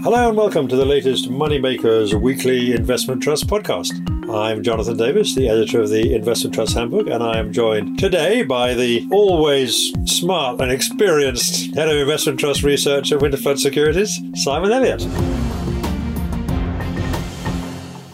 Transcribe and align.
Hello 0.00 0.28
and 0.28 0.36
welcome 0.36 0.68
to 0.68 0.76
the 0.76 0.84
latest 0.84 1.28
Moneymakers 1.28 2.14
Weekly 2.14 2.72
Investment 2.72 3.20
Trust 3.20 3.48
podcast. 3.48 3.90
I'm 4.32 4.62
Jonathan 4.62 4.96
Davis, 4.96 5.34
the 5.34 5.48
editor 5.48 5.80
of 5.80 5.88
the 5.88 6.14
Investment 6.14 6.54
Trust 6.54 6.74
Handbook, 6.74 7.08
and 7.08 7.20
I 7.20 7.38
am 7.38 7.52
joined 7.52 7.98
today 7.98 8.44
by 8.44 8.74
the 8.74 9.08
always 9.10 9.92
smart 10.04 10.60
and 10.60 10.70
experienced 10.70 11.74
head 11.74 11.88
of 11.88 11.96
investment 11.96 12.38
trust 12.38 12.62
research 12.62 13.10
at 13.10 13.18
Winterflood 13.18 13.58
Securities, 13.58 14.16
Simon 14.34 14.70
Elliott. 14.70 15.02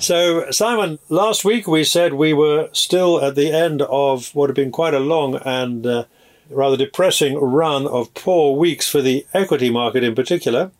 So, 0.03 0.51
Simon, 0.51 0.99
last 1.11 1.45
week 1.45 1.69
we 1.69 1.85
said 1.85 2.15
we 2.15 2.33
were 2.33 2.71
still 2.73 3.23
at 3.23 3.35
the 3.35 3.53
end 3.53 3.83
of 3.83 4.35
what 4.35 4.49
had 4.49 4.57
been 4.57 4.73
quite 4.73 4.95
a 4.95 5.01
long 5.01 5.37
and 5.45 5.87
uh, 5.87 6.05
rather 6.49 6.79
depressing 6.79 7.39
run 7.39 7.87
of 7.87 8.15
poor 8.15 8.57
weeks 8.57 8.89
for 8.89 9.03
the 9.03 9.27
equity 9.35 9.69
market 9.69 10.03
in 10.03 10.15
particular. 10.15 10.71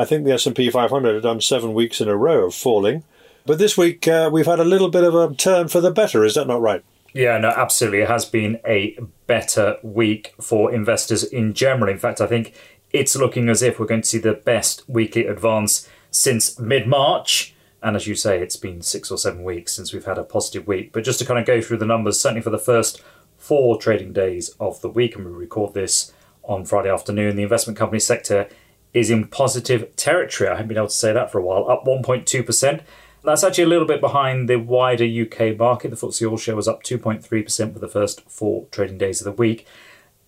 I 0.00 0.06
think 0.06 0.24
the 0.24 0.32
S&P 0.32 0.70
500 0.70 1.12
had 1.12 1.22
done 1.24 1.42
seven 1.42 1.74
weeks 1.74 2.00
in 2.00 2.08
a 2.08 2.16
row 2.16 2.46
of 2.46 2.54
falling. 2.54 3.04
But 3.44 3.58
this 3.58 3.76
week 3.76 4.08
uh, 4.08 4.30
we've 4.32 4.46
had 4.46 4.58
a 4.58 4.64
little 4.64 4.88
bit 4.88 5.04
of 5.04 5.14
a 5.14 5.34
turn 5.34 5.68
for 5.68 5.82
the 5.82 5.90
better. 5.90 6.24
Is 6.24 6.36
that 6.36 6.46
not 6.46 6.62
right? 6.62 6.82
Yeah, 7.12 7.36
no, 7.36 7.50
absolutely. 7.50 8.00
It 8.00 8.08
has 8.08 8.24
been 8.24 8.60
a 8.66 8.96
better 9.26 9.76
week 9.82 10.32
for 10.40 10.72
investors 10.72 11.22
in 11.22 11.52
general. 11.52 11.90
In 11.90 11.98
fact, 11.98 12.22
I 12.22 12.26
think 12.26 12.54
it's 12.94 13.14
looking 13.14 13.50
as 13.50 13.62
if 13.62 13.78
we're 13.78 13.84
going 13.84 14.00
to 14.00 14.08
see 14.08 14.16
the 14.16 14.32
best 14.32 14.88
weekly 14.88 15.26
advance 15.26 15.86
since 16.10 16.58
mid 16.58 16.86
March. 16.86 17.54
And 17.82 17.94
as 17.94 18.06
you 18.06 18.14
say, 18.14 18.40
it's 18.40 18.56
been 18.56 18.80
six 18.80 19.10
or 19.10 19.18
seven 19.18 19.44
weeks 19.44 19.74
since 19.74 19.92
we've 19.92 20.06
had 20.06 20.16
a 20.16 20.24
positive 20.24 20.66
week. 20.66 20.92
But 20.92 21.04
just 21.04 21.18
to 21.18 21.26
kind 21.26 21.38
of 21.38 21.44
go 21.44 21.60
through 21.60 21.78
the 21.78 21.84
numbers, 21.84 22.18
certainly 22.18 22.40
for 22.40 22.48
the 22.48 22.58
first 22.58 23.02
four 23.36 23.78
trading 23.78 24.14
days 24.14 24.54
of 24.58 24.80
the 24.80 24.88
week, 24.88 25.14
and 25.14 25.26
we 25.26 25.30
record 25.30 25.74
this 25.74 26.10
on 26.44 26.64
Friday 26.64 26.90
afternoon, 26.90 27.36
the 27.36 27.42
investment 27.42 27.78
company 27.78 28.00
sector 28.00 28.48
is 28.92 29.10
in 29.10 29.28
positive 29.28 29.94
territory. 29.96 30.48
I 30.48 30.52
haven't 30.52 30.68
been 30.68 30.76
able 30.76 30.88
to 30.88 30.92
say 30.92 31.12
that 31.12 31.30
for 31.30 31.38
a 31.38 31.42
while, 31.42 31.68
up 31.68 31.84
1.2%. 31.84 32.82
That's 33.22 33.44
actually 33.44 33.64
a 33.64 33.68
little 33.68 33.86
bit 33.86 34.00
behind 34.00 34.48
the 34.48 34.56
wider 34.56 35.04
UK 35.04 35.56
market. 35.58 35.90
The 35.90 35.96
FTSE 35.96 36.30
All 36.30 36.38
Share 36.38 36.56
was 36.56 36.68
up 36.68 36.82
2.3% 36.82 37.72
for 37.72 37.78
the 37.78 37.88
first 37.88 38.22
four 38.30 38.66
trading 38.70 38.98
days 38.98 39.20
of 39.20 39.24
the 39.26 39.32
week. 39.32 39.66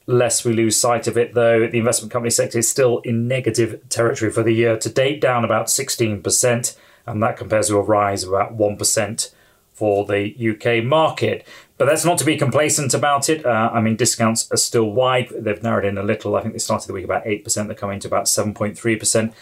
Lest 0.07 0.45
we 0.45 0.53
lose 0.53 0.79
sight 0.79 1.07
of 1.07 1.17
it, 1.17 1.33
though, 1.33 1.67
the 1.67 1.79
investment 1.79 2.13
company 2.13 2.31
sector 2.31 2.59
is 2.59 2.69
still 2.69 2.99
in 2.99 3.29
negative 3.29 3.81
territory 3.89 4.31
for 4.31 4.43
the 4.43 4.53
year 4.53 4.77
to 4.77 4.89
date, 4.89 5.21
down 5.21 5.45
about 5.45 5.67
16%, 5.67 6.77
and 7.07 7.23
that 7.23 7.37
compares 7.37 7.69
to 7.69 7.79
a 7.79 7.83
rise 7.83 8.25
of 8.25 8.31
about 8.31 8.57
1% 8.57 9.33
for 9.73 10.05
the 10.05 10.51
UK 10.51 10.85
market. 10.85 11.47
But 11.79 11.87
that's 11.87 12.05
not 12.05 12.19
to 12.19 12.25
be 12.25 12.37
complacent 12.37 12.95
about 12.95 13.29
it. 13.29 13.45
Uh, 13.45 13.71
I 13.73 13.81
mean, 13.81 13.97
discounts 13.97 14.51
are 14.53 14.57
still 14.57 14.91
wide. 14.91 15.31
They've 15.31 15.63
narrowed 15.63 15.85
in 15.85 15.99
a 15.99 16.03
little. 16.03 16.37
I 16.37 16.43
think 16.43 16.55
they 16.55 16.59
started 16.59 16.87
the 16.87 16.93
week 16.93 17.05
about 17.05 17.25
8%. 17.25 17.67
They're 17.67 17.75
coming 17.75 17.99
to 18.01 18.09
about 18.09 18.27
7.3%. 18.27 19.33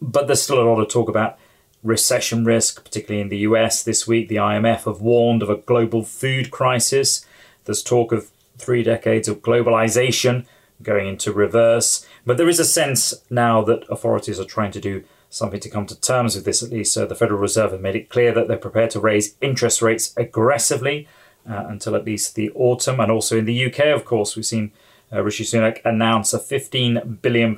But 0.00 0.26
there's 0.26 0.42
still 0.42 0.60
a 0.60 0.68
lot 0.68 0.80
of 0.80 0.88
talk 0.88 1.08
about 1.08 1.38
recession 1.82 2.44
risk, 2.44 2.84
particularly 2.84 3.22
in 3.22 3.28
the 3.28 3.38
US 3.38 3.82
this 3.82 4.06
week. 4.06 4.28
The 4.28 4.36
IMF 4.36 4.84
have 4.84 5.00
warned 5.00 5.42
of 5.42 5.50
a 5.50 5.56
global 5.56 6.04
food 6.04 6.50
crisis. 6.50 7.24
There's 7.64 7.82
talk 7.82 8.12
of 8.12 8.30
three 8.58 8.82
decades 8.82 9.28
of 9.28 9.40
globalization 9.40 10.46
going 10.82 11.08
into 11.08 11.32
reverse. 11.32 12.06
But 12.26 12.36
there 12.36 12.48
is 12.48 12.60
a 12.60 12.64
sense 12.64 13.14
now 13.30 13.62
that 13.62 13.88
authorities 13.88 14.38
are 14.38 14.44
trying 14.44 14.72
to 14.72 14.80
do 14.80 15.04
something 15.30 15.60
to 15.60 15.70
come 15.70 15.86
to 15.86 16.00
terms 16.00 16.34
with 16.34 16.44
this 16.44 16.62
at 16.62 16.70
least. 16.70 16.92
So 16.92 17.06
the 17.06 17.14
Federal 17.14 17.40
Reserve 17.40 17.72
have 17.72 17.80
made 17.80 17.96
it 17.96 18.08
clear 18.08 18.32
that 18.32 18.48
they're 18.48 18.56
prepared 18.56 18.90
to 18.90 19.00
raise 19.00 19.34
interest 19.40 19.82
rates 19.82 20.14
aggressively 20.16 21.06
uh, 21.48 21.66
until 21.68 21.96
at 21.96 22.04
least 22.04 22.34
the 22.34 22.50
autumn. 22.54 23.00
And 23.00 23.10
also 23.10 23.38
in 23.38 23.44
the 23.44 23.66
UK, 23.66 23.86
of 23.86 24.04
course, 24.04 24.36
we've 24.36 24.46
seen 24.46 24.72
uh, 25.12 25.22
Rishi 25.22 25.44
Sunak 25.44 25.84
announce 25.84 26.34
a 26.34 26.38
£15 26.38 27.22
billion 27.22 27.54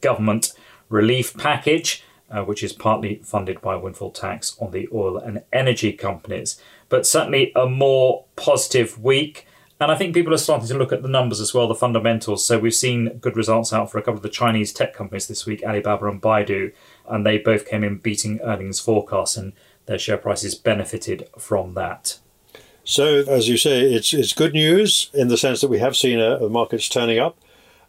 government 0.00 0.52
relief 0.88 1.36
package. 1.36 2.04
Uh, 2.32 2.44
which 2.44 2.62
is 2.62 2.72
partly 2.72 3.16
funded 3.24 3.60
by 3.60 3.74
windfall 3.74 4.12
tax 4.12 4.56
on 4.60 4.70
the 4.70 4.88
oil 4.92 5.18
and 5.18 5.42
energy 5.52 5.92
companies. 5.92 6.62
But 6.88 7.04
certainly 7.04 7.50
a 7.56 7.66
more 7.66 8.24
positive 8.36 9.02
week. 9.02 9.48
And 9.80 9.90
I 9.90 9.96
think 9.96 10.14
people 10.14 10.32
are 10.32 10.38
starting 10.38 10.68
to 10.68 10.78
look 10.78 10.92
at 10.92 11.02
the 11.02 11.08
numbers 11.08 11.40
as 11.40 11.52
well, 11.52 11.66
the 11.66 11.74
fundamentals. 11.74 12.44
So 12.44 12.56
we've 12.58 12.72
seen 12.72 13.18
good 13.18 13.36
results 13.36 13.72
out 13.72 13.90
for 13.90 13.98
a 13.98 14.02
couple 14.02 14.18
of 14.18 14.22
the 14.22 14.28
Chinese 14.28 14.72
tech 14.72 14.94
companies 14.94 15.26
this 15.26 15.44
week, 15.44 15.64
Alibaba 15.64 16.06
and 16.06 16.22
Baidu, 16.22 16.72
and 17.08 17.26
they 17.26 17.36
both 17.36 17.66
came 17.66 17.82
in 17.82 17.96
beating 17.96 18.40
earnings 18.42 18.78
forecasts, 18.78 19.36
and 19.36 19.52
their 19.86 19.98
share 19.98 20.18
prices 20.18 20.54
benefited 20.54 21.28
from 21.36 21.74
that. 21.74 22.18
So, 22.90 23.22
as 23.28 23.48
you 23.48 23.56
say, 23.56 23.82
it's 23.82 24.12
it's 24.12 24.32
good 24.32 24.52
news 24.52 25.12
in 25.14 25.28
the 25.28 25.36
sense 25.36 25.60
that 25.60 25.70
we 25.70 25.78
have 25.78 25.96
seen 25.96 26.18
a, 26.18 26.38
a 26.38 26.48
markets 26.48 26.88
turning 26.88 27.20
up. 27.20 27.38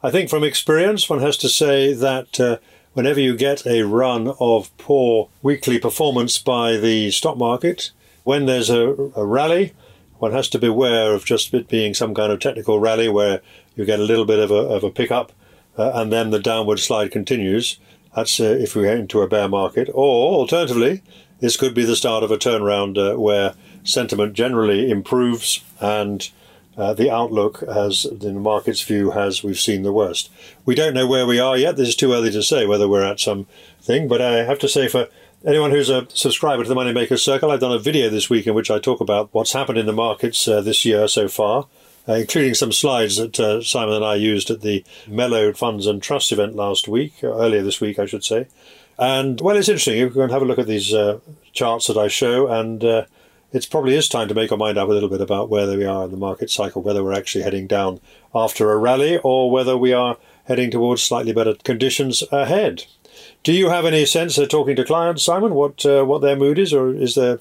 I 0.03 0.11
think 0.11 0.29
from 0.29 0.43
experience, 0.43 1.09
one 1.09 1.21
has 1.21 1.37
to 1.37 1.49
say 1.49 1.91
that 1.91 2.39
uh, 2.39 2.57
whenever 2.93 3.19
you 3.19 3.35
get 3.35 3.65
a 3.65 3.81
run 3.81 4.35
of 4.39 4.69
poor 4.77 5.29
weekly 5.41 5.79
performance 5.79 6.37
by 6.37 6.77
the 6.77 7.09
stock 7.09 7.35
market, 7.35 7.89
when 8.25 8.45
there's 8.45 8.69
a, 8.69 9.11
a 9.15 9.25
rally, 9.25 9.73
one 10.19 10.33
has 10.33 10.47
to 10.49 10.59
beware 10.59 11.15
of 11.15 11.25
just 11.25 11.51
it 11.51 11.67
being 11.67 11.95
some 11.95 12.13
kind 12.13 12.31
of 12.31 12.39
technical 12.39 12.79
rally 12.79 13.09
where 13.09 13.41
you 13.75 13.85
get 13.85 13.99
a 13.99 14.03
little 14.03 14.25
bit 14.25 14.37
of 14.37 14.51
a, 14.51 14.53
of 14.53 14.83
a 14.83 14.91
pickup 14.91 15.31
uh, 15.79 15.93
and 15.95 16.13
then 16.13 16.29
the 16.29 16.39
downward 16.39 16.79
slide 16.79 17.11
continues. 17.11 17.79
That's 18.15 18.39
uh, 18.39 18.43
if 18.43 18.75
we 18.75 18.83
get 18.83 18.99
into 18.99 19.23
a 19.23 19.27
bear 19.27 19.47
market. 19.47 19.89
Or 19.95 20.35
alternatively, 20.35 21.01
this 21.39 21.57
could 21.57 21.73
be 21.73 21.85
the 21.85 21.95
start 21.95 22.23
of 22.23 22.29
a 22.29 22.37
turnaround 22.37 22.99
uh, 22.99 23.19
where 23.19 23.55
sentiment 23.83 24.33
generally 24.33 24.89
improves 24.89 25.63
and 25.79 26.29
uh, 26.77 26.93
the 26.93 27.11
outlook, 27.11 27.61
as 27.63 28.07
the 28.11 28.31
market's 28.31 28.81
view, 28.81 29.11
has 29.11 29.43
we've 29.43 29.59
seen 29.59 29.83
the 29.83 29.91
worst. 29.91 30.31
We 30.65 30.73
don't 30.73 30.93
know 30.93 31.05
where 31.05 31.25
we 31.25 31.39
are 31.39 31.57
yet. 31.57 31.75
This 31.75 31.89
is 31.89 31.95
too 31.95 32.13
early 32.13 32.31
to 32.31 32.41
say 32.41 32.65
whether 32.65 32.87
we're 32.87 33.03
at 33.03 33.19
some 33.19 33.45
thing. 33.81 34.07
But 34.07 34.21
I 34.21 34.43
have 34.45 34.59
to 34.59 34.69
say, 34.69 34.87
for 34.87 35.09
anyone 35.45 35.71
who's 35.71 35.89
a 35.89 36.07
subscriber 36.09 36.63
to 36.63 36.69
the 36.69 36.75
Moneymakers 36.75 37.19
Circle, 37.19 37.51
I've 37.51 37.59
done 37.59 37.73
a 37.73 37.79
video 37.79 38.09
this 38.09 38.29
week 38.29 38.47
in 38.47 38.53
which 38.53 38.71
I 38.71 38.79
talk 38.79 39.01
about 39.01 39.29
what's 39.33 39.53
happened 39.53 39.79
in 39.79 39.85
the 39.85 39.93
markets 39.93 40.47
uh, 40.47 40.61
this 40.61 40.85
year 40.85 41.07
so 41.09 41.27
far, 41.27 41.67
uh, 42.07 42.13
including 42.13 42.53
some 42.53 42.71
slides 42.71 43.17
that 43.17 43.37
uh, 43.39 43.61
Simon 43.61 43.95
and 43.95 44.05
I 44.05 44.15
used 44.15 44.49
at 44.49 44.61
the 44.61 44.85
Mello 45.07 45.51
Funds 45.51 45.87
and 45.87 46.01
Trust 46.01 46.31
event 46.31 46.55
last 46.55 46.87
week, 46.87 47.15
earlier 47.21 47.63
this 47.63 47.81
week, 47.81 47.99
I 47.99 48.05
should 48.05 48.23
say. 48.23 48.47
And 48.97 49.41
well, 49.41 49.57
it's 49.57 49.67
interesting. 49.67 49.97
You 49.97 50.09
can 50.09 50.29
have 50.29 50.41
a 50.41 50.45
look 50.45 50.59
at 50.59 50.67
these 50.67 50.93
uh, 50.93 51.19
charts 51.51 51.87
that 51.87 51.97
I 51.97 52.07
show, 52.07 52.47
and 52.47 52.83
uh, 52.83 53.05
it 53.51 53.67
probably 53.69 53.95
is 53.95 54.07
time 54.07 54.27
to 54.27 54.33
make 54.33 54.51
our 54.51 54.57
mind 54.57 54.77
up 54.77 54.87
a 54.87 54.91
little 54.91 55.09
bit 55.09 55.21
about 55.21 55.49
where 55.49 55.67
we 55.67 55.85
are 55.85 56.05
in 56.05 56.11
the 56.11 56.17
market 56.17 56.49
cycle, 56.49 56.81
whether 56.81 57.03
we're 57.03 57.13
actually 57.13 57.43
heading 57.43 57.67
down 57.67 57.99
after 58.33 58.71
a 58.71 58.77
rally 58.77 59.17
or 59.17 59.51
whether 59.51 59.77
we 59.77 59.93
are 59.93 60.17
heading 60.45 60.71
towards 60.71 61.01
slightly 61.01 61.33
better 61.33 61.55
conditions 61.63 62.23
ahead. 62.31 62.85
Do 63.43 63.51
you 63.53 63.69
have 63.69 63.85
any 63.85 64.05
sense 64.05 64.37
of 64.37 64.49
talking 64.49 64.75
to 64.75 64.85
clients, 64.85 65.23
Simon, 65.23 65.53
what 65.53 65.85
uh, 65.85 66.03
what 66.05 66.21
their 66.21 66.35
mood 66.35 66.57
is, 66.57 66.73
or 66.73 66.93
is 66.93 67.15
there, 67.15 67.39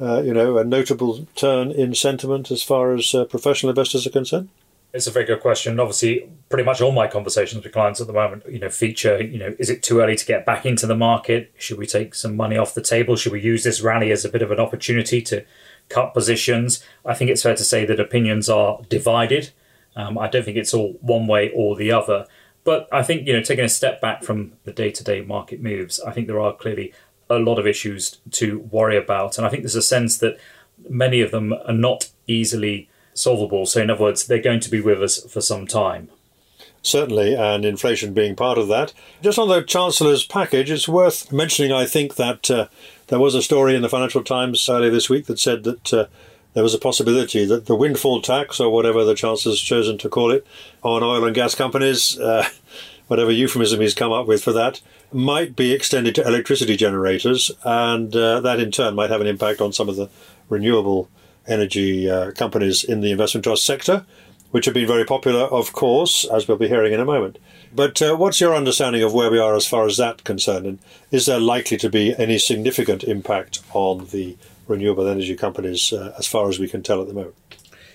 uh, 0.00 0.22
you 0.22 0.32
know, 0.32 0.58
a 0.58 0.64
notable 0.64 1.26
turn 1.36 1.70
in 1.70 1.94
sentiment 1.94 2.50
as 2.50 2.62
far 2.62 2.94
as 2.94 3.14
uh, 3.14 3.24
professional 3.26 3.70
investors 3.70 4.06
are 4.06 4.10
concerned? 4.10 4.48
It's 4.94 5.06
a 5.06 5.10
very 5.10 5.24
good 5.24 5.40
question. 5.40 5.80
Obviously, 5.80 6.28
pretty 6.50 6.64
much 6.64 6.82
all 6.82 6.92
my 6.92 7.06
conversations 7.06 7.64
with 7.64 7.72
clients 7.72 8.00
at 8.02 8.06
the 8.06 8.12
moment, 8.12 8.44
you 8.46 8.58
know, 8.58 8.68
feature, 8.68 9.22
you 9.22 9.38
know, 9.38 9.54
is 9.58 9.70
it 9.70 9.82
too 9.82 10.00
early 10.00 10.16
to 10.16 10.26
get 10.26 10.44
back 10.44 10.66
into 10.66 10.86
the 10.86 10.94
market? 10.94 11.50
Should 11.56 11.78
we 11.78 11.86
take 11.86 12.14
some 12.14 12.36
money 12.36 12.58
off 12.58 12.74
the 12.74 12.82
table? 12.82 13.16
Should 13.16 13.32
we 13.32 13.40
use 13.40 13.64
this 13.64 13.80
rally 13.80 14.10
as 14.10 14.24
a 14.24 14.28
bit 14.28 14.42
of 14.42 14.50
an 14.50 14.60
opportunity 14.60 15.22
to 15.22 15.44
cut 15.88 16.12
positions? 16.12 16.84
I 17.06 17.14
think 17.14 17.30
it's 17.30 17.42
fair 17.42 17.56
to 17.56 17.64
say 17.64 17.86
that 17.86 18.00
opinions 18.00 18.50
are 18.50 18.80
divided. 18.90 19.50
Um, 19.96 20.18
I 20.18 20.28
don't 20.28 20.44
think 20.44 20.58
it's 20.58 20.74
all 20.74 20.98
one 21.00 21.26
way 21.26 21.50
or 21.54 21.74
the 21.74 21.90
other. 21.90 22.26
But 22.64 22.86
I 22.92 23.02
think, 23.02 23.26
you 23.26 23.32
know, 23.32 23.42
taking 23.42 23.64
a 23.64 23.70
step 23.70 24.00
back 24.00 24.22
from 24.22 24.52
the 24.64 24.72
day 24.72 24.90
to 24.90 25.02
day 25.02 25.22
market 25.22 25.62
moves, 25.62 26.00
I 26.00 26.12
think 26.12 26.26
there 26.26 26.40
are 26.40 26.54
clearly 26.54 26.92
a 27.30 27.38
lot 27.38 27.58
of 27.58 27.66
issues 27.66 28.18
to 28.32 28.58
worry 28.70 28.98
about. 28.98 29.38
And 29.38 29.46
I 29.46 29.50
think 29.50 29.62
there's 29.62 29.74
a 29.74 29.82
sense 29.82 30.18
that 30.18 30.38
many 30.88 31.22
of 31.22 31.30
them 31.30 31.54
are 31.66 31.72
not 31.72 32.10
easily 32.26 32.90
solvable. 33.14 33.66
So, 33.66 33.82
in 33.82 33.90
other 33.90 34.02
words, 34.02 34.26
they're 34.26 34.42
going 34.42 34.60
to 34.60 34.70
be 34.70 34.80
with 34.80 35.02
us 35.02 35.24
for 35.24 35.40
some 35.40 35.66
time. 35.66 36.08
Certainly, 36.82 37.36
and 37.36 37.64
inflation 37.64 38.12
being 38.12 38.34
part 38.34 38.58
of 38.58 38.66
that. 38.68 38.92
Just 39.22 39.38
on 39.38 39.48
the 39.48 39.62
Chancellor's 39.62 40.24
package, 40.24 40.70
it's 40.70 40.88
worth 40.88 41.30
mentioning, 41.30 41.72
I 41.72 41.86
think, 41.86 42.16
that 42.16 42.50
uh, 42.50 42.66
there 43.06 43.20
was 43.20 43.36
a 43.36 43.42
story 43.42 43.76
in 43.76 43.82
the 43.82 43.88
Financial 43.88 44.24
Times 44.24 44.68
earlier 44.68 44.90
this 44.90 45.08
week 45.08 45.26
that 45.26 45.38
said 45.38 45.62
that 45.62 45.94
uh, 45.94 46.06
there 46.54 46.62
was 46.62 46.74
a 46.74 46.78
possibility 46.78 47.44
that 47.44 47.66
the 47.66 47.76
windfall 47.76 48.20
tax, 48.20 48.58
or 48.58 48.72
whatever 48.72 49.04
the 49.04 49.14
Chancellor's 49.14 49.60
chosen 49.60 49.96
to 49.98 50.08
call 50.08 50.32
it, 50.32 50.44
on 50.82 51.04
oil 51.04 51.24
and 51.24 51.34
gas 51.34 51.54
companies, 51.54 52.18
uh, 52.18 52.48
whatever 53.06 53.30
euphemism 53.30 53.80
he's 53.80 53.94
come 53.94 54.10
up 54.12 54.26
with 54.26 54.42
for 54.42 54.52
that, 54.52 54.80
might 55.12 55.54
be 55.54 55.72
extended 55.72 56.16
to 56.16 56.26
electricity 56.26 56.76
generators, 56.76 57.52
and 57.64 58.16
uh, 58.16 58.40
that 58.40 58.58
in 58.58 58.72
turn 58.72 58.96
might 58.96 59.10
have 59.10 59.20
an 59.20 59.26
impact 59.26 59.60
on 59.60 59.72
some 59.72 59.88
of 59.88 59.94
the 59.96 60.08
renewable 60.48 61.08
energy 61.46 62.10
uh, 62.10 62.32
companies 62.32 62.84
in 62.84 63.00
the 63.00 63.10
investment 63.10 63.44
trust 63.44 63.64
sector, 63.64 64.04
which 64.50 64.66
have 64.66 64.74
been 64.74 64.86
very 64.86 65.04
popular, 65.04 65.40
of 65.44 65.72
course, 65.72 66.24
as 66.24 66.46
we'll 66.46 66.58
be 66.58 66.68
hearing 66.68 66.92
in 66.92 67.00
a 67.00 67.04
moment. 67.04 67.38
But 67.74 68.02
uh, 68.02 68.16
what's 68.16 68.40
your 68.40 68.54
understanding 68.54 69.02
of 69.02 69.14
where 69.14 69.30
we 69.30 69.38
are 69.38 69.56
as 69.56 69.66
far 69.66 69.86
as 69.86 69.96
that 69.96 70.24
concerned? 70.24 70.66
And 70.66 70.78
is 71.10 71.26
there 71.26 71.40
likely 71.40 71.78
to 71.78 71.88
be 71.88 72.14
any 72.18 72.38
significant 72.38 73.02
impact 73.04 73.60
on 73.72 74.06
the 74.06 74.36
renewable 74.68 75.08
energy 75.08 75.36
companies 75.36 75.92
uh, 75.92 76.14
as 76.18 76.26
far 76.26 76.48
as 76.48 76.58
we 76.58 76.68
can 76.68 76.82
tell 76.82 77.00
at 77.00 77.08
the 77.08 77.14
moment? 77.14 77.34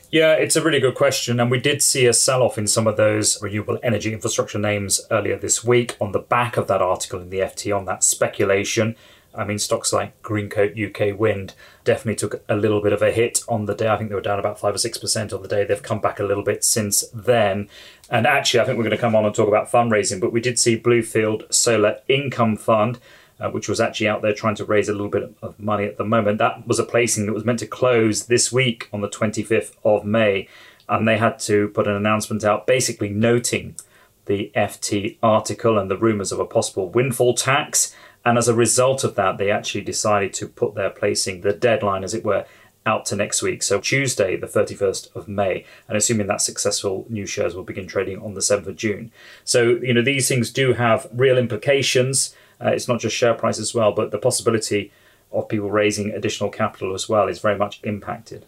Yeah, 0.10 0.34
it's 0.34 0.56
a 0.56 0.64
really 0.64 0.80
good 0.80 0.96
question. 0.96 1.40
And 1.40 1.52
we 1.52 1.60
did 1.60 1.82
see 1.82 2.06
a 2.06 2.14
sell 2.14 2.42
off 2.42 2.58
in 2.58 2.66
some 2.66 2.88
of 2.88 2.98
those 2.98 3.42
renewable 3.42 3.78
energy 3.84 4.14
infrastructure 4.14 4.58
names 4.58 5.02
earlier 5.12 5.38
this 5.38 5.64
week 5.64 5.98
on 6.00 6.12
the 6.12 6.20
back 6.20 6.56
of 6.56 6.68
that 6.68 6.82
article 6.82 7.20
in 7.20 7.30
the 7.30 7.40
FT 7.40 7.76
on 7.76 7.86
that 7.86 8.04
speculation. 8.04 8.96
I 9.36 9.44
mean, 9.44 9.60
stocks 9.60 9.94
like 9.94 10.20
Greencoat 10.24 10.76
UK 10.78 11.18
Wind 11.18 11.54
definitely 11.88 12.16
took 12.16 12.44
a 12.50 12.56
little 12.56 12.82
bit 12.82 12.92
of 12.92 13.02
a 13.02 13.12
hit 13.12 13.40
on 13.48 13.66
the 13.66 13.74
day. 13.74 13.88
I 13.88 13.98
think 13.98 14.10
they 14.10 14.16
were 14.16 14.22
down 14.22 14.40
about 14.40 14.60
5 14.60 14.76
or 14.76 14.78
6% 14.78 15.34
on 15.34 15.42
the 15.42 15.48
day. 15.48 15.64
They've 15.64 15.82
come 15.82 16.02
back 16.02 16.20
a 16.20 16.26
little 16.26 16.44
bit 16.44 16.66
since 16.66 17.06
then. 17.14 17.70
And 18.10 18.28
actually, 18.28 18.60
I 18.60 18.66
think 18.66 18.78
we're 18.78 18.84
going 18.84 18.98
to 18.98 19.02
come 19.02 19.16
on 19.16 19.26
and 19.26 19.34
talk 19.34 19.48
about 19.48 19.72
fundraising, 19.72 20.20
but 20.20 20.34
we 20.34 20.42
did 20.42 20.60
see 20.60 20.78
Bluefield 20.78 21.52
Solar 21.52 22.00
Income 22.08 22.58
Fund. 22.58 23.00
Uh, 23.40 23.52
which 23.52 23.70
was 23.70 23.80
actually 23.80 24.08
out 24.08 24.24
there 24.24 24.34
trying 24.34 24.56
to 24.56 24.66
raise 24.66 24.90
a 24.90 24.92
little 24.92 25.10
bit 25.10 25.32
of 25.44 25.60
money 25.60 25.86
at 25.86 25.98
the 25.98 26.04
moment. 26.04 26.40
That 26.40 26.66
was 26.66 26.80
a 26.80 26.84
placing 26.84 27.28
that 27.28 27.34
was 27.34 27.46
meant 27.46 27.60
to 27.60 27.68
close 27.68 28.26
this 28.26 28.52
week 28.52 28.90
on 28.92 29.02
the 29.02 29.08
25th 29.08 29.76
of 29.84 30.04
May, 30.04 30.48
and 30.90 31.08
they 31.08 31.20
had 31.20 31.38
to 31.42 31.68
put 31.68 31.88
an 31.88 31.94
announcement 31.94 32.44
out 32.44 32.66
basically 32.66 33.10
noting 33.10 33.76
the 34.26 34.52
FT 34.56 35.18
article 35.22 35.78
and 35.78 35.92
the 35.92 35.98
rumours 35.98 36.32
of 36.32 36.40
a 36.40 36.48
possible 36.48 36.90
windfall 36.90 37.36
tax. 37.36 37.96
And 38.28 38.38
as 38.38 38.50
a 38.50 38.54
result 38.54 39.06
of 39.06 39.16
that, 39.16 39.38
they 39.38 39.50
actually 39.50 39.86
decided 39.86 40.34
to 40.34 40.50
put 40.50 40.76
their 40.76 40.90
placing, 40.90 41.42
the 41.42 41.54
deadline 41.54 42.04
as 42.04 42.14
it 42.14 42.26
were, 42.26 42.46
out 42.86 43.06
to 43.06 43.16
next 43.16 43.42
week. 43.42 43.64
So 43.64 43.80
Tuesday, 43.80 44.36
the 44.36 44.48
31st 44.48 45.16
of 45.16 45.30
May. 45.30 45.64
And 45.88 45.96
assuming 45.96 46.28
that's 46.28 46.44
successful, 46.44 47.06
new 47.08 47.26
shares 47.26 47.56
will 47.56 47.64
begin 47.64 47.88
trading 47.88 48.22
on 48.22 48.34
the 48.34 48.42
7th 48.42 48.68
of 48.68 48.76
June. 48.76 49.14
So, 49.46 49.80
you 49.82 49.94
know, 49.94 50.02
these 50.02 50.28
things 50.28 50.52
do 50.52 50.74
have 50.74 51.08
real 51.14 51.38
implications. 51.38 52.36
Uh, 52.60 52.72
it's 52.72 52.90
not 52.90 53.00
just 53.00 53.16
share 53.16 53.34
price 53.34 53.60
as 53.60 53.74
well, 53.74 53.94
but 53.94 54.12
the 54.12 54.18
possibility 54.18 54.92
of 55.32 55.48
people 55.48 55.72
raising 55.72 56.12
additional 56.12 56.50
capital 56.50 56.94
as 56.94 57.08
well 57.08 57.30
is 57.30 57.40
very 57.40 57.58
much 57.58 57.80
impacted. 57.86 58.46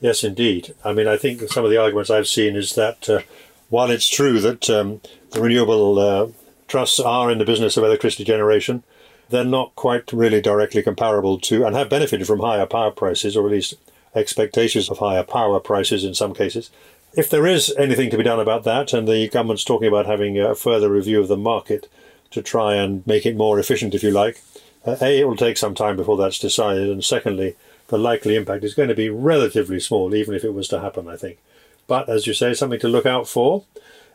Yes, 0.00 0.22
indeed. 0.22 0.72
I 0.84 0.92
mean, 0.92 1.08
I 1.08 1.16
think 1.16 1.40
some 1.50 1.64
of 1.64 1.72
the 1.72 1.78
arguments 1.78 2.10
I've 2.10 2.28
seen 2.28 2.54
is 2.54 2.76
that 2.76 3.10
uh, 3.10 3.22
while 3.70 3.90
it's 3.90 4.08
true 4.08 4.38
that 4.38 4.70
um, 4.70 5.00
the 5.32 5.40
renewable 5.40 5.98
uh, 5.98 6.28
trusts 6.68 7.00
are 7.00 7.28
in 7.28 7.38
the 7.38 7.44
business 7.44 7.76
of 7.76 7.82
electricity 7.82 8.22
generation, 8.22 8.84
they're 9.28 9.44
not 9.44 9.74
quite 9.74 10.12
really 10.12 10.40
directly 10.40 10.82
comparable 10.82 11.38
to 11.40 11.64
and 11.64 11.74
have 11.74 11.90
benefited 11.90 12.26
from 12.26 12.40
higher 12.40 12.66
power 12.66 12.90
prices, 12.90 13.36
or 13.36 13.46
at 13.46 13.52
least 13.52 13.74
expectations 14.14 14.88
of 14.88 14.98
higher 14.98 15.22
power 15.22 15.60
prices 15.60 16.04
in 16.04 16.14
some 16.14 16.34
cases. 16.34 16.70
If 17.14 17.30
there 17.30 17.46
is 17.46 17.74
anything 17.78 18.10
to 18.10 18.18
be 18.18 18.24
done 18.24 18.40
about 18.40 18.64
that, 18.64 18.92
and 18.92 19.08
the 19.08 19.28
government's 19.28 19.64
talking 19.64 19.88
about 19.88 20.06
having 20.06 20.38
a 20.38 20.54
further 20.54 20.90
review 20.90 21.20
of 21.20 21.28
the 21.28 21.36
market 21.36 21.88
to 22.30 22.42
try 22.42 22.74
and 22.74 23.06
make 23.06 23.24
it 23.24 23.36
more 23.36 23.58
efficient, 23.58 23.94
if 23.94 24.02
you 24.02 24.10
like, 24.10 24.42
uh, 24.84 24.96
A, 25.00 25.20
it 25.20 25.24
will 25.28 25.36
take 25.36 25.56
some 25.56 25.74
time 25.74 25.96
before 25.96 26.16
that's 26.16 26.38
decided, 26.38 26.88
and 26.90 27.02
secondly, 27.02 27.56
the 27.88 27.98
likely 27.98 28.36
impact 28.36 28.64
is 28.64 28.74
going 28.74 28.88
to 28.88 28.94
be 28.94 29.08
relatively 29.08 29.80
small, 29.80 30.14
even 30.14 30.34
if 30.34 30.44
it 30.44 30.54
was 30.54 30.68
to 30.68 30.80
happen, 30.80 31.08
I 31.08 31.16
think. 31.16 31.38
But 31.86 32.08
as 32.08 32.26
you 32.26 32.34
say, 32.34 32.52
something 32.52 32.80
to 32.80 32.88
look 32.88 33.06
out 33.06 33.28
for. 33.28 33.64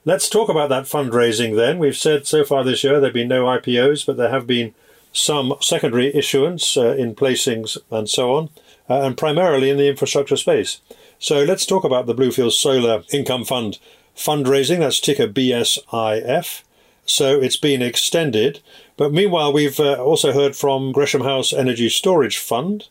Let's 0.04 0.30
talk 0.30 0.50
about 0.50 0.70
that 0.70 0.86
fundraising 0.86 1.56
then. 1.56 1.80
We've 1.80 1.98
said 1.98 2.26
so 2.26 2.44
far 2.44 2.64
this 2.64 2.84
year 2.84 2.94
there 2.94 3.10
have 3.10 3.14
been 3.14 3.28
no 3.28 3.46
IPOs, 3.46 4.06
but 4.06 4.18
there 4.18 4.30
have 4.30 4.48
been 4.48 4.74
some 5.14 5.54
secondary 5.60 6.14
issuance 6.16 6.78
uh, 6.78 6.96
in 6.98 7.16
placings 7.16 7.78
and 7.90 8.10
so 8.10 8.36
on, 8.36 8.50
uh, 8.90 9.02
and 9.02 9.18
primarily 9.18 9.70
in 9.70 9.78
the 9.78 9.90
infrastructure 9.90 10.38
space. 10.38 10.80
So 11.20 11.44
let's 11.44 11.66
talk 11.66 11.84
about 11.84 12.06
the 12.06 12.16
Bluefield 12.16 12.52
Solar 12.52 13.04
Income 13.12 13.46
Fund 13.46 13.78
fundraising. 14.16 14.80
That's 14.80 15.00
ticker 15.00 15.28
BSIF. 15.28 16.64
So 17.06 17.42
it's 17.42 17.58
been 17.58 17.82
extended. 17.82 18.62
But 18.98 19.12
meanwhile, 19.12 19.52
we've 19.52 19.80
uh, 19.80 20.02
also 20.02 20.32
heard 20.32 20.56
from 20.56 20.92
Gresham 20.92 21.22
House 21.22 21.52
Energy 21.52 21.90
Storage 21.90 22.38
Fund, 22.38 22.88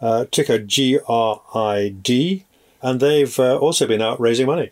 uh, 0.00 0.26
ticker 0.30 0.58
GRID, 0.58 2.44
and 2.82 3.00
they've 3.00 3.38
uh, 3.38 3.56
also 3.58 3.86
been 3.86 4.02
out 4.02 4.20
raising 4.20 4.46
money. 4.46 4.70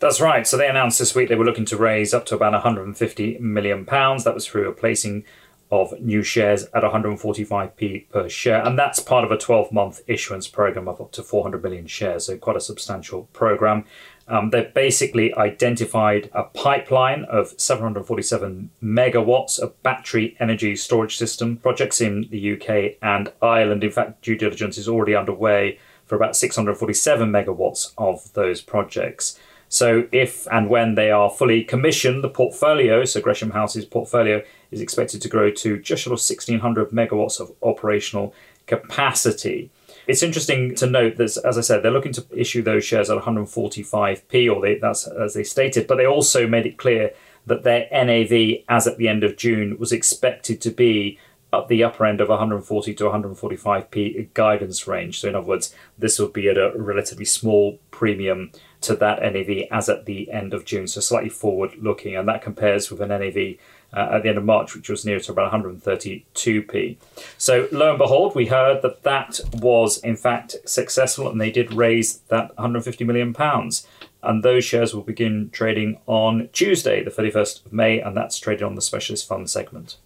That's 0.00 0.20
right. 0.20 0.46
So 0.46 0.56
they 0.56 0.68
announced 0.68 0.98
this 0.98 1.14
week 1.14 1.28
they 1.28 1.34
were 1.34 1.44
looking 1.44 1.64
to 1.66 1.76
raise 1.76 2.14
up 2.14 2.24
to 2.26 2.34
about 2.34 2.52
150 2.52 3.38
million 3.38 3.84
pounds. 3.84 4.24
That 4.24 4.34
was 4.34 4.46
through 4.46 4.68
a 4.68 4.72
placing 4.72 5.24
of 5.70 5.98
new 6.00 6.22
shares 6.22 6.64
at 6.74 6.82
145p 6.82 8.08
per 8.10 8.28
share, 8.28 8.64
and 8.64 8.78
that's 8.78 9.00
part 9.00 9.24
of 9.24 9.30
a 9.30 9.36
12-month 9.36 10.00
issuance 10.06 10.48
program 10.48 10.88
of 10.88 11.00
up 11.00 11.12
to 11.12 11.22
400 11.22 11.62
million 11.62 11.86
shares. 11.86 12.26
So 12.26 12.36
quite 12.36 12.56
a 12.56 12.60
substantial 12.60 13.24
program. 13.32 13.84
Um, 14.28 14.50
they've 14.50 14.72
basically 14.72 15.34
identified 15.34 16.30
a 16.34 16.44
pipeline 16.44 17.24
of 17.24 17.54
747 17.58 18.70
megawatts 18.82 19.58
of 19.58 19.82
battery 19.82 20.36
energy 20.38 20.76
storage 20.76 21.16
system 21.16 21.56
projects 21.56 22.00
in 22.00 22.28
the 22.30 22.52
UK 22.52 22.98
and 23.00 23.32
Ireland. 23.40 23.84
In 23.84 23.90
fact, 23.90 24.22
due 24.22 24.36
diligence 24.36 24.76
is 24.76 24.88
already 24.88 25.14
underway 25.14 25.78
for 26.04 26.16
about 26.16 26.36
647 26.36 27.30
megawatts 27.30 27.92
of 27.96 28.32
those 28.34 28.60
projects. 28.60 29.38
So, 29.70 30.08
if 30.12 30.46
and 30.50 30.70
when 30.70 30.94
they 30.94 31.10
are 31.10 31.28
fully 31.28 31.62
commissioned, 31.62 32.24
the 32.24 32.30
portfolio, 32.30 33.04
so 33.04 33.20
Gresham 33.20 33.50
House's 33.50 33.84
portfolio, 33.84 34.42
is 34.70 34.80
expected 34.80 35.22
to 35.22 35.28
grow 35.28 35.50
to 35.50 35.78
just 35.78 36.02
short 36.02 36.12
of 36.12 36.20
1600 36.20 36.90
megawatts 36.90 37.40
of 37.40 37.52
operational 37.62 38.34
capacity. 38.66 39.70
It's 40.06 40.22
interesting 40.22 40.74
to 40.76 40.86
note 40.86 41.16
that, 41.16 41.36
as 41.44 41.58
I 41.58 41.60
said, 41.60 41.82
they're 41.82 41.90
looking 41.90 42.12
to 42.12 42.26
issue 42.30 42.62
those 42.62 42.84
shares 42.84 43.10
at 43.10 43.22
145p, 43.22 44.54
or 44.54 44.60
they, 44.60 44.78
that's 44.78 45.06
as 45.06 45.34
they 45.34 45.44
stated, 45.44 45.86
but 45.86 45.96
they 45.96 46.06
also 46.06 46.46
made 46.46 46.66
it 46.66 46.78
clear 46.78 47.12
that 47.46 47.62
their 47.62 47.88
NAV 47.92 48.62
as 48.68 48.86
at 48.86 48.98
the 48.98 49.08
end 49.08 49.24
of 49.24 49.36
June 49.36 49.78
was 49.78 49.92
expected 49.92 50.60
to 50.60 50.70
be 50.70 51.18
at 51.52 51.68
the 51.68 51.82
upper 51.82 52.04
end 52.04 52.20
of 52.20 52.28
140 52.28 52.94
to 52.94 53.04
145p 53.04 54.34
guidance 54.34 54.86
range. 54.86 55.20
So, 55.20 55.28
in 55.28 55.34
other 55.34 55.46
words, 55.46 55.74
this 55.96 56.18
would 56.18 56.32
be 56.32 56.48
at 56.48 56.58
a 56.58 56.72
relatively 56.76 57.24
small 57.24 57.78
premium 57.90 58.52
to 58.82 58.94
that 58.96 59.22
NAV 59.22 59.66
as 59.70 59.88
at 59.88 60.04
the 60.04 60.30
end 60.30 60.52
of 60.54 60.64
June, 60.64 60.86
so 60.86 61.00
slightly 61.00 61.30
forward 61.30 61.72
looking, 61.80 62.16
and 62.16 62.28
that 62.28 62.42
compares 62.42 62.90
with 62.90 63.00
an 63.00 63.08
NAV 63.08 63.56
uh, 63.92 64.08
at 64.12 64.22
the 64.22 64.28
end 64.28 64.38
of 64.38 64.44
March, 64.44 64.74
which 64.74 64.88
was 64.88 65.04
near 65.04 65.20
to 65.20 65.32
about 65.32 65.52
132p. 65.52 66.96
So, 67.36 67.68
lo 67.72 67.90
and 67.90 67.98
behold, 67.98 68.34
we 68.34 68.46
heard 68.46 68.82
that 68.82 69.02
that 69.02 69.40
was 69.54 69.98
in 69.98 70.16
fact 70.16 70.56
successful 70.64 71.28
and 71.28 71.40
they 71.40 71.50
did 71.50 71.72
raise 71.72 72.18
that 72.28 72.48
150 72.56 73.04
million 73.04 73.32
pounds. 73.32 73.86
And 74.22 74.42
those 74.42 74.64
shares 74.64 74.92
will 74.92 75.02
begin 75.02 75.48
trading 75.50 76.00
on 76.06 76.48
Tuesday, 76.52 77.04
the 77.04 77.10
31st 77.10 77.66
of 77.66 77.72
May, 77.72 78.00
and 78.00 78.16
that's 78.16 78.38
traded 78.38 78.64
on 78.64 78.74
the 78.74 78.82
specialist 78.82 79.28
fund 79.28 79.48
segment. 79.48 79.96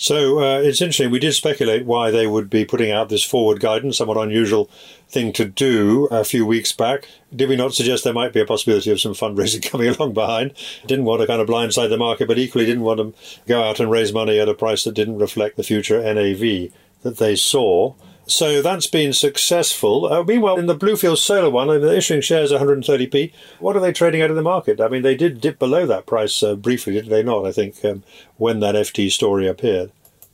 So 0.00 0.38
uh, 0.38 0.62
it's 0.62 0.80
interesting. 0.80 1.10
We 1.10 1.18
did 1.18 1.34
speculate 1.34 1.84
why 1.84 2.10
they 2.10 2.26
would 2.26 2.48
be 2.48 2.64
putting 2.64 2.90
out 2.90 3.10
this 3.10 3.22
forward 3.22 3.60
guidance, 3.60 3.98
somewhat 3.98 4.16
unusual 4.16 4.70
thing 5.10 5.30
to 5.34 5.44
do 5.44 6.06
a 6.10 6.24
few 6.24 6.46
weeks 6.46 6.72
back. 6.72 7.06
Did 7.36 7.50
we 7.50 7.56
not 7.56 7.74
suggest 7.74 8.02
there 8.02 8.14
might 8.14 8.32
be 8.32 8.40
a 8.40 8.46
possibility 8.46 8.90
of 8.90 8.98
some 8.98 9.12
fundraising 9.12 9.62
coming 9.70 9.88
along 9.88 10.14
behind? 10.14 10.54
Didn't 10.86 11.04
want 11.04 11.20
to 11.20 11.26
kind 11.26 11.42
of 11.42 11.48
blindside 11.48 11.90
the 11.90 11.98
market, 11.98 12.28
but 12.28 12.38
equally 12.38 12.64
didn't 12.64 12.84
want 12.84 13.00
to 13.00 13.14
go 13.46 13.62
out 13.62 13.78
and 13.78 13.90
raise 13.90 14.10
money 14.10 14.40
at 14.40 14.48
a 14.48 14.54
price 14.54 14.84
that 14.84 14.94
didn't 14.94 15.18
reflect 15.18 15.58
the 15.58 15.62
future 15.62 16.00
NAV 16.00 16.72
that 17.02 17.18
they 17.18 17.36
saw. 17.36 17.92
So 18.30 18.62
that's 18.62 18.86
been 18.86 19.12
successful. 19.12 20.06
Uh, 20.06 20.22
meanwhile, 20.22 20.56
in 20.56 20.66
the 20.66 20.76
Bluefield 20.76 21.18
Solar 21.18 21.50
one, 21.50 21.68
they're 21.68 21.94
issuing 21.94 22.20
shares 22.20 22.52
130p. 22.52 23.32
What 23.58 23.76
are 23.76 23.80
they 23.80 23.92
trading 23.92 24.22
out 24.22 24.30
in 24.30 24.36
the 24.36 24.42
market? 24.42 24.80
I 24.80 24.88
mean, 24.88 25.02
they 25.02 25.16
did 25.16 25.40
dip 25.40 25.58
below 25.58 25.84
that 25.86 26.06
price 26.06 26.42
uh, 26.42 26.54
briefly, 26.54 26.94
did 26.94 27.06
they 27.06 27.24
not? 27.24 27.44
I 27.44 27.52
think 27.52 27.84
um, 27.84 28.04
when 28.36 28.60
that 28.60 28.76
FT 28.76 29.10
story 29.10 29.48
appeared. 29.48 29.90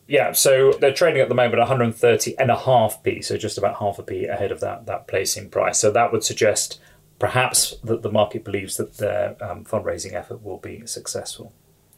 Yeah, 0.06 0.32
so 0.32 0.72
they're 0.72 0.92
trading 0.92 1.20
at 1.20 1.28
the 1.28 1.34
moment 1.34 1.58
130 1.58 2.38
and 2.38 2.50
a 2.50 2.56
half 2.56 3.02
p, 3.02 3.22
so 3.22 3.36
just 3.36 3.58
about 3.58 3.78
half 3.78 3.98
a 3.98 4.04
p 4.04 4.26
ahead 4.26 4.52
of 4.52 4.60
that 4.60 4.86
that 4.86 5.08
placing 5.08 5.50
price. 5.50 5.80
So 5.80 5.90
that 5.90 6.12
would 6.12 6.22
suggest 6.22 6.78
perhaps 7.18 7.74
that 7.82 8.02
the 8.02 8.12
market 8.12 8.44
believes 8.44 8.76
that 8.76 8.98
their 8.98 9.36
um, 9.40 9.64
fundraising 9.64 10.12
effort 10.12 10.44
will 10.44 10.58
be 10.58 10.86
successful. 10.86 11.52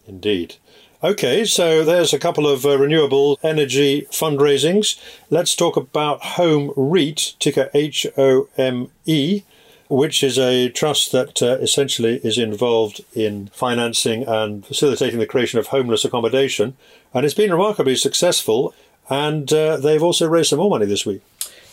Indeed. 0.06 0.56
Okay, 1.00 1.44
so 1.44 1.84
there's 1.84 2.12
a 2.12 2.18
couple 2.18 2.48
of 2.48 2.66
uh, 2.66 2.76
renewable 2.76 3.38
energy 3.40 4.08
fundraisings. 4.10 5.00
Let's 5.30 5.54
talk 5.54 5.76
about 5.76 6.20
Home 6.20 6.72
REIT, 6.76 7.36
ticker 7.38 7.70
H 7.72 8.04
O 8.16 8.48
M 8.56 8.90
E, 9.06 9.44
which 9.88 10.24
is 10.24 10.40
a 10.40 10.70
trust 10.70 11.12
that 11.12 11.40
uh, 11.40 11.58
essentially 11.58 12.16
is 12.24 12.36
involved 12.36 13.00
in 13.14 13.46
financing 13.52 14.24
and 14.26 14.66
facilitating 14.66 15.20
the 15.20 15.26
creation 15.26 15.60
of 15.60 15.68
homeless 15.68 16.04
accommodation. 16.04 16.76
And 17.14 17.24
it's 17.24 17.32
been 17.32 17.52
remarkably 17.52 17.94
successful, 17.94 18.74
and 19.08 19.52
uh, 19.52 19.76
they've 19.76 20.02
also 20.02 20.26
raised 20.26 20.50
some 20.50 20.58
more 20.58 20.68
money 20.68 20.86
this 20.86 21.06
week. 21.06 21.22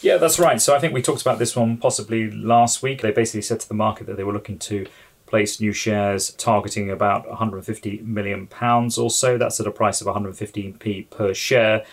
Yeah, 0.03 0.17
that's 0.17 0.38
right. 0.38 0.62
So 0.62 0.75
I 0.75 0.79
think 0.79 0.94
we 0.94 1.01
talked 1.01 1.24
about 1.24 1.39
this 1.39 1.55
one 1.55 1.77
possibly 1.77 2.29
last 2.29 2.84
week. 2.84 3.01
They 3.01 3.10
basically 3.10 3.41
said 3.41 3.60
to 3.62 3.67
the 3.67 3.74
market 3.74 4.05
that 4.05 4.17
they 4.17 4.24
were 4.24 4.34
looking 4.34 4.60
to 4.60 4.86
place 5.25 5.60
new 5.60 5.74
shares 5.74 6.32
targeting 6.34 6.89
about 6.89 7.27
150 7.27 8.01
million 8.01 8.48
pounds 8.48 8.98
or 8.98 9.10
so. 9.10 9.38
That's 9.38 9.60
at 9.60 9.67
a 9.67 9.72
price 9.72 10.01
of 10.01 10.08
115p 10.08 11.10
per 11.10 11.34
share, 11.34 11.86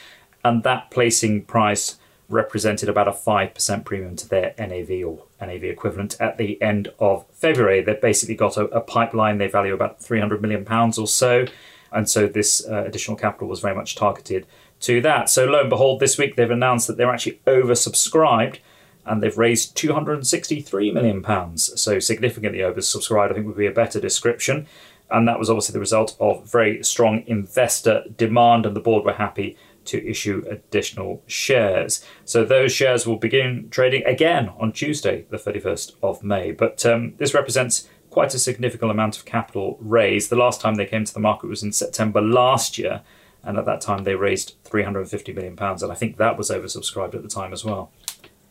and 0.44 0.62
that 0.62 0.90
placing 0.90 1.44
price 1.44 1.98
represented 2.28 2.88
about 2.88 3.08
a 3.08 3.12
5% 3.12 3.84
premium 3.84 4.16
to 4.16 4.28
their 4.28 4.54
NAV 4.58 5.06
or 5.06 5.24
NAV 5.40 5.64
equivalent 5.64 6.16
at 6.18 6.38
the 6.38 6.60
end 6.62 6.88
of 6.98 7.26
February. 7.32 7.82
They've 7.82 8.00
basically 8.00 8.36
got 8.36 8.56
a, 8.56 8.64
a 8.66 8.80
pipeline 8.80 9.38
they 9.38 9.48
value 9.48 9.74
about 9.74 10.00
300 10.00 10.40
million 10.40 10.64
pounds 10.64 10.98
or 10.98 11.06
so, 11.06 11.46
and 11.90 12.08
so 12.08 12.26
this 12.26 12.66
uh, 12.66 12.84
additional 12.84 13.16
capital 13.16 13.48
was 13.48 13.60
very 13.60 13.74
much 13.74 13.96
targeted 13.96 14.46
to 14.80 15.00
that. 15.02 15.30
So 15.30 15.44
lo 15.44 15.60
and 15.60 15.70
behold, 15.70 16.00
this 16.00 16.18
week 16.18 16.36
they've 16.36 16.50
announced 16.50 16.86
that 16.86 16.96
they're 16.96 17.12
actually 17.12 17.40
oversubscribed 17.46 18.58
and 19.04 19.22
they've 19.22 19.38
raised 19.38 19.76
263 19.76 20.92
million 20.92 21.22
pounds, 21.22 21.80
so 21.80 21.98
significantly 21.98 22.60
oversubscribed. 22.60 23.30
I 23.30 23.34
think 23.34 23.46
would 23.46 23.56
be 23.56 23.66
a 23.66 23.72
better 23.72 24.00
description, 24.00 24.66
and 25.10 25.26
that 25.28 25.38
was 25.38 25.50
obviously 25.50 25.72
the 25.74 25.80
result 25.80 26.16
of 26.20 26.50
very 26.50 26.82
strong 26.82 27.24
investor 27.26 28.04
demand, 28.16 28.66
and 28.66 28.76
the 28.76 28.80
board 28.80 29.04
were 29.04 29.14
happy 29.14 29.56
to 29.84 30.08
issue 30.08 30.44
additional 30.48 31.22
shares. 31.26 32.04
So 32.24 32.44
those 32.44 32.72
shares 32.72 33.06
will 33.06 33.16
begin 33.16 33.68
trading 33.70 34.04
again 34.04 34.50
on 34.58 34.72
Tuesday, 34.72 35.26
the 35.30 35.36
31st 35.36 35.94
of 36.02 36.22
May. 36.22 36.52
But 36.52 36.86
um, 36.86 37.14
this 37.18 37.34
represents 37.34 37.88
quite 38.10 38.34
a 38.34 38.38
significant 38.38 38.90
amount 38.90 39.16
of 39.16 39.24
capital 39.24 39.78
raised. 39.80 40.30
The 40.30 40.36
last 40.36 40.60
time 40.60 40.74
they 40.74 40.86
came 40.86 41.04
to 41.04 41.14
the 41.14 41.20
market 41.20 41.48
was 41.48 41.62
in 41.62 41.72
September 41.72 42.20
last 42.20 42.78
year, 42.78 43.02
and 43.42 43.58
at 43.58 43.64
that 43.64 43.80
time 43.80 44.04
they 44.04 44.14
raised 44.14 44.54
350 44.64 45.32
million 45.32 45.56
pounds, 45.56 45.82
and 45.82 45.90
I 45.90 45.94
think 45.94 46.16
that 46.16 46.38
was 46.38 46.50
oversubscribed 46.50 47.14
at 47.14 47.22
the 47.22 47.28
time 47.28 47.52
as 47.52 47.64
well. 47.64 47.90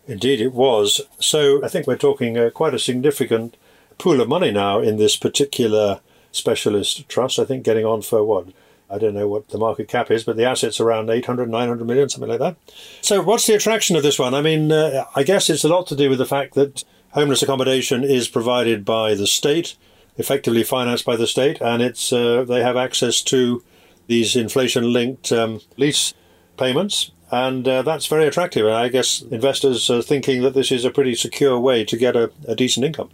Indeed, 0.08 0.42
it 0.42 0.54
was. 0.54 1.02
So 1.20 1.64
I 1.64 1.68
think 1.68 1.88
we're 1.88 1.98
talking 1.98 2.38
uh, 2.38 2.50
quite 2.50 2.74
a 2.74 2.80
significant 2.80 3.56
pool 3.98 4.20
of 4.20 4.28
money 4.28 4.52
now 4.52 4.80
in 4.80 4.98
this 4.98 5.16
particular 5.16 6.02
specialist 6.32 7.08
trust. 7.08 7.40
I 7.40 7.46
think 7.46 7.64
getting 7.64 7.86
on 7.86 8.02
for 8.02 8.24
what 8.24 8.48
I 8.92 8.98
don't 8.98 9.14
know 9.14 9.28
what 9.28 9.48
the 9.50 9.58
market 9.58 9.88
cap 9.88 10.12
is, 10.12 10.26
but 10.26 10.36
the 10.36 10.44
assets 10.44 10.82
around 10.82 11.10
800, 11.10 11.50
900 11.50 11.86
million, 11.86 12.10
something 12.10 12.30
like 12.30 12.40
that. 12.40 12.58
So, 13.00 13.22
what's 13.22 13.48
the 13.48 13.54
attraction 13.54 13.96
of 13.96 14.04
this 14.04 14.20
one? 14.20 14.34
I 14.34 14.42
mean, 14.42 14.72
uh, 14.72 15.06
I 15.16 15.24
guess 15.24 15.50
it's 15.50 15.64
a 15.64 15.70
lot 15.70 15.88
to 15.88 15.96
do 15.96 16.10
with 16.10 16.20
the 16.20 16.26
fact 16.26 16.56
that 16.56 16.84
homeless 17.12 17.42
accommodation 17.42 18.04
is 18.04 18.28
provided 18.28 18.84
by 18.84 19.16
the 19.16 19.28
state, 19.28 19.78
effectively 20.18 20.64
financed 20.64 21.06
by 21.06 21.16
the 21.16 21.28
state, 21.28 21.62
and 21.62 21.82
it's 21.82 22.12
uh, 22.12 22.44
they 22.44 22.62
have 22.62 22.76
access 22.76 23.22
to 23.24 23.64
these 24.08 24.36
inflation-linked 24.36 25.32
um, 25.32 25.62
lease 25.78 26.14
payments, 26.58 27.12
and 27.32 27.68
uh, 27.68 27.82
that's 27.82 28.08
very 28.08 28.28
attractive. 28.28 28.66
And 28.66 28.76
I 28.76 28.90
guess 28.90 29.22
investors 29.22 29.90
are 29.90 30.02
thinking 30.02 30.42
that 30.42 30.54
this 30.54 30.72
is 30.72 30.86
a 30.86 30.92
pretty 30.92 31.16
secure 31.16 31.60
way 31.60 31.86
to 31.86 31.98
get 31.98 32.16
a, 32.16 32.32
a 32.48 32.56
decent 32.56 32.86
income. 32.86 33.10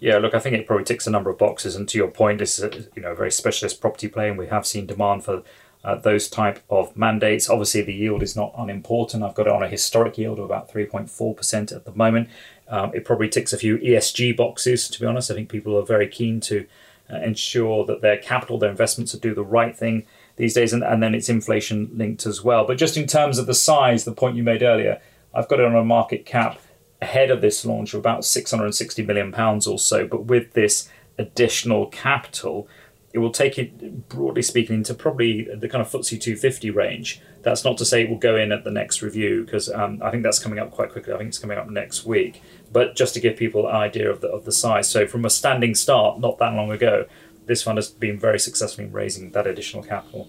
Yeah, 0.00 0.18
look, 0.18 0.34
I 0.34 0.38
think 0.38 0.56
it 0.56 0.66
probably 0.66 0.84
ticks 0.84 1.06
a 1.06 1.10
number 1.10 1.28
of 1.30 1.38
boxes. 1.38 1.74
And 1.76 1.88
to 1.88 1.98
your 1.98 2.08
point, 2.08 2.38
this 2.38 2.58
is 2.58 2.64
a, 2.64 2.86
you 2.94 3.02
know 3.02 3.12
a 3.12 3.14
very 3.14 3.30
specialist 3.30 3.80
property 3.80 4.08
play, 4.08 4.28
and 4.28 4.38
we 4.38 4.46
have 4.46 4.66
seen 4.66 4.86
demand 4.86 5.24
for 5.24 5.42
uh, 5.84 5.96
those 5.96 6.28
type 6.28 6.62
of 6.70 6.96
mandates. 6.96 7.50
Obviously, 7.50 7.82
the 7.82 7.94
yield 7.94 8.22
is 8.22 8.36
not 8.36 8.54
unimportant. 8.56 9.22
I've 9.22 9.34
got 9.34 9.46
it 9.46 9.52
on 9.52 9.62
a 9.62 9.68
historic 9.68 10.16
yield 10.16 10.38
of 10.38 10.44
about 10.44 10.70
three 10.70 10.86
point 10.86 11.10
four 11.10 11.34
percent 11.34 11.72
at 11.72 11.84
the 11.84 11.92
moment. 11.92 12.28
Um, 12.68 12.92
it 12.94 13.04
probably 13.04 13.28
ticks 13.28 13.52
a 13.52 13.58
few 13.58 13.78
ESG 13.78 14.36
boxes. 14.36 14.88
To 14.88 15.00
be 15.00 15.06
honest, 15.06 15.30
I 15.30 15.34
think 15.34 15.48
people 15.48 15.76
are 15.76 15.84
very 15.84 16.06
keen 16.06 16.40
to 16.40 16.66
uh, 17.12 17.16
ensure 17.16 17.84
that 17.86 18.00
their 18.00 18.18
capital, 18.18 18.58
their 18.58 18.70
investments, 18.70 19.12
do 19.12 19.34
the 19.34 19.44
right 19.44 19.76
thing 19.76 20.06
these 20.38 20.54
days, 20.54 20.72
and, 20.72 20.82
and 20.82 21.02
then 21.02 21.14
it's 21.14 21.28
inflation 21.28 21.90
linked 21.92 22.24
as 22.24 22.42
well. 22.42 22.64
But 22.66 22.78
just 22.78 22.96
in 22.96 23.06
terms 23.06 23.38
of 23.38 23.46
the 23.46 23.54
size, 23.54 24.04
the 24.04 24.12
point 24.12 24.36
you 24.36 24.42
made 24.42 24.62
earlier, 24.62 25.00
I've 25.34 25.48
got 25.48 25.60
it 25.60 25.66
on 25.66 25.76
a 25.76 25.84
market 25.84 26.24
cap 26.24 26.58
ahead 27.02 27.30
of 27.30 27.40
this 27.40 27.64
launch 27.64 27.94
of 27.94 28.00
about 28.00 28.24
660 28.24 29.02
million 29.02 29.32
pounds 29.32 29.66
or 29.66 29.78
so. 29.78 30.06
But 30.06 30.24
with 30.24 30.52
this 30.54 30.88
additional 31.18 31.86
capital, 31.86 32.68
it 33.12 33.18
will 33.18 33.32
take 33.32 33.58
it, 33.58 34.08
broadly 34.08 34.42
speaking, 34.42 34.76
into 34.76 34.94
probably 34.94 35.48
the 35.54 35.68
kind 35.68 35.80
of 35.80 35.90
FTSE 35.90 36.20
250 36.20 36.70
range. 36.70 37.20
That's 37.42 37.64
not 37.64 37.78
to 37.78 37.84
say 37.84 38.02
it 38.02 38.10
will 38.10 38.18
go 38.18 38.36
in 38.36 38.52
at 38.52 38.64
the 38.64 38.70
next 38.70 39.00
review, 39.00 39.44
because 39.44 39.70
um, 39.70 40.00
I 40.02 40.10
think 40.10 40.22
that's 40.22 40.38
coming 40.38 40.58
up 40.58 40.70
quite 40.70 40.92
quickly. 40.92 41.14
I 41.14 41.18
think 41.18 41.28
it's 41.28 41.38
coming 41.38 41.56
up 41.56 41.68
next 41.70 42.04
week. 42.04 42.42
But 42.70 42.96
just 42.96 43.14
to 43.14 43.20
give 43.20 43.36
people 43.36 43.66
an 43.66 43.74
idea 43.74 44.10
of 44.10 44.20
the, 44.20 44.28
of 44.28 44.44
the 44.44 44.52
size. 44.52 44.90
So, 44.90 45.06
from 45.06 45.24
a 45.24 45.30
standing 45.30 45.74
start 45.74 46.20
not 46.20 46.38
that 46.38 46.52
long 46.52 46.70
ago, 46.70 47.06
this 47.48 47.64
fund 47.64 47.78
has 47.78 47.90
been 47.90 48.18
very 48.20 48.38
successful 48.38 48.84
in 48.84 48.92
raising 48.92 49.32
that 49.32 49.46
additional 49.46 49.82
capital. 49.82 50.28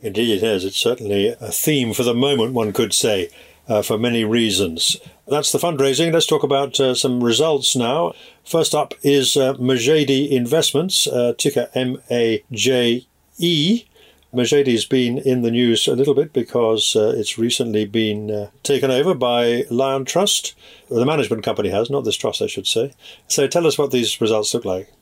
Indeed, 0.00 0.38
it 0.38 0.42
is. 0.42 0.64
It's 0.64 0.76
certainly 0.76 1.28
a 1.28 1.52
theme 1.52 1.92
for 1.92 2.04
the 2.04 2.14
moment, 2.14 2.54
one 2.54 2.72
could 2.72 2.94
say 2.94 3.28
uh, 3.68 3.82
for 3.82 3.98
many 3.98 4.24
reasons. 4.24 4.96
That's 5.26 5.52
the 5.52 5.58
fundraising. 5.58 6.12
Let's 6.12 6.26
talk 6.26 6.44
about 6.44 6.80
uh, 6.80 6.94
some 6.94 7.22
results 7.22 7.76
now. 7.76 8.14
First 8.44 8.74
up 8.74 8.94
is 9.02 9.36
uh, 9.36 9.54
Majedie 9.54 10.30
Investments, 10.30 11.06
uh, 11.06 11.34
ticker 11.36 11.68
M 11.74 12.00
A 12.10 12.44
J 12.52 13.06
E. 13.38 13.84
Majedie's 14.32 14.84
been 14.84 15.18
in 15.18 15.42
the 15.42 15.50
news 15.50 15.88
a 15.88 15.96
little 15.96 16.14
bit 16.14 16.32
because 16.32 16.94
uh, 16.94 17.14
it's 17.16 17.38
recently 17.38 17.86
been 17.86 18.30
uh, 18.30 18.50
taken 18.62 18.90
over 18.90 19.14
by 19.14 19.64
Liontrust. 19.70 20.54
The 20.90 21.06
management 21.06 21.42
company 21.42 21.70
has, 21.70 21.90
not 21.90 22.04
this 22.04 22.16
trust, 22.16 22.42
I 22.42 22.46
should 22.46 22.66
say. 22.66 22.92
So 23.26 23.46
tell 23.46 23.66
us 23.66 23.78
what 23.78 23.90
these 23.90 24.20
results 24.20 24.52
look 24.52 24.66
like. 24.66 24.92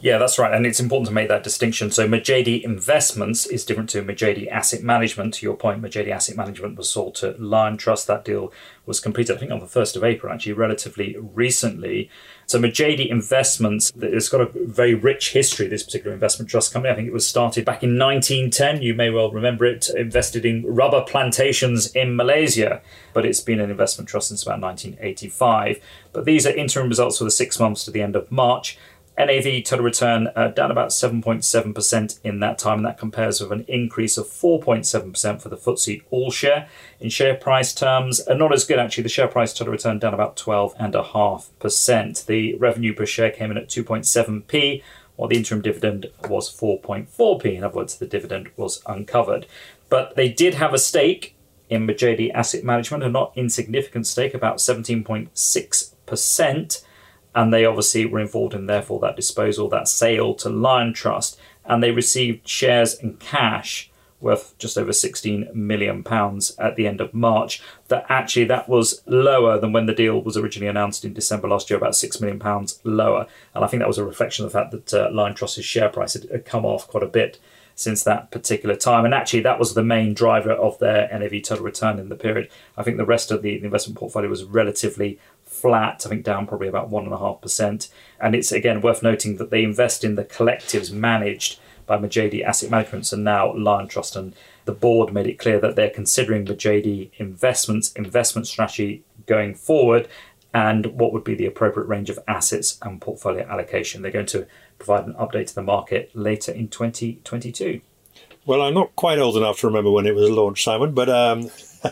Yeah, 0.00 0.18
that's 0.18 0.38
right. 0.38 0.54
And 0.54 0.64
it's 0.64 0.78
important 0.78 1.08
to 1.08 1.12
make 1.12 1.26
that 1.26 1.42
distinction. 1.42 1.90
So 1.90 2.06
Majedie 2.06 2.62
Investments 2.62 3.46
is 3.46 3.64
different 3.64 3.90
to 3.90 4.02
Majedie 4.02 4.48
Asset 4.48 4.84
Management. 4.84 5.34
To 5.34 5.46
your 5.46 5.56
point, 5.56 5.82
Majedie 5.82 6.12
Asset 6.12 6.36
Management 6.36 6.76
was 6.76 6.88
sold 6.88 7.16
to 7.16 7.32
Liontrust. 7.32 8.06
That 8.06 8.24
deal 8.24 8.52
was 8.86 9.00
completed, 9.00 9.34
I 9.34 9.40
think, 9.40 9.50
on 9.50 9.58
the 9.58 9.66
1st 9.66 9.96
of 9.96 10.04
April, 10.04 10.32
actually, 10.32 10.52
relatively 10.52 11.16
recently. 11.18 12.08
So 12.46 12.60
Majedie 12.60 13.10
Investments, 13.10 13.92
it's 14.00 14.28
got 14.28 14.40
a 14.40 14.50
very 14.54 14.94
rich 14.94 15.32
history, 15.32 15.66
this 15.66 15.82
particular 15.82 16.14
investment 16.14 16.48
trust 16.48 16.72
company. 16.72 16.92
I 16.92 16.94
think 16.94 17.08
it 17.08 17.12
was 17.12 17.26
started 17.26 17.64
back 17.64 17.82
in 17.82 17.98
1910. 17.98 18.82
You 18.82 18.94
may 18.94 19.10
well 19.10 19.32
remember 19.32 19.66
it, 19.66 19.88
invested 19.90 20.46
in 20.46 20.64
rubber 20.64 21.02
plantations 21.02 21.90
in 21.90 22.14
Malaysia, 22.14 22.82
but 23.12 23.26
it's 23.26 23.40
been 23.40 23.58
an 23.58 23.68
investment 23.68 24.08
trust 24.08 24.28
since 24.28 24.44
about 24.44 24.60
1985. 24.60 25.80
But 26.12 26.24
these 26.24 26.46
are 26.46 26.54
interim 26.54 26.88
results 26.88 27.18
for 27.18 27.24
the 27.24 27.32
six 27.32 27.58
months 27.58 27.84
to 27.84 27.90
the 27.90 28.00
end 28.00 28.14
of 28.14 28.30
March. 28.30 28.78
NAV 29.18 29.64
total 29.64 29.84
return 29.84 30.28
uh, 30.36 30.48
down 30.48 30.70
about 30.70 30.90
7.7% 30.90 32.20
in 32.22 32.40
that 32.40 32.58
time, 32.58 32.78
and 32.78 32.86
that 32.86 32.98
compares 32.98 33.40
with 33.40 33.50
an 33.50 33.64
increase 33.66 34.16
of 34.16 34.26
4.7% 34.26 35.42
for 35.42 35.48
the 35.48 35.56
FTSE 35.56 36.02
All 36.10 36.30
Share. 36.30 36.68
In 37.00 37.10
share 37.10 37.34
price 37.34 37.74
terms, 37.74 38.24
uh, 38.28 38.34
not 38.34 38.52
as 38.52 38.64
good 38.64 38.78
actually. 38.78 39.02
The 39.02 39.08
share 39.08 39.26
price 39.26 39.52
total 39.52 39.72
return 39.72 39.98
down 39.98 40.14
about 40.14 40.36
12.5%. 40.36 42.26
The 42.26 42.54
revenue 42.54 42.94
per 42.94 43.06
share 43.06 43.32
came 43.32 43.50
in 43.50 43.56
at 43.56 43.68
2.7p, 43.68 44.84
while 45.16 45.28
the 45.28 45.36
interim 45.36 45.62
dividend 45.62 46.06
was 46.28 46.48
4.4p. 46.48 47.56
In 47.56 47.64
other 47.64 47.76
words, 47.76 47.96
the 47.96 48.06
dividend 48.06 48.50
was 48.56 48.80
uncovered. 48.86 49.46
But 49.88 50.14
they 50.14 50.28
did 50.28 50.54
have 50.54 50.72
a 50.72 50.78
stake 50.78 51.34
in 51.68 51.86
Majedie 51.86 52.32
Asset 52.32 52.62
Management, 52.62 53.02
a 53.02 53.08
not 53.08 53.32
insignificant 53.34 54.06
stake, 54.06 54.32
about 54.32 54.58
17.6% 54.58 56.84
and 57.38 57.54
they 57.54 57.64
obviously 57.64 58.04
were 58.04 58.18
involved 58.18 58.52
in 58.52 58.66
therefore 58.66 58.98
that 58.98 59.14
disposal, 59.14 59.68
that 59.68 59.86
sale 59.86 60.34
to 60.34 60.48
Liontrust, 60.48 61.36
and 61.64 61.80
they 61.80 61.92
received 61.92 62.48
shares 62.48 62.98
and 62.98 63.20
cash 63.20 63.92
worth 64.20 64.58
just 64.58 64.76
over 64.76 64.92
16 64.92 65.48
million 65.54 66.02
pounds 66.02 66.56
at 66.58 66.74
the 66.74 66.88
end 66.88 67.00
of 67.00 67.14
March. 67.14 67.62
That 67.86 68.06
actually 68.08 68.46
that 68.46 68.68
was 68.68 69.02
lower 69.06 69.56
than 69.60 69.72
when 69.72 69.86
the 69.86 69.94
deal 69.94 70.20
was 70.20 70.36
originally 70.36 70.66
announced 70.66 71.04
in 71.04 71.12
December 71.12 71.46
last 71.46 71.70
year, 71.70 71.76
about 71.76 71.94
6 71.94 72.20
million 72.20 72.40
pounds 72.40 72.80
lower. 72.82 73.28
And 73.54 73.64
I 73.64 73.68
think 73.68 73.82
that 73.82 73.88
was 73.88 73.98
a 73.98 74.04
reflection 74.04 74.44
of 74.44 74.50
the 74.50 74.58
fact 74.58 74.72
that 74.72 74.92
uh, 74.92 75.08
Liontrust's 75.10 75.64
share 75.64 75.90
price 75.90 76.14
had, 76.14 76.24
had 76.32 76.44
come 76.44 76.64
off 76.64 76.88
quite 76.88 77.04
a 77.04 77.06
bit 77.06 77.38
since 77.76 78.02
that 78.02 78.32
particular 78.32 78.74
time. 78.74 79.04
And 79.04 79.14
actually, 79.14 79.42
that 79.42 79.60
was 79.60 79.74
the 79.74 79.84
main 79.84 80.12
driver 80.12 80.50
of 80.50 80.76
their 80.80 81.08
NAV 81.16 81.42
total 81.44 81.64
return 81.64 82.00
in 82.00 82.08
the 82.08 82.16
period. 82.16 82.50
I 82.76 82.82
think 82.82 82.96
the 82.96 83.06
rest 83.06 83.30
of 83.30 83.42
the 83.42 83.62
investment 83.62 83.96
portfolio 83.96 84.28
was 84.28 84.42
relatively 84.42 85.20
flat, 85.60 86.02
I 86.04 86.08
think 86.08 86.24
down 86.24 86.46
probably 86.46 86.68
about 86.68 86.90
1.5%. 86.90 87.88
And 88.20 88.34
it's 88.34 88.52
again 88.52 88.80
worth 88.80 89.02
noting 89.02 89.36
that 89.36 89.50
they 89.50 89.62
invest 89.62 90.04
in 90.04 90.14
the 90.14 90.24
collectives 90.24 90.92
managed 90.92 91.58
by 91.86 91.98
Majedie 91.98 92.44
Asset 92.44 92.70
Management 92.70 93.12
and 93.12 93.24
now 93.24 93.52
Liontrust. 93.52 94.16
And 94.16 94.34
the 94.64 94.72
board 94.72 95.12
made 95.12 95.26
it 95.26 95.38
clear 95.38 95.58
that 95.60 95.76
they're 95.76 95.90
considering 95.90 96.44
Majedie 96.44 97.10
investments, 97.16 97.92
investment 97.92 98.46
strategy 98.46 99.02
going 99.26 99.54
forward, 99.54 100.08
and 100.54 100.86
what 100.86 101.12
would 101.12 101.24
be 101.24 101.34
the 101.34 101.46
appropriate 101.46 101.86
range 101.86 102.10
of 102.10 102.18
assets 102.26 102.78
and 102.82 103.00
portfolio 103.00 103.46
allocation. 103.46 104.02
They're 104.02 104.10
going 104.10 104.26
to 104.26 104.46
provide 104.78 105.06
an 105.06 105.14
update 105.14 105.48
to 105.48 105.54
the 105.54 105.62
market 105.62 106.10
later 106.14 106.52
in 106.52 106.68
2022. 106.68 107.80
Well, 108.48 108.62
I'm 108.62 108.72
not 108.72 108.96
quite 108.96 109.18
old 109.18 109.36
enough 109.36 109.60
to 109.60 109.66
remember 109.66 109.90
when 109.90 110.06
it 110.06 110.14
was 110.14 110.30
launched, 110.30 110.64
Simon, 110.64 110.94
but 110.94 111.10
um, 111.10 111.50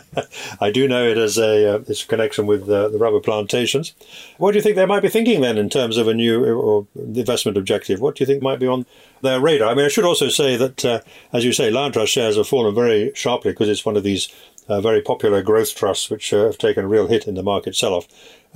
I 0.59 0.71
do 0.71 0.87
know 0.87 1.07
it 1.07 1.15
as 1.15 1.37
a 1.37 1.75
uh, 1.75 1.79
its 1.81 2.03
connection 2.03 2.47
with 2.47 2.67
uh, 2.67 2.87
the 2.87 2.97
rubber 2.97 3.19
plantations. 3.19 3.93
What 4.39 4.53
do 4.53 4.57
you 4.57 4.63
think 4.63 4.75
they 4.75 4.87
might 4.87 5.03
be 5.03 5.07
thinking 5.07 5.41
then 5.41 5.59
in 5.59 5.69
terms 5.69 5.97
of 5.97 6.07
a 6.07 6.15
new 6.15 6.43
or 6.43 6.87
investment 6.95 7.59
objective? 7.59 8.01
What 8.01 8.15
do 8.15 8.23
you 8.23 8.25
think 8.25 8.41
might 8.41 8.57
be 8.59 8.65
on 8.65 8.87
their 9.21 9.39
radar? 9.39 9.69
I 9.69 9.75
mean, 9.75 9.85
I 9.85 9.89
should 9.89 10.03
also 10.03 10.29
say 10.29 10.57
that, 10.57 10.83
uh, 10.83 11.01
as 11.31 11.45
you 11.45 11.53
say, 11.53 11.69
Liontrust 11.69 12.07
shares 12.07 12.37
have 12.37 12.47
fallen 12.47 12.73
very 12.73 13.11
sharply 13.13 13.51
because 13.51 13.69
it's 13.69 13.85
one 13.85 13.95
of 13.95 14.01
these 14.01 14.27
uh, 14.67 14.81
very 14.81 15.01
popular 15.01 15.43
growth 15.43 15.75
trusts 15.75 16.09
which 16.09 16.33
uh, 16.33 16.45
have 16.45 16.57
taken 16.57 16.85
a 16.85 16.87
real 16.87 17.05
hit 17.05 17.27
in 17.27 17.35
the 17.35 17.43
market 17.43 17.75
sell-off. 17.75 18.07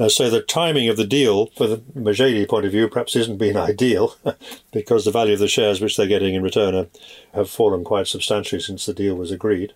So 0.10 0.30
the 0.30 0.42
timing 0.42 0.90
of 0.90 0.98
the 0.98 1.06
deal, 1.06 1.48
for 1.48 1.68
the 1.68 1.78
Majedie 1.96 2.48
point 2.48 2.66
of 2.66 2.72
view, 2.72 2.88
perhaps 2.88 3.16
isn't 3.16 3.38
been 3.38 3.58
ideal 3.72 4.16
because 4.72 5.06
the 5.06 5.12
value 5.12 5.34
of 5.34 5.40
the 5.40 5.48
shares 5.48 5.80
which 5.82 5.98
they're 5.98 6.08
getting 6.08 6.34
in 6.34 6.44
return 6.44 6.90
have 7.34 7.50
fallen 7.50 7.84
quite 7.84 8.08
substantially 8.08 8.62
since 8.62 8.86
the 8.86 8.94
deal 8.94 9.16
was 9.16 9.32
agreed. 9.32 9.74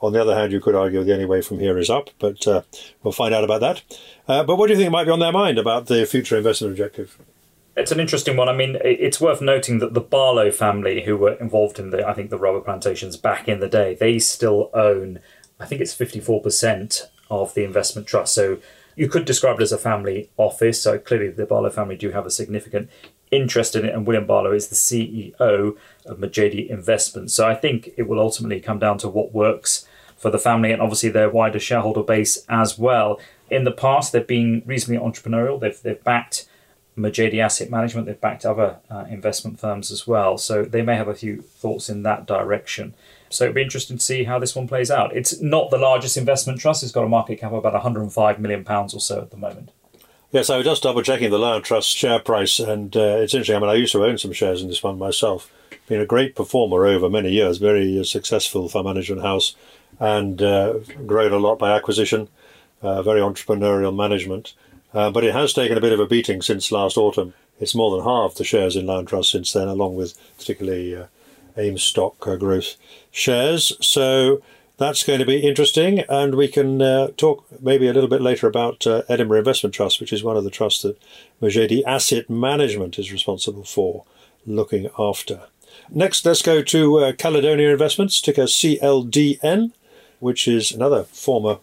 On 0.00 0.12
the 0.12 0.20
other 0.20 0.34
hand, 0.34 0.52
you 0.52 0.60
could 0.60 0.74
argue 0.74 1.02
the 1.02 1.12
only 1.12 1.24
way 1.24 1.40
from 1.40 1.58
here 1.58 1.78
is 1.78 1.88
up, 1.88 2.10
but 2.18 2.46
uh, 2.46 2.62
we'll 3.02 3.12
find 3.12 3.34
out 3.34 3.44
about 3.44 3.60
that. 3.60 3.82
Uh, 4.28 4.44
but 4.44 4.56
what 4.56 4.66
do 4.66 4.74
you 4.74 4.78
think 4.78 4.92
might 4.92 5.04
be 5.04 5.10
on 5.10 5.20
their 5.20 5.32
mind 5.32 5.58
about 5.58 5.86
the 5.86 6.04
future 6.04 6.36
investment 6.36 6.72
objective? 6.72 7.18
It's 7.76 7.92
an 7.92 8.00
interesting 8.00 8.36
one. 8.36 8.48
I 8.48 8.54
mean, 8.54 8.78
it's 8.82 9.20
worth 9.20 9.40
noting 9.40 9.78
that 9.78 9.94
the 9.94 10.00
Barlow 10.00 10.50
family, 10.50 11.02
who 11.04 11.16
were 11.16 11.34
involved 11.34 11.78
in 11.78 11.90
the, 11.90 12.06
I 12.06 12.14
think, 12.14 12.30
the 12.30 12.38
rubber 12.38 12.60
plantations 12.60 13.16
back 13.16 13.48
in 13.48 13.60
the 13.60 13.68
day, 13.68 13.94
they 13.94 14.18
still 14.18 14.70
own, 14.72 15.20
I 15.60 15.66
think 15.66 15.80
it's 15.80 15.94
54% 15.94 17.02
of 17.30 17.54
the 17.54 17.64
investment 17.64 18.06
trust. 18.06 18.34
So 18.34 18.58
You 18.96 19.08
could 19.08 19.24
describe 19.24 19.60
it 19.60 19.62
as 19.62 19.72
a 19.72 19.78
family 19.78 20.30
office. 20.36 20.82
So 20.82 20.98
clearly, 20.98 21.28
the 21.28 21.46
Barlow 21.46 21.70
family 21.70 21.96
do 21.96 22.10
have 22.10 22.26
a 22.26 22.30
significant 22.30 22.90
interest 23.30 23.76
in 23.76 23.84
it, 23.84 23.94
and 23.94 24.06
William 24.06 24.26
Barlow 24.26 24.52
is 24.52 24.68
the 24.68 24.74
CEO 24.74 25.76
of 26.06 26.18
Majedie 26.18 26.68
Investments. 26.68 27.34
So 27.34 27.46
I 27.46 27.54
think 27.54 27.90
it 27.96 28.08
will 28.08 28.20
ultimately 28.20 28.60
come 28.60 28.78
down 28.78 28.98
to 28.98 29.08
what 29.08 29.32
works 29.32 29.86
for 30.16 30.30
the 30.30 30.38
family 30.38 30.72
and 30.72 30.80
obviously 30.80 31.10
their 31.10 31.28
wider 31.28 31.60
shareholder 31.60 32.02
base 32.02 32.44
as 32.48 32.78
well. 32.78 33.20
In 33.50 33.64
the 33.64 33.72
past, 33.72 34.12
they've 34.12 34.26
been 34.26 34.62
reasonably 34.64 35.06
entrepreneurial. 35.06 35.60
They've 35.60 35.80
they've 35.80 36.02
backed 36.02 36.48
Majedie 36.96 37.40
Asset 37.40 37.70
Management. 37.70 38.06
They've 38.06 38.20
backed 38.20 38.46
other 38.46 38.78
uh, 38.90 39.04
investment 39.10 39.60
firms 39.60 39.90
as 39.90 40.06
well. 40.06 40.38
So 40.38 40.64
they 40.64 40.82
may 40.82 40.96
have 40.96 41.08
a 41.08 41.14
few 41.14 41.42
thoughts 41.42 41.88
in 41.88 42.02
that 42.04 42.26
direction. 42.26 42.94
So 43.28 43.44
it'll 43.44 43.54
be 43.54 43.62
interesting 43.62 43.98
to 43.98 44.02
see 44.02 44.24
how 44.24 44.38
this 44.38 44.54
one 44.54 44.68
plays 44.68 44.90
out. 44.90 45.16
It's 45.16 45.40
not 45.40 45.70
the 45.70 45.78
largest 45.78 46.16
investment 46.16 46.60
trust. 46.60 46.82
It's 46.82 46.92
got 46.92 47.04
a 47.04 47.08
market 47.08 47.40
cap 47.40 47.52
of 47.52 47.58
about 47.58 47.72
105 47.72 48.38
million 48.38 48.64
pounds 48.64 48.94
or 48.94 49.00
so 49.00 49.20
at 49.20 49.30
the 49.30 49.36
moment. 49.36 49.70
Yes, 50.32 50.50
I 50.50 50.56
was 50.56 50.66
just 50.66 50.82
double 50.82 51.02
checking 51.02 51.30
the 51.30 51.38
Liontrust 51.38 51.96
share 51.96 52.18
price, 52.18 52.58
and 52.58 52.96
uh, 52.96 53.18
it's 53.20 53.32
interesting. 53.32 53.56
I 53.56 53.60
mean, 53.60 53.70
I 53.70 53.74
used 53.74 53.92
to 53.92 54.04
own 54.04 54.18
some 54.18 54.32
shares 54.32 54.60
in 54.60 54.68
this 54.68 54.82
one 54.82 54.98
myself. 54.98 55.50
Been 55.86 56.00
a 56.00 56.06
great 56.06 56.34
performer 56.34 56.84
over 56.84 57.08
many 57.08 57.30
years, 57.30 57.58
very 57.58 58.04
successful 58.04 58.68
fund 58.68 58.86
management 58.86 59.22
house, 59.22 59.54
and 60.00 60.42
uh, 60.42 60.80
grown 61.06 61.32
a 61.32 61.38
lot 61.38 61.58
by 61.58 61.74
acquisition, 61.74 62.28
uh, 62.82 63.02
very 63.02 63.20
entrepreneurial 63.20 63.94
management. 63.94 64.52
Uh, 64.92 65.10
but 65.10 65.24
it 65.24 65.32
has 65.32 65.52
taken 65.52 65.78
a 65.78 65.80
bit 65.80 65.92
of 65.92 66.00
a 66.00 66.06
beating 66.06 66.42
since 66.42 66.72
last 66.72 66.96
autumn. 66.96 67.34
It's 67.60 67.74
more 67.74 67.96
than 67.96 68.04
halved 68.04 68.36
the 68.36 68.44
shares 68.44 68.76
in 68.76 68.86
Liontrust 68.86 69.30
since 69.30 69.52
then, 69.52 69.68
along 69.68 69.94
with 69.94 70.18
particularly 70.36 70.96
uh, 70.96 71.06
AIM 71.56 71.78
stock 71.78 72.26
uh, 72.26 72.36
growth 72.36 72.76
shares. 73.10 73.72
So 73.80 74.42
that's 74.78 75.04
going 75.04 75.20
to 75.20 75.26
be 75.26 75.38
interesting, 75.38 76.00
and 76.00 76.34
we 76.34 76.48
can 76.48 76.82
uh, 76.82 77.08
talk 77.16 77.46
maybe 77.60 77.88
a 77.88 77.92
little 77.92 78.10
bit 78.10 78.20
later 78.20 78.46
about 78.46 78.86
uh, 78.86 79.02
Edinburgh 79.08 79.38
Investment 79.38 79.74
Trust, 79.74 80.00
which 80.00 80.12
is 80.12 80.22
one 80.22 80.36
of 80.36 80.44
the 80.44 80.50
trusts 80.50 80.82
that 80.82 81.00
Majedie 81.40 81.84
Asset 81.84 82.28
Management 82.28 82.98
is 82.98 83.10
responsible 83.12 83.64
for 83.64 84.04
looking 84.46 84.88
after. 84.98 85.42
Next, 85.90 86.26
let's 86.26 86.42
go 86.42 86.62
to 86.62 86.98
uh, 86.98 87.12
Caledonia 87.12 87.70
Investments, 87.70 88.20
ticker 88.20 88.44
CLDN, 88.44 89.72
which 90.20 90.46
is 90.46 90.72
another 90.72 91.04
former 91.04 91.58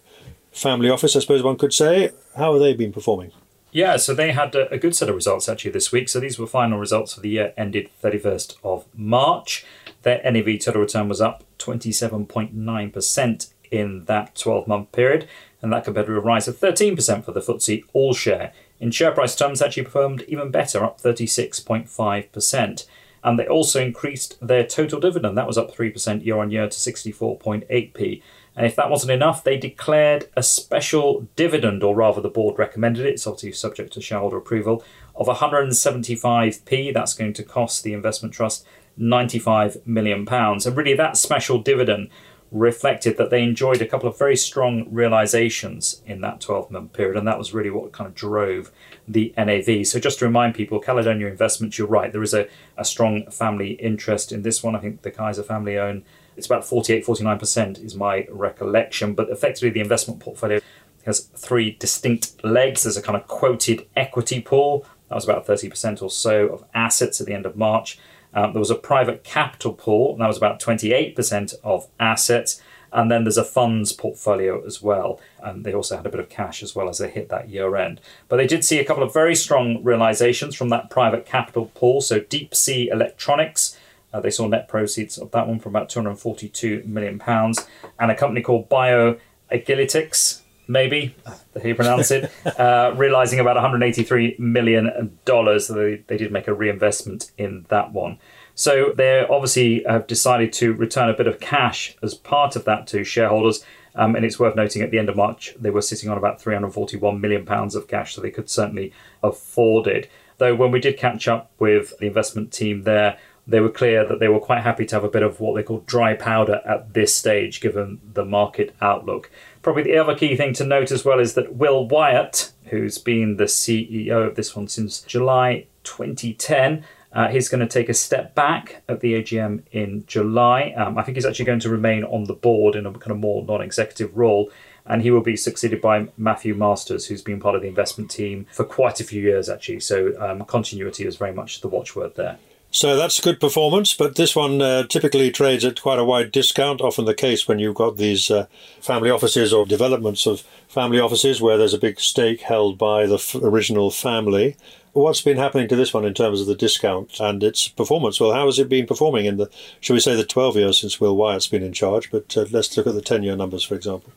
family 0.51 0.89
office, 0.89 1.15
I 1.15 1.19
suppose 1.19 1.43
one 1.43 1.57
could 1.57 1.73
say. 1.73 2.11
How 2.35 2.53
have 2.53 2.61
they 2.61 2.73
been 2.73 2.93
performing? 2.93 3.31
Yeah, 3.73 3.97
so 3.97 4.13
they 4.13 4.33
had 4.33 4.53
a, 4.53 4.77
good 4.77 4.95
set 4.95 5.09
of 5.09 5.15
results 5.15 5.49
actually 5.49 5.71
this 5.71 5.91
week. 5.91 6.07
So 6.07 6.19
these 6.19 6.37
were 6.37 6.45
final 6.45 6.77
results 6.77 7.15
for 7.15 7.21
the 7.21 7.29
year 7.29 7.53
ended 7.57 7.89
31st 8.03 8.57
of 8.63 8.85
March. 8.93 9.65
Their 10.03 10.21
NAV 10.23 10.59
total 10.59 10.81
return 10.81 11.09
was 11.09 11.19
up 11.19 11.43
27.9% 11.57 13.49
in 13.71 14.05
that 14.05 14.35
12 14.35 14.67
month 14.67 14.91
period, 14.91 15.27
and 15.59 15.73
that 15.73 15.85
compared 15.85 16.07
with 16.07 16.17
a 16.17 16.21
rise 16.21 16.47
of 16.47 16.59
13% 16.59 17.25
for 17.25 17.31
the 17.31 17.41
FTSE 17.41 17.83
All 17.93 18.13
Share. 18.13 18.53
In 18.79 18.91
share 18.91 19.11
price 19.11 19.35
terms, 19.35 19.59
actually 19.59 19.85
performed 19.85 20.21
even 20.27 20.51
better, 20.51 20.83
up 20.83 21.01
36.5%. 21.01 22.85
And 23.23 23.39
they 23.39 23.47
also 23.47 23.81
increased 23.81 24.37
their 24.45 24.67
total 24.67 24.99
dividend. 24.99 25.35
That 25.35 25.47
was 25.47 25.57
up 25.57 25.73
3% 25.73 26.23
year 26.23 26.37
on 26.37 26.51
year 26.51 26.67
to 26.67 26.77
64.8p. 26.77 28.21
And 28.55 28.65
if 28.65 28.75
that 28.75 28.89
wasn't 28.89 29.11
enough, 29.11 29.43
they 29.43 29.57
declared 29.57 30.29
a 30.35 30.43
special 30.43 31.27
dividend, 31.35 31.83
or 31.83 31.95
rather, 31.95 32.21
the 32.21 32.29
board 32.29 32.59
recommended 32.59 33.05
it. 33.05 33.13
It's 33.13 33.27
obviously 33.27 33.53
subject 33.53 33.93
to 33.93 34.01
shareholder 34.01 34.37
approval 34.37 34.83
of 35.15 35.27
175p. 35.27 36.93
That's 36.93 37.13
going 37.13 37.33
to 37.33 37.43
cost 37.43 37.83
the 37.83 37.93
investment 37.93 38.33
trust 38.33 38.65
95 38.97 39.87
million 39.87 40.25
pounds. 40.25 40.65
And 40.65 40.77
really, 40.77 40.93
that 40.93 41.17
special 41.17 41.59
dividend 41.59 42.09
reflected 42.53 43.17
that 43.17 43.31
they 43.31 43.41
enjoyed 43.41 43.81
a 43.81 43.87
couple 43.87 44.07
of 44.07 44.17
very 44.17 44.35
strong 44.35 44.85
realizations 44.93 46.03
in 46.05 46.21
that 46.21 46.39
12 46.39 46.69
month 46.69 46.93
period, 46.93 47.17
and 47.17 47.27
that 47.27 47.39
was 47.39 47.53
really 47.53 47.71
what 47.71 47.91
kind 47.91 48.07
of 48.07 48.13
drove 48.13 48.71
the 49.07 49.33
NAV. 49.35 49.87
So, 49.87 49.99
just 49.99 50.19
to 50.19 50.25
remind 50.25 50.53
people, 50.53 50.79
Caledonia 50.79 51.27
Investments, 51.27 51.77
you're 51.77 51.87
right, 51.87 52.11
there 52.11 52.21
is 52.21 52.35
a, 52.35 52.47
a 52.77 52.85
strong 52.85 53.29
family 53.31 53.71
interest 53.71 54.31
in 54.31 54.43
this 54.43 54.61
one. 54.61 54.75
I 54.75 54.79
think 54.79 55.01
the 55.01 55.11
Cayzer 55.11 55.43
family 55.43 55.79
own 55.79 56.03
it's 56.35 56.45
about 56.45 56.65
48 56.65 57.05
49% 57.05 57.83
is 57.83 57.95
my 57.95 58.27
recollection, 58.29 59.13
but 59.13 59.29
effectively, 59.29 59.69
the 59.69 59.79
investment 59.79 60.19
portfolio 60.19 60.59
has 61.05 61.21
three 61.21 61.71
distinct 61.71 62.43
legs. 62.43 62.83
There's 62.83 62.97
a 62.97 63.01
kind 63.01 63.17
of 63.17 63.27
quoted 63.27 63.87
equity 63.95 64.41
pool, 64.41 64.85
that 65.09 65.15
was 65.15 65.25
about 65.25 65.45
30% 65.45 66.01
or 66.01 66.09
so 66.09 66.47
of 66.47 66.65
assets 66.73 67.21
at 67.21 67.27
the 67.27 67.33
end 67.33 67.45
of 67.45 67.55
March. 67.55 67.99
Um, 68.33 68.53
there 68.53 68.59
was 68.59 68.71
a 68.71 68.75
private 68.75 69.23
capital 69.23 69.73
pool, 69.73 70.17
that 70.17 70.27
was 70.27 70.37
about 70.37 70.59
28% 70.59 71.53
of 71.63 71.87
assets. 71.99 72.59
And 72.91 73.11
then 73.11 73.23
there's 73.23 73.37
a 73.37 73.43
funds 73.43 73.91
portfolio 73.91 74.63
as 74.65 74.81
well. 74.81 75.19
And 75.41 75.63
they 75.65 75.73
also 75.73 75.97
had 75.97 76.05
a 76.05 76.09
bit 76.09 76.19
of 76.19 76.29
cash 76.29 76.61
as 76.61 76.75
well 76.75 76.89
as 76.89 76.99
they 76.99 77.09
hit 77.09 77.29
that 77.29 77.49
year 77.49 77.75
end. 77.75 77.99
But 78.27 78.37
they 78.37 78.47
did 78.47 78.63
see 78.63 78.79
a 78.79 78.85
couple 78.85 79.03
of 79.03 79.13
very 79.13 79.35
strong 79.35 79.83
realizations 79.83 80.55
from 80.55 80.69
that 80.69 80.91
private 80.91 81.25
capital 81.25 81.71
pool. 81.73 82.01
So 82.01 82.19
Deep 82.19 82.53
Sea 82.53 82.89
Electronics, 82.89 83.77
uh, 84.13 84.19
they 84.19 84.29
saw 84.29 84.47
net 84.47 84.67
proceeds 84.67 85.17
of 85.17 85.31
that 85.31 85.47
one 85.47 85.59
for 85.59 85.69
about 85.69 85.89
242 85.89 86.83
million 86.85 87.19
pounds. 87.19 87.67
And 87.99 88.11
a 88.11 88.15
company 88.15 88.41
called 88.41 88.69
BioAgilytix, 88.69 90.41
maybe 90.67 91.15
how 91.25 91.63
you 91.63 91.75
pronounce 91.75 92.11
it, 92.11 92.31
uh, 92.59 92.93
realizing 92.95 93.39
about 93.39 93.55
183 93.55 94.35
million 94.37 95.17
dollars. 95.25 95.67
So 95.67 95.73
they, 95.73 95.95
they 96.07 96.17
did 96.17 96.31
make 96.31 96.47
a 96.47 96.53
reinvestment 96.53 97.31
in 97.37 97.65
that 97.69 97.91
one. 97.91 98.19
So 98.55 98.93
they 98.95 99.25
obviously 99.27 99.83
have 99.87 100.05
decided 100.05 100.53
to 100.53 100.73
return 100.73 101.09
a 101.09 101.13
bit 101.13 101.27
of 101.27 101.39
cash 101.39 101.95
as 102.03 102.13
part 102.13 102.55
of 102.55 102.65
that 102.65 102.85
to 102.87 103.03
shareholders. 103.03 103.65
Um, 103.95 104.15
and 104.15 104.25
it's 104.25 104.39
worth 104.39 104.55
noting 104.55 104.81
at 104.81 104.89
the 104.91 104.97
end 104.97 105.09
of 105.09 105.15
March 105.15 105.55
they 105.59 105.69
were 105.69 105.81
sitting 105.81 106.09
on 106.09 106.17
about 106.17 106.41
341 106.41 107.21
million 107.21 107.45
pounds 107.45 107.75
of 107.75 107.87
cash, 107.87 108.13
so 108.13 108.21
they 108.21 108.31
could 108.31 108.49
certainly 108.49 108.91
afford 109.21 109.87
it. 109.87 110.09
Though 110.39 110.55
when 110.55 110.71
we 110.71 110.79
did 110.79 110.97
catch 110.97 111.27
up 111.27 111.51
with 111.59 111.97
the 111.99 112.07
investment 112.07 112.51
team 112.51 112.83
there, 112.83 113.19
they 113.45 113.59
were 113.59 113.69
clear 113.69 114.05
that 114.05 114.19
they 114.19 114.27
were 114.27 114.39
quite 114.39 114.63
happy 114.63 114.85
to 114.85 114.95
have 114.95 115.03
a 115.03 115.09
bit 115.09 115.23
of 115.23 115.39
what 115.39 115.55
they 115.55 115.63
call 115.63 115.79
dry 115.85 116.13
powder 116.13 116.61
at 116.65 116.93
this 116.93 117.13
stage, 117.15 117.59
given 117.59 117.99
the 118.13 118.25
market 118.25 118.73
outlook. 118.81 119.29
Probably 119.61 119.83
the 119.83 119.97
other 119.97 120.15
key 120.15 120.35
thing 120.35 120.53
to 120.53 120.65
note 120.65 120.91
as 120.91 121.03
well 121.03 121.19
is 121.19 121.33
that 121.33 121.55
Will 121.55 121.87
Wyatt, 121.87 122.51
who's 122.65 122.97
been 122.97 123.37
the 123.37 123.45
CEO 123.45 124.27
of 124.27 124.35
this 124.35 124.55
one 124.55 124.67
since 124.67 125.01
July 125.01 125.67
2010, 125.83 126.85
uh, 127.11 127.27
he's 127.27 127.49
going 127.49 127.59
to 127.59 127.67
take 127.67 127.89
a 127.89 127.93
step 127.93 128.33
back 128.33 128.81
at 128.89 129.01
the 129.01 129.13
AGM 129.13 129.63
in 129.71 130.03
July. 130.07 130.73
Um, 130.75 130.97
I 130.97 131.03
think 131.03 131.15
he's 131.15 131.25
actually 131.25 131.45
going 131.45 131.59
to 131.59 131.69
remain 131.69 132.03
on 132.05 132.23
the 132.23 132.33
board 132.33 132.75
in 132.75 132.85
a 132.85 132.91
kind 132.93 133.11
of 133.11 133.19
more 133.19 133.45
non 133.45 133.61
executive 133.61 134.15
role. 134.17 134.51
And 134.85 135.01
he 135.01 135.11
will 135.11 135.21
be 135.21 135.37
succeeded 135.37 135.79
by 135.79 136.09
Matthew 136.17 136.55
Masters, 136.55 137.05
who's 137.05 137.21
been 137.21 137.39
part 137.39 137.55
of 137.55 137.61
the 137.61 137.69
investment 137.69 138.11
team 138.11 138.47
for 138.51 138.65
quite 138.65 138.99
a 138.99 139.05
few 139.05 139.21
years, 139.21 139.47
actually. 139.47 139.79
So 139.79 140.13
um, 140.19 140.43
continuity 140.43 141.05
is 141.05 141.15
very 141.15 141.31
much 141.31 141.61
the 141.61 141.69
watchword 141.69 142.15
there. 142.15 142.37
So 142.75 142.95
that's 142.95 143.21
good 143.21 143.39
performance, 143.39 143.93
but 143.93 144.15
this 144.15 144.35
one 144.35 144.59
uh, 144.59 144.87
typically 144.87 145.29
trades 145.29 145.63
at 145.63 145.79
quite 145.79 145.99
a 145.99 146.03
wide 146.03 146.31
discount. 146.31 146.81
Often 146.81 147.05
the 147.05 147.13
case 147.13 147.47
when 147.47 147.59
you've 147.59 147.75
got 147.75 147.97
these 147.97 148.31
uh, 148.31 148.47
family 148.81 149.11
offices 149.11 149.53
or 149.53 149.67
developments 149.67 150.25
of 150.25 150.41
family 150.69 150.99
offices 150.99 151.39
where 151.39 151.55
there's 151.55 151.75
a 151.75 151.77
big 151.77 151.99
stake 151.99 152.41
held 152.41 152.79
by 152.79 153.05
the 153.05 153.17
f- 153.17 153.35
original 153.35 153.91
family. 153.91 154.57
What's 154.93 155.21
been 155.21 155.37
happening 155.37 155.67
to 155.67 155.75
this 155.75 155.93
one 155.93 156.03
in 156.03 156.15
terms 156.15 156.41
of 156.41 156.47
the 156.47 156.55
discount 156.55 157.19
and 157.19 157.43
its 157.43 157.67
performance? 157.67 158.19
Well, 158.19 158.33
how 158.33 158.47
has 158.47 158.57
it 158.57 158.69
been 158.69 158.87
performing 158.87 159.27
in 159.27 159.37
the, 159.37 159.51
shall 159.79 159.93
we 159.93 159.99
say, 159.99 160.15
the 160.15 160.25
12 160.25 160.55
years 160.55 160.81
since 160.81 160.99
Will 160.99 161.15
Wyatt's 161.15 161.45
been 161.45 161.61
in 161.61 161.73
charge? 161.73 162.09
But 162.09 162.35
uh, 162.35 162.45
let's 162.49 162.75
look 162.75 162.87
at 162.87 162.95
the 162.95 163.01
10 163.03 163.21
year 163.21 163.35
numbers, 163.35 163.63
for 163.63 163.75
example. 163.75 164.11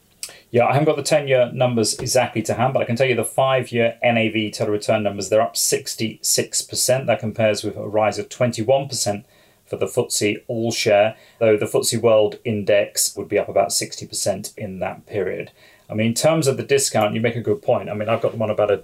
Yeah, 0.51 0.67
I 0.67 0.73
haven't 0.73 0.87
got 0.87 0.97
the 0.97 1.03
10 1.03 1.29
year 1.29 1.51
numbers 1.53 1.99
exactly 1.99 2.43
to 2.43 2.55
hand, 2.55 2.73
but 2.73 2.83
I 2.83 2.85
can 2.85 2.97
tell 2.97 3.07
you 3.07 3.15
the 3.15 3.25
five 3.25 3.73
year 3.73 3.99
NAV 4.03 4.53
total 4.53 4.73
return 4.73 5.03
numbers, 5.03 5.29
they're 5.29 5.43
up 5.43 5.55
66%. 5.55 7.07
That 7.07 7.21
compares 7.21 7.62
with 7.62 7.77
a 7.77 7.87
rise 7.87 8.19
of 8.19 8.29
21% 8.29 9.25
for 9.67 9.77
the 9.77 9.87
FTSE 9.87 10.43
All 10.47 10.71
Share, 10.71 11.17
though 11.39 11.57
the 11.57 11.67
FTSE 11.67 12.01
World 12.01 12.39
Index 12.45 13.17
would 13.17 13.29
be 13.29 13.39
up 13.39 13.49
about 13.49 13.71
60% 13.71 14.57
in 14.57 14.79
that 14.79 15.07
period. 15.07 15.51
I 15.91 15.95
mean, 15.95 16.09
in 16.09 16.15
terms 16.15 16.47
of 16.47 16.57
the 16.57 16.62
discount, 16.62 17.15
you 17.15 17.21
make 17.21 17.37
a 17.37 17.41
good 17.41 17.62
point. 17.62 17.91
I 17.91 17.95
mean, 17.95 18.09
I've 18.09 18.23
got 18.23 18.33
them 18.33 18.43
on 18.43 18.51
about 18.51 18.71
a 18.71 18.83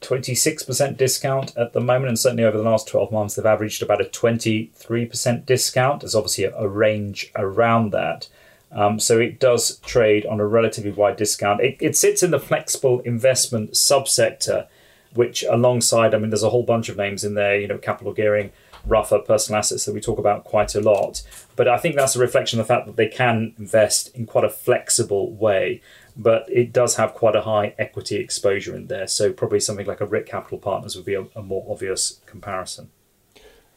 26% 0.00 0.96
discount 0.96 1.56
at 1.56 1.72
the 1.72 1.80
moment, 1.80 2.08
and 2.08 2.18
certainly 2.18 2.44
over 2.44 2.58
the 2.58 2.64
last 2.64 2.88
12 2.88 3.12
months, 3.12 3.34
they've 3.34 3.46
averaged 3.46 3.82
about 3.82 4.00
a 4.00 4.04
23% 4.04 5.46
discount. 5.46 6.00
There's 6.00 6.14
obviously 6.14 6.44
a, 6.44 6.56
a 6.56 6.68
range 6.68 7.30
around 7.36 7.92
that. 7.92 8.28
Um, 8.74 8.98
so 8.98 9.18
it 9.18 9.38
does 9.38 9.78
trade 9.78 10.24
on 10.26 10.40
a 10.40 10.46
relatively 10.46 10.92
wide 10.92 11.16
discount. 11.16 11.60
It, 11.60 11.76
it 11.80 11.96
sits 11.96 12.22
in 12.22 12.30
the 12.30 12.40
flexible 12.40 13.00
investment 13.00 13.72
subsector, 13.72 14.66
which 15.14 15.44
alongside, 15.44 16.14
I 16.14 16.18
mean, 16.18 16.30
there's 16.30 16.42
a 16.42 16.50
whole 16.50 16.62
bunch 16.62 16.88
of 16.88 16.96
names 16.96 17.22
in 17.22 17.34
there, 17.34 17.58
you 17.58 17.68
know, 17.68 17.78
capital 17.78 18.12
gearing, 18.12 18.50
Ruffer 18.84 19.20
personal 19.20 19.60
assets 19.60 19.84
that 19.84 19.94
we 19.94 20.00
talk 20.00 20.18
about 20.18 20.42
quite 20.42 20.74
a 20.74 20.80
lot. 20.80 21.22
But 21.54 21.68
I 21.68 21.78
think 21.78 21.94
that's 21.94 22.16
a 22.16 22.18
reflection 22.18 22.58
of 22.58 22.66
the 22.66 22.74
fact 22.74 22.86
that 22.86 22.96
they 22.96 23.06
can 23.06 23.54
invest 23.56 24.12
in 24.16 24.26
quite 24.26 24.44
a 24.44 24.50
flexible 24.50 25.30
way. 25.32 25.80
But 26.16 26.46
it 26.48 26.72
does 26.72 26.96
have 26.96 27.14
quite 27.14 27.36
a 27.36 27.42
high 27.42 27.74
equity 27.78 28.16
exposure 28.16 28.74
in 28.74 28.88
there. 28.88 29.06
So 29.06 29.32
probably 29.32 29.60
something 29.60 29.86
like 29.86 30.00
a 30.00 30.06
RIT 30.06 30.26
Capital 30.26 30.58
Partners 30.58 30.96
would 30.96 31.04
be 31.04 31.14
a, 31.14 31.26
a 31.36 31.42
more 31.42 31.64
obvious 31.68 32.20
comparison. 32.26 32.90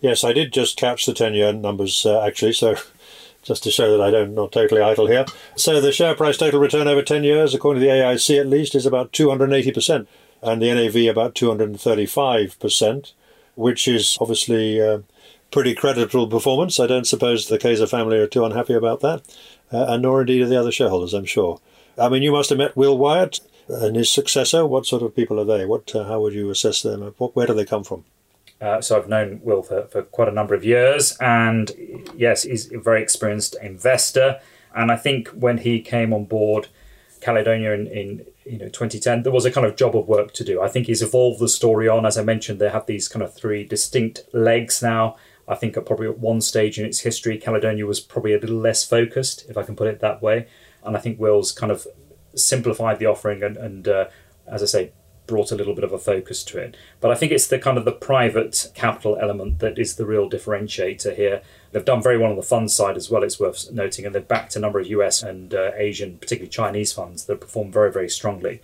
Yes, 0.02 0.24
I 0.24 0.34
did 0.34 0.52
just 0.52 0.76
catch 0.76 1.06
the 1.06 1.14
10 1.14 1.36
year 1.36 1.54
numbers 1.54 2.04
uh, 2.06 2.22
actually. 2.22 2.54
So 2.54 2.76
just 3.46 3.64
to 3.64 3.72
show 3.72 3.96
that 3.96 4.04
I 4.04 4.12
don't 4.12 4.34
not 4.34 4.52
totally 4.52 4.82
idle 4.82 5.08
here. 5.08 5.26
So 5.56 5.80
the 5.80 5.92
share 5.92 6.16
price 6.16 6.38
total 6.38 6.60
return 6.60 6.88
over 6.88 7.02
10 7.02 7.24
years, 7.24 7.54
according 7.54 7.82
to 7.82 7.88
the 7.88 7.94
AIC 7.94 8.40
at 8.40 8.48
least, 8.48 8.76
is 8.76 8.86
about 8.86 9.14
280%, 9.14 10.08
and 10.42 10.62
the 10.62 10.74
NAV 10.74 11.10
about 11.10 11.36
235%, 11.36 13.14
which 13.54 13.88
is 13.88 14.18
obviously 14.20 14.82
uh, 14.82 15.00
pretty 15.52 15.76
creditable 15.76 16.28
performance. 16.28 16.80
I 16.80 16.88
don't 16.88 17.08
suppose 17.08 17.48
the 17.48 17.60
Cayzer 17.60 17.90
family 17.90 18.18
are 18.18 18.28
too 18.28 18.44
unhappy 18.44 18.74
about 18.74 19.02
that, 19.02 19.22
uh, 19.72 19.86
and 19.90 20.02
nor 20.02 20.22
indeed 20.22 20.42
are 20.42 20.48
the 20.48 20.60
other 20.60 20.72
shareholders, 20.72 21.14
I'm 21.14 21.26
sure. 21.26 21.62
I 21.98 22.10
mean, 22.10 22.24
you 22.24 22.32
must 22.32 22.50
have 22.50 22.58
met 22.58 22.76
Will 22.76 22.98
Wyatt 22.98 23.40
and 23.70 23.96
his 23.96 24.12
successor. 24.12 24.66
What 24.66 24.86
sort 24.86 25.04
of 25.04 25.16
people 25.16 25.40
are 25.40 25.46
they? 25.46 25.66
What, 25.66 25.96
uh, 25.96 26.06
how 26.06 26.20
would 26.22 26.34
you 26.34 26.50
assess 26.50 26.82
them? 26.82 27.02
Where 27.02 27.48
do 27.48 27.54
they 27.54 27.66
come 27.66 27.84
from? 27.84 28.06
Uh, 28.62 28.82
so 28.82 28.98
I've 28.98 29.10
known 29.10 29.42
Will 29.44 29.62
for, 29.62 29.84
for 29.88 30.02
quite 30.02 30.28
a 30.28 30.32
number 30.32 30.56
of 30.56 30.64
years, 30.64 31.18
and 31.20 31.72
yes, 32.16 32.44
he's 32.44 32.72
a 32.72 32.80
very 32.80 33.02
experienced 33.02 33.56
investor. 33.62 34.40
And 34.74 34.92
I 34.92 34.96
think 34.96 35.30
when 35.30 35.60
he 35.60 35.82
came 35.82 36.14
on 36.14 36.26
board 36.26 36.68
Caledonia 37.22 37.74
in, 37.74 37.88
in 37.88 38.26
you 38.46 38.58
know 38.58 38.70
2010, 38.70 39.24
there 39.24 39.32
was 39.32 39.46
a 39.46 39.52
kind 39.52 39.66
of 39.66 39.76
job 39.76 39.96
of 39.96 40.08
work 40.08 40.34
to 40.34 40.44
do. 40.44 40.62
I 40.62 40.68
think 40.68 40.88
he's 40.88 41.02
evolved 41.02 41.40
the 41.40 41.50
story 41.50 41.88
on. 41.88 42.06
As 42.06 42.18
I 42.18 42.24
mentioned, 42.24 42.60
they 42.60 42.70
have 42.70 42.86
these 42.86 43.08
kind 43.08 43.24
of 43.24 43.34
three 43.34 43.64
distinct 43.64 44.22
legs 44.34 44.82
now. 44.82 45.18
I 45.48 45.56
think 45.56 45.78
at 45.78 45.86
probably 45.86 46.08
at 46.08 46.18
one 46.18 46.42
stage 46.42 46.80
in 46.80 46.86
its 46.86 47.02
history, 47.02 47.38
Caledonia 47.38 47.86
was 47.86 48.00
probably 48.00 48.34
a 48.34 48.40
little 48.40 48.58
less 48.58 48.84
focused, 48.84 49.46
if 49.50 49.58
I 49.58 49.64
can 49.64 49.76
put 49.76 49.88
it 49.88 50.00
that 50.00 50.22
way. 50.22 50.48
And 50.84 50.98
I 50.98 51.00
think 51.00 51.20
Will's 51.20 51.52
kind 51.52 51.72
of 51.72 51.86
simplified 52.36 53.00
the 53.00 53.06
offering 53.06 53.44
and, 53.44 53.58
and 53.58 53.88
uh, 53.88 54.06
as 54.48 54.64
I 54.64 54.66
say, 54.66 54.92
brought 55.28 55.52
a 55.52 55.56
little 55.56 55.74
bit 55.74 55.84
of 55.84 55.94
a 55.94 55.98
focus 55.98 56.44
to 56.46 56.58
it. 56.58 56.76
But 57.00 57.12
I 57.12 57.16
think 57.16 57.32
it's 57.32 57.48
the 57.48 57.60
kind 57.60 57.78
of 57.78 57.86
the 57.86 57.92
private 57.92 58.72
capital 58.74 59.18
element 59.20 59.60
that 59.60 59.80
is 59.80 59.96
the 59.96 60.06
real 60.06 60.30
differentiator 60.30 61.16
here. 61.16 61.42
They've 61.72 61.84
done 61.84 62.02
very 62.02 62.18
well 62.18 62.30
on 62.30 62.36
the 62.36 62.44
fund 62.44 62.72
side 62.72 62.98
as 62.98 63.10
well, 63.10 63.24
it's 63.24 63.40
worth 63.40 63.72
noting, 63.72 64.06
and 64.06 64.14
they've 64.14 64.28
backed 64.28 64.56
a 64.56 64.60
number 64.60 64.80
of 64.80 64.88
US 64.88 65.24
and 65.24 65.54
uh, 65.54 65.72
Asian, 65.76 66.18
particularly 66.18 66.50
Chinese 66.50 66.94
funds 66.94 67.26
that 67.26 67.42
perform 67.42 67.72
very, 67.72 67.92
very 67.92 68.10
strongly. 68.10 68.62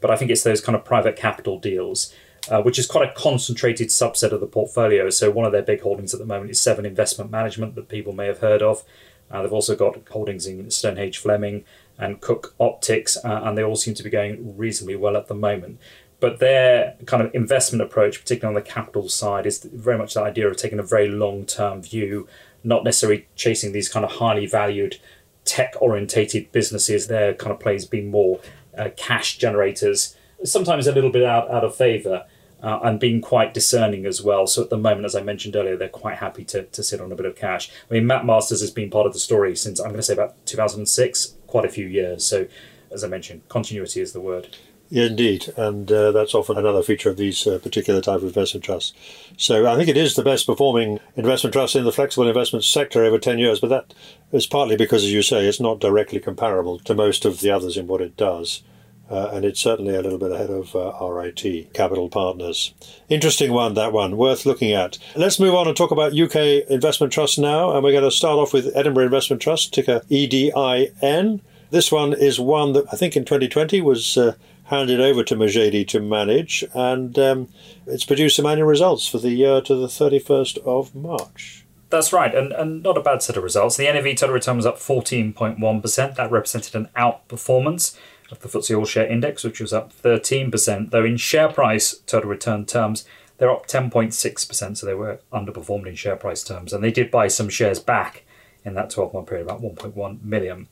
But 0.00 0.10
I 0.10 0.16
think 0.16 0.30
it's 0.30 0.42
those 0.42 0.60
kind 0.60 0.76
of 0.76 0.84
private 0.84 1.16
capital 1.16 1.58
deals. 1.58 2.12
Uh, 2.50 2.60
which 2.60 2.78
is 2.78 2.86
quite 2.86 3.08
a 3.08 3.12
concentrated 3.14 3.88
subset 3.88 4.30
of 4.30 4.38
the 4.38 4.46
portfolio. 4.46 5.08
So, 5.08 5.30
one 5.30 5.46
of 5.46 5.52
their 5.52 5.62
big 5.62 5.80
holdings 5.80 6.12
at 6.12 6.20
the 6.20 6.26
moment 6.26 6.50
is 6.50 6.60
Seven 6.60 6.84
Investment 6.84 7.30
Management, 7.30 7.74
that 7.74 7.88
people 7.88 8.12
may 8.12 8.26
have 8.26 8.40
heard 8.40 8.60
of. 8.60 8.84
Uh, 9.30 9.42
they've 9.42 9.52
also 9.52 9.74
got 9.74 9.96
holdings 10.10 10.46
in 10.46 10.66
Stonehage 10.66 11.16
Fleming 11.16 11.64
and 11.98 12.20
Cooke 12.20 12.54
Optics, 12.58 13.16
uh, 13.24 13.40
and 13.44 13.56
they 13.56 13.64
all 13.64 13.76
seem 13.76 13.94
to 13.94 14.02
be 14.02 14.10
going 14.10 14.56
reasonably 14.56 14.96
well 14.96 15.16
at 15.16 15.28
the 15.28 15.34
moment. 15.34 15.80
But 16.24 16.38
their 16.38 16.96
kind 17.04 17.22
of 17.22 17.34
investment 17.34 17.82
approach, 17.82 18.18
particularly 18.18 18.56
on 18.56 18.62
the 18.62 18.66
capital 18.66 19.10
side, 19.10 19.44
is 19.44 19.62
very 19.62 19.98
much 19.98 20.14
the 20.14 20.22
idea 20.22 20.48
of 20.48 20.56
taking 20.56 20.78
a 20.78 20.82
very 20.82 21.06
long 21.06 21.44
term 21.44 21.82
view, 21.82 22.26
not 22.62 22.82
necessarily 22.82 23.26
chasing 23.36 23.72
these 23.72 23.90
kind 23.90 24.06
of 24.06 24.12
highly 24.12 24.46
valued 24.46 24.96
tech 25.44 25.74
orientated 25.82 26.50
businesses. 26.50 27.08
Their 27.08 27.34
kind 27.34 27.52
of 27.52 27.60
plays 27.60 27.84
being 27.84 28.10
more 28.10 28.40
uh, 28.74 28.88
cash 28.96 29.36
generators, 29.36 30.16
sometimes 30.44 30.86
a 30.86 30.92
little 30.92 31.10
bit 31.10 31.24
out, 31.24 31.50
out 31.50 31.62
of 31.62 31.76
favour. 31.76 32.24
Uh, 32.62 32.80
and 32.82 32.98
being 32.98 33.20
quite 33.20 33.52
discerning 33.52 34.06
as 34.06 34.22
well. 34.22 34.46
So 34.46 34.62
at 34.62 34.70
the 34.70 34.78
moment, 34.78 35.04
as 35.04 35.14
I 35.14 35.20
mentioned 35.22 35.54
earlier, 35.54 35.76
they're 35.76 35.90
quite 35.90 36.16
happy 36.16 36.44
to, 36.44 36.62
to 36.62 36.82
sit 36.82 36.98
on 36.98 37.12
a 37.12 37.14
bit 37.14 37.26
of 37.26 37.36
cash. 37.36 37.70
I 37.90 37.92
mean, 37.92 38.06
Matt 38.06 38.24
Masters 38.24 38.62
has 38.62 38.70
been 38.70 38.88
part 38.88 39.06
of 39.06 39.12
the 39.12 39.18
story 39.18 39.54
since 39.54 39.78
I'm 39.78 39.88
going 39.88 39.96
to 39.96 40.02
say 40.02 40.14
about 40.14 40.46
2006, 40.46 41.34
quite 41.46 41.66
a 41.66 41.68
few 41.68 41.86
years. 41.86 42.26
So, 42.26 42.46
as 42.90 43.04
I 43.04 43.08
mentioned, 43.08 43.46
continuity 43.50 44.00
is 44.00 44.14
the 44.14 44.22
word. 44.22 44.56
Indeed, 44.94 45.52
and 45.56 45.90
uh, 45.90 46.12
that's 46.12 46.36
often 46.36 46.56
another 46.56 46.84
feature 46.84 47.10
of 47.10 47.16
these 47.16 47.48
uh, 47.48 47.58
particular 47.58 48.00
type 48.00 48.18
of 48.18 48.24
investment 48.24 48.62
trusts. 48.62 48.92
So 49.36 49.66
I 49.66 49.74
think 49.74 49.88
it 49.88 49.96
is 49.96 50.14
the 50.14 50.22
best 50.22 50.46
performing 50.46 51.00
investment 51.16 51.52
trust 51.52 51.74
in 51.74 51.82
the 51.82 51.90
flexible 51.90 52.28
investment 52.28 52.64
sector 52.64 53.02
over 53.02 53.18
ten 53.18 53.40
years, 53.40 53.58
but 53.58 53.70
that 53.70 53.92
is 54.30 54.46
partly 54.46 54.76
because, 54.76 55.02
as 55.02 55.12
you 55.12 55.22
say, 55.22 55.46
it's 55.46 55.58
not 55.58 55.80
directly 55.80 56.20
comparable 56.20 56.78
to 56.78 56.94
most 56.94 57.24
of 57.24 57.40
the 57.40 57.50
others 57.50 57.76
in 57.76 57.88
what 57.88 58.00
it 58.00 58.16
does. 58.16 58.62
Uh, 59.10 59.30
and 59.32 59.44
it's 59.44 59.60
certainly 59.60 59.96
a 59.96 60.00
little 60.00 60.18
bit 60.18 60.30
ahead 60.30 60.48
of 60.48 60.76
uh, 60.76 61.04
RIT 61.04 61.74
Capital 61.74 62.08
Partners. 62.08 62.72
Interesting 63.08 63.52
one, 63.52 63.74
that 63.74 63.92
one, 63.92 64.16
worth 64.16 64.46
looking 64.46 64.70
at. 64.70 64.98
Let's 65.16 65.40
move 65.40 65.54
on 65.54 65.66
and 65.66 65.76
talk 65.76 65.90
about 65.90 66.16
UK 66.16 66.70
investment 66.70 67.12
trusts 67.12 67.36
now, 67.36 67.74
and 67.74 67.82
we're 67.82 67.90
going 67.90 68.04
to 68.04 68.12
start 68.12 68.38
off 68.38 68.52
with 68.52 68.74
Edinburgh 68.76 69.06
Investment 69.06 69.42
Trust, 69.42 69.74
ticker 69.74 70.02
EDIN. 70.08 71.40
This 71.70 71.90
one 71.90 72.12
is 72.12 72.38
one 72.38 72.74
that 72.74 72.86
I 72.92 72.96
think 72.96 73.16
in 73.16 73.24
2020 73.24 73.80
was 73.80 74.16
uh, 74.16 74.36
handed 74.64 75.00
over 75.00 75.22
to 75.24 75.36
Majedie 75.36 75.86
to 75.88 76.00
manage, 76.00 76.64
and 76.74 77.18
um, 77.18 77.48
it's 77.86 78.04
produced 78.04 78.36
some 78.36 78.46
annual 78.46 78.68
results 78.68 79.06
for 79.06 79.18
the 79.18 79.30
year 79.30 79.60
to 79.60 79.74
the 79.74 79.86
31st 79.86 80.58
of 80.58 80.94
March. 80.94 81.64
That's 81.90 82.12
right, 82.12 82.34
and, 82.34 82.52
and 82.52 82.82
not 82.82 82.96
a 82.96 83.02
bad 83.02 83.22
set 83.22 83.36
of 83.36 83.44
results. 83.44 83.76
The 83.76 83.84
NAV 83.84 84.16
total 84.16 84.34
return 84.34 84.56
was 84.56 84.66
up 84.66 84.78
14.1%. 84.78 86.16
That 86.16 86.30
represented 86.30 86.74
an 86.74 86.88
outperformance 86.96 87.96
of 88.30 88.40
the 88.40 88.48
FTSE 88.48 88.76
All 88.76 88.84
Share 88.84 89.06
Index, 89.06 89.44
which 89.44 89.60
was 89.60 89.72
up 89.72 89.92
13%, 89.92 90.90
though 90.90 91.04
in 91.04 91.16
share 91.16 91.48
price 91.48 91.98
total 92.06 92.30
return 92.30 92.64
terms, 92.64 93.04
they're 93.38 93.50
up 93.50 93.66
10.6%, 93.66 94.76
so 94.76 94.86
they 94.86 94.94
were 94.94 95.20
underperformed 95.32 95.86
in 95.86 95.94
share 95.94 96.16
price 96.16 96.42
terms. 96.42 96.72
And 96.72 96.82
they 96.82 96.90
did 96.90 97.10
buy 97.10 97.28
some 97.28 97.48
shares 97.48 97.80
back 97.80 98.24
in 98.64 98.74
that 98.74 98.90
12 98.90 99.12
month 99.12 99.28
period, 99.28 99.46
about 99.46 99.62
1.1 99.62 100.22
million. 100.22 100.68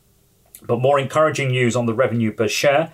But 0.63 0.81
more 0.81 0.99
encouraging 0.99 1.49
news 1.49 1.75
on 1.75 1.87
the 1.87 1.95
revenue 1.95 2.33
per 2.33 2.49
share. 2.49 2.93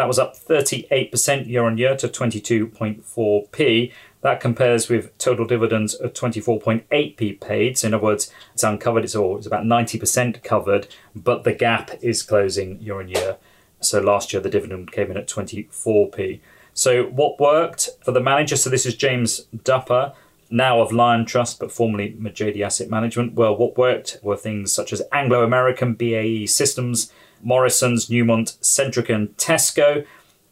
That 0.00 0.08
was 0.08 0.18
up 0.18 0.34
38% 0.34 1.46
year 1.46 1.64
on 1.64 1.76
year 1.76 1.94
to 1.94 2.08
22.4p. 2.08 3.92
That 4.22 4.40
compares 4.40 4.88
with 4.88 5.18
total 5.18 5.44
dividends 5.44 5.92
of 5.92 6.14
24.8p 6.14 7.38
paid. 7.38 7.76
So, 7.76 7.88
in 7.88 7.92
other 7.92 8.04
words, 8.04 8.32
it's 8.54 8.62
uncovered, 8.62 9.04
it's, 9.04 9.14
all, 9.14 9.36
it's 9.36 9.46
about 9.46 9.64
90% 9.64 10.42
covered, 10.42 10.88
but 11.14 11.44
the 11.44 11.52
gap 11.52 11.90
is 12.00 12.22
closing 12.22 12.80
year 12.80 12.98
on 12.98 13.08
year. 13.08 13.36
So, 13.80 14.00
last 14.00 14.32
year 14.32 14.40
the 14.40 14.48
dividend 14.48 14.90
came 14.90 15.10
in 15.10 15.18
at 15.18 15.28
24p. 15.28 16.40
So, 16.72 17.04
what 17.04 17.38
worked 17.38 17.90
for 18.02 18.12
the 18.12 18.22
manager? 18.22 18.56
So, 18.56 18.70
this 18.70 18.86
is 18.86 18.94
James 18.94 19.40
de 19.52 19.72
Uphaugh, 19.72 20.14
now 20.48 20.80
of 20.80 20.92
Liontrust, 20.92 21.58
but 21.58 21.70
formerly 21.70 22.16
Majedie 22.18 22.64
Asset 22.64 22.88
Management. 22.88 23.34
Well, 23.34 23.54
what 23.54 23.76
worked 23.76 24.16
were 24.22 24.38
things 24.38 24.72
such 24.72 24.94
as 24.94 25.02
Anglo 25.12 25.44
American, 25.44 25.92
BAE 25.92 26.46
Systems, 26.46 27.12
Morrison's, 27.42 28.08
Newmont, 28.08 28.58
Centrica, 28.60 29.14
and 29.14 29.36
Tesco, 29.36 30.06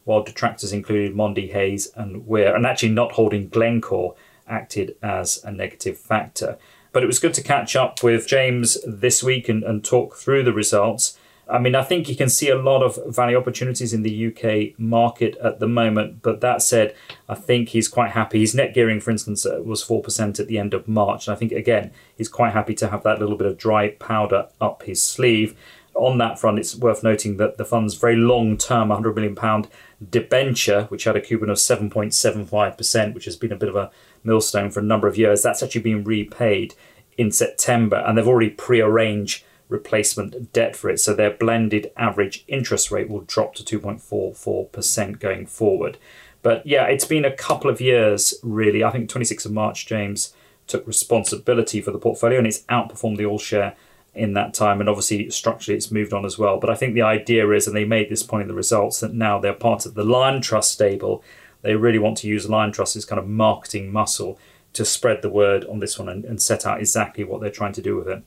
while 0.05 0.23
detractors 0.23 0.73
included 0.73 1.15
Mondi, 1.15 1.51
Hays, 1.51 1.91
and 1.95 2.25
Weir. 2.27 2.55
And 2.55 2.65
actually, 2.65 2.89
not 2.89 3.13
holding 3.13 3.49
Glencore 3.49 4.15
acted 4.47 4.95
as 5.01 5.43
a 5.43 5.51
negative 5.51 5.97
factor. 5.97 6.57
But 6.91 7.03
it 7.03 7.07
was 7.07 7.19
good 7.19 7.35
to 7.35 7.43
catch 7.43 7.75
up 7.75 8.01
with 8.01 8.27
James 8.27 8.77
this 8.85 9.21
week 9.21 9.47
and, 9.47 9.63
and 9.63 9.83
talk 9.83 10.15
through 10.15 10.43
the 10.43 10.53
results. 10.53 11.17
I 11.49 11.57
mean, 11.57 11.73
I 11.73 11.83
think 11.83 12.07
you 12.07 12.15
can 12.15 12.29
see 12.29 12.49
a 12.49 12.55
lot 12.55 12.83
of 12.83 12.99
value 13.07 13.37
opportunities 13.37 13.91
in 13.91 14.03
the 14.03 14.27
UK 14.27 14.79
market 14.79 15.35
at 15.37 15.59
the 15.59 15.67
moment. 15.67 16.21
But 16.21 16.41
that 16.41 16.61
said, 16.61 16.95
I 17.27 17.35
think 17.35 17.69
he's 17.69 17.87
quite 17.87 18.11
happy. 18.11 18.39
His 18.39 18.53
net 18.53 18.73
gearing, 18.73 18.99
for 18.99 19.09
instance, 19.09 19.45
uh, 19.45 19.61
was 19.63 19.83
4% 19.83 20.39
at 20.39 20.47
the 20.47 20.59
end 20.59 20.73
of 20.73 20.87
March. 20.87 21.27
And 21.27 21.35
I 21.35 21.37
think, 21.39 21.51
again, 21.51 21.91
he's 22.15 22.29
quite 22.29 22.53
happy 22.53 22.75
to 22.75 22.89
have 22.89 23.03
that 23.03 23.19
little 23.19 23.37
bit 23.37 23.47
of 23.47 23.57
dry 23.57 23.89
powder 23.89 24.47
up 24.61 24.83
his 24.83 25.01
sleeve 25.01 25.55
on 25.95 26.17
that 26.19 26.39
front, 26.39 26.59
it's 26.59 26.75
worth 26.75 27.03
noting 27.03 27.37
that 27.37 27.57
the 27.57 27.65
fund's 27.65 27.95
very 27.95 28.15
long 28.15 28.57
term, 28.57 28.89
£100 28.89 29.15
million 29.15 29.67
debenture, 30.09 30.83
which 30.85 31.03
had 31.03 31.15
a 31.15 31.21
coupon 31.21 31.49
of 31.49 31.57
7.75%, 31.57 33.13
which 33.13 33.25
has 33.25 33.35
been 33.35 33.51
a 33.51 33.57
bit 33.57 33.69
of 33.69 33.75
a 33.75 33.91
millstone 34.23 34.69
for 34.69 34.79
a 34.79 34.83
number 34.83 35.07
of 35.07 35.17
years, 35.17 35.41
that's 35.41 35.63
actually 35.63 35.81
been 35.81 36.03
repaid 36.03 36.73
in 37.17 37.31
September, 37.31 37.97
and 37.97 38.17
they've 38.17 38.27
already 38.27 38.49
pre 38.49 38.79
arranged 38.79 39.43
replacement 39.67 40.51
debt 40.51 40.75
for 40.75 40.89
it. 40.89 40.99
So 40.99 41.13
their 41.13 41.31
blended 41.31 41.91
average 41.95 42.43
interest 42.47 42.91
rate 42.91 43.09
will 43.09 43.21
drop 43.21 43.53
to 43.55 43.79
2.44% 43.79 45.19
going 45.19 45.45
forward. 45.45 45.97
But 46.41 46.65
yeah, 46.65 46.85
it's 46.85 47.05
been 47.05 47.25
a 47.25 47.35
couple 47.35 47.69
of 47.69 47.79
years 47.79 48.33
really. 48.41 48.83
I 48.83 48.91
think 48.91 49.09
26th 49.09 49.45
of 49.45 49.51
March, 49.51 49.85
James 49.85 50.33
took 50.65 50.85
responsibility 50.87 51.81
for 51.81 51.91
the 51.91 51.99
portfolio 51.99 52.39
and 52.39 52.47
it's 52.47 52.63
outperformed 52.63 53.17
the 53.17 53.25
all 53.25 53.39
share 53.39 53.75
in 54.13 54.33
that 54.33 54.53
time. 54.53 54.79
And 54.79 54.89
obviously, 54.89 55.29
structurally, 55.29 55.77
it's 55.77 55.91
moved 55.91 56.13
on 56.13 56.25
as 56.25 56.37
well. 56.37 56.59
But 56.59 56.69
I 56.69 56.75
think 56.75 56.93
the 56.93 57.01
idea 57.01 57.49
is, 57.51 57.67
and 57.67 57.75
they 57.75 57.85
made 57.85 58.09
this 58.09 58.23
point 58.23 58.43
in 58.43 58.47
the 58.47 58.53
results, 58.53 58.99
that 58.99 59.13
now 59.13 59.39
they're 59.39 59.53
part 59.53 59.85
of 59.85 59.93
the 59.93 60.03
Liontrust 60.03 60.65
stable. 60.65 61.23
They 61.61 61.75
really 61.75 61.99
want 61.99 62.17
to 62.19 62.27
use 62.27 62.47
Liontrust 62.47 62.95
as 62.95 63.05
kind 63.05 63.19
of 63.19 63.27
marketing 63.27 63.91
muscle 63.91 64.39
to 64.73 64.85
spread 64.85 65.21
the 65.21 65.29
word 65.29 65.65
on 65.65 65.79
this 65.79 65.97
one 65.97 66.09
and, 66.09 66.25
and 66.25 66.41
set 66.41 66.65
out 66.65 66.79
exactly 66.79 67.23
what 67.23 67.41
they're 67.41 67.49
trying 67.49 67.73
to 67.73 67.81
do 67.81 67.95
with 67.95 68.07
it. 68.07 68.23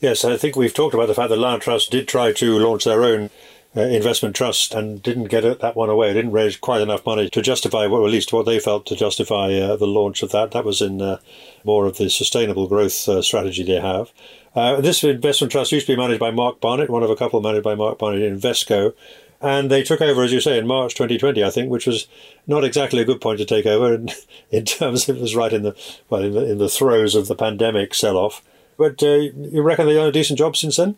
Yes, 0.00 0.24
I 0.24 0.36
think 0.36 0.56
we've 0.56 0.74
talked 0.74 0.94
about 0.94 1.06
the 1.06 1.14
fact 1.14 1.30
that 1.30 1.38
Liontrust 1.38 1.90
did 1.90 2.08
try 2.08 2.32
to 2.32 2.58
launch 2.58 2.84
their 2.84 3.04
own 3.04 3.30
uh, 3.76 3.80
investment 3.80 4.36
trust 4.36 4.74
and 4.74 5.02
didn't 5.02 5.24
get 5.24 5.44
it, 5.44 5.60
that 5.60 5.76
one 5.76 5.88
away. 5.88 6.10
It 6.10 6.14
didn't 6.14 6.32
raise 6.32 6.56
quite 6.56 6.80
enough 6.80 7.04
money 7.04 7.28
to 7.30 7.42
justify, 7.42 7.86
well, 7.86 8.04
at 8.04 8.12
least 8.12 8.32
what 8.32 8.46
they 8.46 8.60
felt 8.60 8.86
to 8.86 8.96
justify 8.96 9.52
uh, 9.54 9.76
the 9.76 9.86
launch 9.86 10.22
of 10.22 10.30
that. 10.30 10.52
That 10.52 10.64
was 10.64 10.80
in 10.80 11.02
uh, 11.02 11.18
more 11.64 11.86
of 11.86 11.96
the 11.96 12.08
sustainable 12.08 12.68
growth 12.68 13.08
uh, 13.08 13.22
strategy 13.22 13.64
they 13.64 13.80
have. 13.80 14.12
Uh, 14.54 14.80
this 14.80 15.02
investment 15.02 15.50
trust 15.50 15.72
used 15.72 15.86
to 15.86 15.92
be 15.92 16.00
managed 16.00 16.20
by 16.20 16.30
Mark 16.30 16.60
Barnett, 16.60 16.90
one 16.90 17.02
of 17.02 17.10
a 17.10 17.16
couple 17.16 17.40
managed 17.40 17.64
by 17.64 17.74
Mark 17.74 17.98
Barnett 17.98 18.32
Invesco. 18.32 18.94
And 19.40 19.70
they 19.70 19.82
took 19.82 20.00
over, 20.00 20.22
as 20.22 20.32
you 20.32 20.40
say, 20.40 20.56
in 20.56 20.66
March 20.66 20.94
2020, 20.94 21.42
I 21.42 21.50
think, 21.50 21.70
which 21.70 21.86
was 21.86 22.06
not 22.46 22.64
exactly 22.64 23.02
a 23.02 23.04
good 23.04 23.20
point 23.20 23.38
to 23.40 23.44
take 23.44 23.66
over 23.66 23.92
in, 23.94 24.10
in 24.50 24.64
terms 24.64 25.08
it 25.08 25.20
was 25.20 25.34
right 25.34 25.52
in 25.52 25.62
the 25.62 25.76
well 26.08 26.22
in 26.22 26.32
the, 26.32 26.50
in 26.52 26.58
the 26.58 26.68
throes 26.68 27.14
of 27.14 27.26
the 27.26 27.34
pandemic 27.34 27.92
sell-off. 27.94 28.42
But 28.76 29.02
uh, 29.02 29.06
you 29.06 29.62
reckon 29.62 29.86
they've 29.86 29.96
done 29.96 30.08
a 30.08 30.12
decent 30.12 30.38
job 30.38 30.56
since 30.56 30.76
then? 30.76 30.96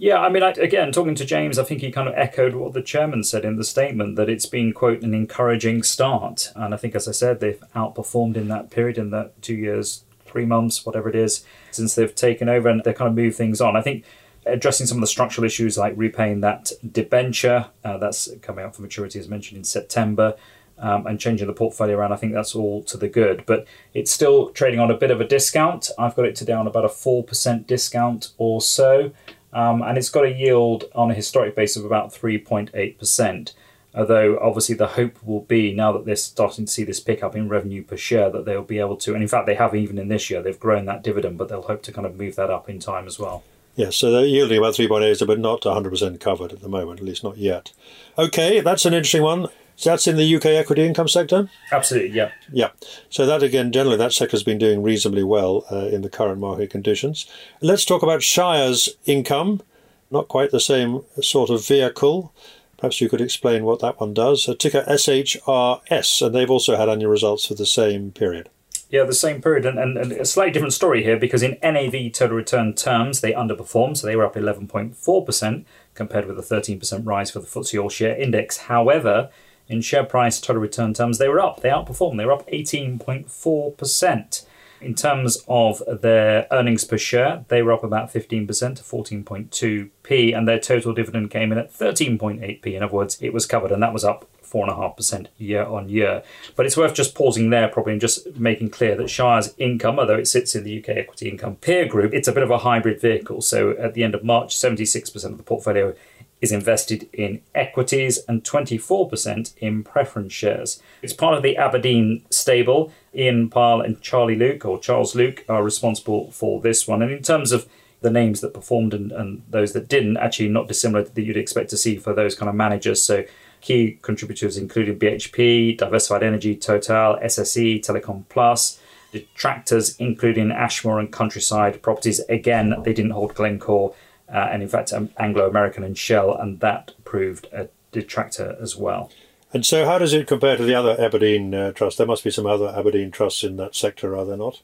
Yeah, 0.00 0.20
I 0.20 0.30
mean, 0.30 0.42
I, 0.42 0.52
again, 0.52 0.92
talking 0.92 1.14
to 1.14 1.26
James, 1.26 1.58
I 1.58 1.62
think 1.62 1.82
he 1.82 1.92
kind 1.92 2.08
of 2.08 2.14
echoed 2.16 2.54
what 2.54 2.72
the 2.72 2.80
chairman 2.80 3.22
said 3.22 3.44
in 3.44 3.56
the 3.56 3.64
statement 3.64 4.16
that 4.16 4.30
it's 4.30 4.46
been, 4.46 4.72
quote, 4.72 5.02
an 5.02 5.12
encouraging 5.12 5.82
start. 5.82 6.50
And 6.56 6.72
I 6.72 6.78
think, 6.78 6.94
as 6.94 7.06
I 7.06 7.12
said, 7.12 7.40
they've 7.40 7.62
outperformed 7.76 8.36
in 8.36 8.48
that 8.48 8.70
period, 8.70 8.96
in 8.96 9.10
that 9.10 9.42
two 9.42 9.54
years, 9.54 10.04
three 10.24 10.46
months, 10.46 10.86
whatever 10.86 11.10
it 11.10 11.14
is, 11.14 11.44
since 11.70 11.94
they've 11.94 12.14
taken 12.14 12.48
over 12.48 12.70
and 12.70 12.82
they 12.82 12.94
kind 12.94 13.10
of 13.10 13.14
move 13.14 13.36
things 13.36 13.60
on. 13.60 13.76
I 13.76 13.82
think 13.82 14.06
addressing 14.46 14.86
some 14.86 14.96
of 14.96 15.02
the 15.02 15.06
structural 15.06 15.44
issues 15.44 15.76
like 15.76 15.92
repaying 15.98 16.40
that 16.40 16.72
debenture, 16.90 17.66
uh, 17.84 17.98
that's 17.98 18.30
coming 18.40 18.64
up 18.64 18.74
for 18.74 18.80
maturity, 18.80 19.18
as 19.18 19.28
mentioned, 19.28 19.58
in 19.58 19.64
September. 19.64 20.34
Um, 20.78 21.06
and 21.06 21.20
changing 21.20 21.46
the 21.46 21.52
portfolio 21.52 21.98
around, 21.98 22.14
I 22.14 22.16
think 22.16 22.32
that's 22.32 22.54
all 22.54 22.82
to 22.84 22.96
the 22.96 23.06
good. 23.06 23.44
But 23.44 23.66
it's 23.92 24.10
still 24.10 24.48
trading 24.48 24.80
on 24.80 24.90
a 24.90 24.96
bit 24.96 25.10
of 25.10 25.20
a 25.20 25.26
discount. 25.26 25.90
I've 25.98 26.16
got 26.16 26.24
it 26.24 26.36
to 26.36 26.46
down 26.46 26.66
about 26.66 26.86
a 26.86 26.88
4% 26.88 27.66
discount 27.66 28.28
or 28.38 28.62
so. 28.62 29.12
Um, 29.52 29.82
and 29.82 29.98
it's 29.98 30.10
got 30.10 30.24
a 30.24 30.32
yield 30.32 30.84
on 30.94 31.10
a 31.10 31.14
historic 31.14 31.56
base 31.56 31.76
of 31.76 31.84
about 31.84 32.12
3.8%. 32.12 33.52
Although 33.92 34.38
obviously 34.38 34.76
the 34.76 34.86
hope 34.86 35.22
will 35.24 35.40
be 35.40 35.74
now 35.74 35.90
that 35.92 36.04
they're 36.04 36.14
starting 36.14 36.66
to 36.66 36.70
see 36.70 36.84
this 36.84 37.00
pickup 37.00 37.34
in 37.34 37.48
revenue 37.48 37.82
per 37.82 37.96
share 37.96 38.30
that 38.30 38.44
they'll 38.44 38.62
be 38.62 38.78
able 38.78 38.96
to, 38.98 39.14
and 39.14 39.22
in 39.22 39.28
fact 39.28 39.46
they 39.46 39.56
have 39.56 39.74
even 39.74 39.98
in 39.98 40.08
this 40.08 40.30
year 40.30 40.40
they've 40.40 40.60
grown 40.60 40.84
that 40.84 41.02
dividend, 41.02 41.38
but 41.38 41.48
they'll 41.48 41.62
hope 41.62 41.82
to 41.82 41.92
kind 41.92 42.06
of 42.06 42.16
move 42.16 42.36
that 42.36 42.50
up 42.50 42.68
in 42.68 42.78
time 42.78 43.06
as 43.06 43.18
well. 43.18 43.42
Yes, 43.74 43.96
so 43.96 44.10
they're 44.10 44.26
yielding 44.26 44.58
about 44.58 44.74
3.8, 44.74 45.26
but 45.26 45.38
not 45.38 45.62
100% 45.62 46.20
covered 46.20 46.52
at 46.52 46.60
the 46.60 46.68
moment, 46.68 47.00
at 47.00 47.06
least 47.06 47.24
not 47.24 47.36
yet. 47.36 47.72
Okay, 48.18 48.60
that's 48.60 48.84
an 48.84 48.94
interesting 48.94 49.22
one. 49.22 49.48
So 49.80 49.88
that's 49.88 50.06
in 50.06 50.18
the 50.18 50.36
UK 50.36 50.44
equity 50.44 50.86
income 50.86 51.08
sector? 51.08 51.48
Absolutely, 51.72 52.14
yeah. 52.14 52.32
Yeah. 52.52 52.68
So 53.08 53.24
that 53.24 53.42
again, 53.42 53.72
generally, 53.72 53.96
that 53.96 54.12
sector's 54.12 54.42
been 54.42 54.58
doing 54.58 54.82
reasonably 54.82 55.24
well 55.24 55.64
uh, 55.72 55.86
in 55.86 56.02
the 56.02 56.10
current 56.10 56.38
market 56.38 56.68
conditions. 56.68 57.26
Let's 57.62 57.86
talk 57.86 58.02
about 58.02 58.22
Shires 58.22 58.90
income. 59.06 59.62
Not 60.10 60.28
quite 60.28 60.50
the 60.50 60.60
same 60.60 61.00
sort 61.22 61.48
of 61.48 61.66
vehicle. 61.66 62.34
Perhaps 62.76 63.00
you 63.00 63.08
could 63.08 63.22
explain 63.22 63.64
what 63.64 63.80
that 63.80 63.98
one 63.98 64.12
does. 64.12 64.46
A 64.48 64.54
ticker 64.54 64.84
SHRS, 64.86 66.26
and 66.26 66.34
they've 66.34 66.50
also 66.50 66.76
had 66.76 66.90
annual 66.90 67.10
results 67.10 67.46
for 67.46 67.54
the 67.54 67.64
same 67.64 68.12
period. 68.12 68.50
Yeah, 68.90 69.04
the 69.04 69.14
same 69.14 69.40
period, 69.40 69.64
and, 69.64 69.78
and, 69.78 69.96
and, 69.96 70.12
a 70.12 70.26
slightly 70.26 70.52
different 70.52 70.74
story 70.74 71.02
here 71.02 71.16
because 71.16 71.42
in 71.42 71.56
NAV 71.62 72.12
total 72.12 72.36
return 72.36 72.74
terms, 72.74 73.22
they 73.22 73.32
underperformed, 73.32 73.96
so 73.96 74.06
they 74.06 74.16
were 74.16 74.26
up 74.26 74.34
11.4% 74.34 75.64
compared 75.94 76.26
with 76.26 76.38
a 76.38 76.42
13% 76.42 77.06
rise 77.06 77.30
for 77.30 77.38
the 77.38 77.46
FTSE 77.46 77.82
All 77.82 77.88
Share 77.88 78.14
Index. 78.14 78.58
However, 78.58 79.30
in 79.70 79.80
share 79.80 80.04
price 80.04 80.40
total 80.40 80.60
return 80.60 80.92
terms, 80.92 81.18
they 81.18 81.28
were 81.28 81.40
up. 81.40 81.60
They 81.60 81.70
outperformed. 81.70 82.18
They 82.18 82.26
were 82.26 82.32
up 82.32 82.46
18.4%. 82.48 84.46
In 84.80 84.94
terms 84.94 85.44
of 85.46 85.82
their 85.86 86.46
earnings 86.50 86.84
per 86.84 86.96
share, 86.96 87.44
they 87.48 87.62
were 87.62 87.72
up 87.72 87.84
about 87.84 88.10
15% 88.10 88.46
to 88.46 88.82
14.2p, 88.82 90.36
and 90.36 90.48
their 90.48 90.58
total 90.58 90.94
dividend 90.94 91.30
came 91.30 91.52
in 91.52 91.58
at 91.58 91.70
13.8p. 91.72 92.66
In 92.66 92.82
other 92.82 92.94
words, 92.94 93.18
it 93.20 93.34
was 93.34 93.44
covered, 93.44 93.72
and 93.72 93.82
that 93.82 93.92
was 93.92 94.04
up 94.04 94.26
4.5% 94.42 95.26
year 95.36 95.64
on 95.64 95.90
year. 95.90 96.22
But 96.56 96.66
it's 96.66 96.76
worth 96.78 96.94
just 96.94 97.14
pausing 97.14 97.50
there, 97.50 97.68
probably, 97.68 97.92
and 97.92 98.00
just 98.00 98.36
making 98.36 98.70
clear 98.70 98.96
that 98.96 99.10
Shires 99.10 99.54
income, 99.58 99.98
although 99.98 100.18
it 100.18 100.28
sits 100.28 100.54
in 100.54 100.64
the 100.64 100.78
UK 100.80 100.88
equity 100.90 101.28
income 101.28 101.56
peer 101.56 101.86
group, 101.86 102.14
it's 102.14 102.28
a 102.28 102.32
bit 102.32 102.42
of 102.42 102.50
a 102.50 102.58
hybrid 102.58 103.00
vehicle. 103.00 103.42
So 103.42 103.72
at 103.72 103.94
the 103.94 104.02
end 104.02 104.14
of 104.14 104.24
March, 104.24 104.56
76% 104.56 105.24
of 105.24 105.36
the 105.36 105.42
portfolio 105.42 105.94
is 106.40 106.52
invested 106.52 107.08
in 107.12 107.42
equities 107.54 108.18
and 108.28 108.42
24% 108.42 109.56
in 109.58 109.84
preference 109.84 110.32
shares. 110.32 110.82
It's 111.02 111.12
part 111.12 111.34
of 111.34 111.42
the 111.42 111.56
Aberdeen 111.56 112.24
stable. 112.30 112.92
Iain 113.14 113.50
Pyle 113.50 113.80
and 113.80 114.00
Charlie 114.00 114.36
Luke, 114.36 114.64
or 114.64 114.78
Charles 114.78 115.14
Luke, 115.14 115.44
are 115.48 115.62
responsible 115.62 116.30
for 116.30 116.60
this 116.60 116.88
one. 116.88 117.02
And 117.02 117.10
in 117.10 117.22
terms 117.22 117.52
of 117.52 117.68
the 118.00 118.10
names 118.10 118.40
that 118.40 118.54
performed 118.54 118.94
and, 118.94 119.12
and 119.12 119.42
those 119.50 119.72
that 119.74 119.88
didn't, 119.88 120.16
actually 120.16 120.48
not 120.48 120.68
dissimilar 120.68 121.04
that 121.04 121.22
you'd 121.22 121.36
expect 121.36 121.70
to 121.70 121.76
see 121.76 121.96
for 121.96 122.14
those 122.14 122.34
kind 122.34 122.48
of 122.48 122.54
managers. 122.54 123.02
So 123.02 123.24
key 123.60 123.98
contributors 124.00 124.56
included 124.56 124.98
BHP, 124.98 125.76
Diversified 125.76 126.22
Energy, 126.22 126.56
Total, 126.56 127.18
SSE, 127.22 127.84
Telecom 127.84 128.24
Plus, 128.30 128.80
detractors 129.12 129.96
including 129.98 130.50
Ashmore 130.50 130.98
and 130.98 131.12
Countryside 131.12 131.82
Properties. 131.82 132.20
Again, 132.28 132.74
they 132.84 132.94
didn't 132.94 133.10
hold 133.10 133.34
Glencore 133.34 133.94
uh, 134.32 134.48
and 134.50 134.62
in 134.62 134.68
fact 134.68 134.92
um, 134.92 135.10
Anglo 135.18 135.48
American 135.48 135.84
and 135.84 135.96
Shell, 135.96 136.34
and 136.34 136.60
that 136.60 136.92
proved 137.04 137.48
a 137.52 137.68
detractor 137.92 138.56
as 138.60 138.76
well. 138.76 139.10
And 139.52 139.66
so, 139.66 139.84
how 139.84 139.98
does 139.98 140.12
it 140.12 140.28
compare 140.28 140.56
to 140.56 140.64
the 140.64 140.74
other 140.74 141.00
Aberdeen 141.00 141.54
uh, 141.54 141.72
trusts? 141.72 141.98
There 141.98 142.06
must 142.06 142.22
be 142.22 142.30
some 142.30 142.46
other 142.46 142.68
Aberdeen 142.68 143.10
trusts 143.10 143.42
in 143.42 143.56
that 143.56 143.74
sector, 143.74 144.16
are 144.16 144.24
there 144.24 144.36
not? 144.36 144.62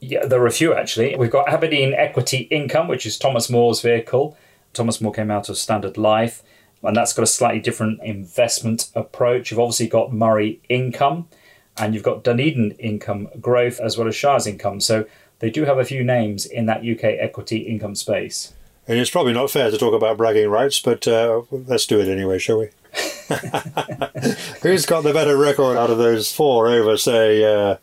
Yeah, 0.00 0.26
there 0.26 0.42
are 0.42 0.46
a 0.46 0.52
few 0.52 0.74
actually. 0.74 1.16
We've 1.16 1.30
got 1.30 1.48
Aberdeen 1.48 1.94
Equity 1.94 2.48
Income, 2.50 2.88
which 2.88 3.06
is 3.06 3.16
Thomas 3.16 3.48
Moore's 3.48 3.80
vehicle. 3.80 4.36
Thomas 4.72 5.00
Moore 5.00 5.12
came 5.12 5.30
out 5.30 5.48
of 5.48 5.56
Standard 5.56 5.96
Life, 5.96 6.42
and 6.82 6.96
that's 6.96 7.12
got 7.12 7.22
a 7.22 7.26
slightly 7.26 7.60
different 7.60 8.02
investment 8.02 8.90
approach. 8.94 9.50
You've 9.50 9.60
obviously 9.60 9.86
got 9.86 10.12
Murray 10.12 10.60
Income, 10.68 11.28
and 11.78 11.94
you've 11.94 12.02
got 12.02 12.24
Dunedin 12.24 12.72
Income 12.72 13.28
Growth, 13.40 13.78
as 13.78 13.96
well 13.96 14.08
as 14.08 14.16
Shires 14.16 14.46
Income. 14.46 14.80
So 14.80 15.06
they 15.38 15.50
do 15.50 15.64
have 15.64 15.78
a 15.78 15.84
few 15.84 16.02
names 16.02 16.46
in 16.46 16.66
that 16.66 16.80
UK 16.80 17.04
equity 17.04 17.58
income 17.58 17.94
space. 17.94 18.53
And 18.86 18.98
it's 18.98 19.10
probably 19.10 19.32
not 19.32 19.50
fair 19.50 19.70
to 19.70 19.78
talk 19.78 19.94
about 19.94 20.18
bragging 20.18 20.50
rights, 20.50 20.78
but 20.80 21.08
uh, 21.08 21.42
let's 21.50 21.86
do 21.86 22.00
it 22.00 22.08
anyway, 22.08 22.38
shall 22.38 22.58
we? 22.58 22.68
Who's 24.62 24.84
got 24.84 25.04
the 25.04 25.12
better 25.14 25.36
record 25.36 25.76
out 25.76 25.90
of 25.90 25.98
those 25.98 26.30
four 26.32 26.68
over, 26.68 26.96
say, 26.96 27.44
uh, 27.44 27.76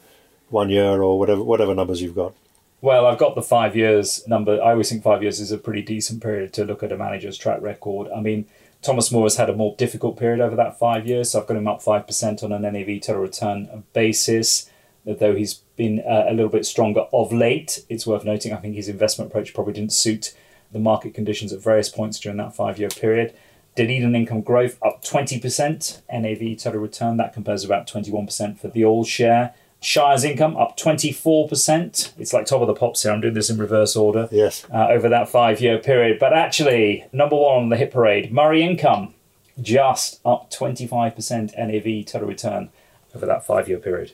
one 0.49 0.69
year 0.69 1.01
or 1.01 1.17
whatever 1.17 1.43
whatever 1.43 1.73
numbers 1.73 2.01
you've 2.01 2.15
got? 2.15 2.33
Well, 2.81 3.05
I've 3.05 3.17
got 3.17 3.35
the 3.35 3.41
five 3.41 3.75
years 3.75 4.27
number. 4.27 4.61
I 4.61 4.71
always 4.71 4.89
think 4.89 5.03
five 5.03 5.23
years 5.23 5.39
is 5.39 5.51
a 5.51 5.57
pretty 5.57 5.81
decent 5.81 6.21
period 6.21 6.53
to 6.53 6.65
look 6.65 6.83
at 6.83 6.91
a 6.91 6.97
manager's 6.97 7.37
track 7.37 7.61
record. 7.61 8.09
I 8.15 8.21
mean, 8.21 8.45
Thomas 8.81 9.11
Moore 9.11 9.25
has 9.25 9.35
had 9.35 9.49
a 9.49 9.55
more 9.55 9.75
difficult 9.77 10.17
period 10.17 10.39
over 10.39 10.55
that 10.55 10.79
five 10.79 11.07
years, 11.07 11.31
so 11.31 11.41
I've 11.41 11.47
got 11.47 11.57
him 11.57 11.67
up 11.67 11.81
5% 11.81 12.43
on 12.43 12.51
an 12.51 12.61
NAV 12.61 13.01
total 13.01 13.21
return 13.21 13.83
basis. 13.93 14.69
Though 15.05 15.35
he's 15.35 15.55
been 15.77 15.99
uh, 15.99 16.25
a 16.27 16.33
little 16.33 16.49
bit 16.49 16.65
stronger 16.65 17.07
of 17.11 17.33
late, 17.33 17.83
it's 17.89 18.05
worth 18.05 18.23
noting 18.23 18.53
I 18.53 18.57
think 18.57 18.75
his 18.75 18.87
investment 18.87 19.31
approach 19.31 19.53
probably 19.53 19.73
didn't 19.73 19.93
suit 19.93 20.35
the 20.71 20.79
market 20.79 21.13
conditions 21.13 21.53
at 21.53 21.61
various 21.61 21.89
points 21.89 22.19
during 22.19 22.37
that 22.37 22.55
five 22.55 22.79
year 22.79 22.89
period. 22.89 23.33
Dunedin 23.75 24.15
income 24.15 24.41
growth 24.41 24.77
up 24.83 25.01
20%, 25.03 26.01
NAV 26.11 26.57
total 26.57 26.81
return, 26.81 27.17
that 27.17 27.33
compares 27.33 27.61
to 27.61 27.67
about 27.67 27.87
21% 27.87 28.59
for 28.59 28.67
the 28.67 28.83
all 28.83 29.05
share. 29.05 29.53
Shires 29.79 30.23
income 30.23 30.57
up 30.57 30.77
24%. 30.77 32.11
It's 32.17 32.33
like 32.33 32.45
top 32.45 32.61
of 32.61 32.67
the 32.67 32.73
pops 32.73 33.03
here. 33.03 33.11
I'm 33.11 33.21
doing 33.21 33.33
this 33.33 33.49
in 33.49 33.57
reverse 33.57 33.95
order. 33.95 34.27
Yes. 34.31 34.65
Uh, 34.71 34.87
over 34.89 35.09
that 35.09 35.29
five 35.29 35.61
year 35.61 35.79
period. 35.79 36.19
But 36.19 36.33
actually, 36.33 37.05
number 37.11 37.35
one 37.35 37.63
on 37.63 37.69
the 37.69 37.77
hit 37.77 37.91
parade, 37.91 38.31
Murray 38.31 38.61
income 38.61 39.13
just 39.59 40.19
up 40.25 40.51
25% 40.51 41.57
NAV 41.57 42.05
total 42.05 42.27
return 42.27 42.69
over 43.15 43.25
that 43.25 43.45
five 43.45 43.67
year 43.67 43.79
period. 43.79 44.11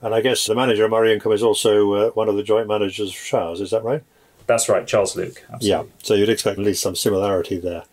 And 0.00 0.14
I 0.14 0.20
guess 0.20 0.44
the 0.44 0.54
manager 0.54 0.84
of 0.84 0.90
Murray 0.90 1.14
Income 1.14 1.32
is 1.32 1.42
also 1.42 1.92
uh, 1.94 2.10
one 2.10 2.28
of 2.28 2.36
the 2.36 2.42
joint 2.42 2.68
managers 2.68 3.08
of 3.08 3.14
Shires, 3.14 3.60
is 3.62 3.70
that 3.70 3.82
right? 3.84 4.02
That's 4.46 4.68
right, 4.68 4.86
Charles 4.86 5.16
Luke. 5.16 5.42
Absolutely. 5.52 5.68
Yeah, 5.68 5.82
so 6.02 6.14
you'd 6.14 6.28
expect 6.28 6.58
at 6.58 6.64
least 6.64 6.82
some 6.82 6.96
similarity 6.96 7.58
there. 7.58 7.84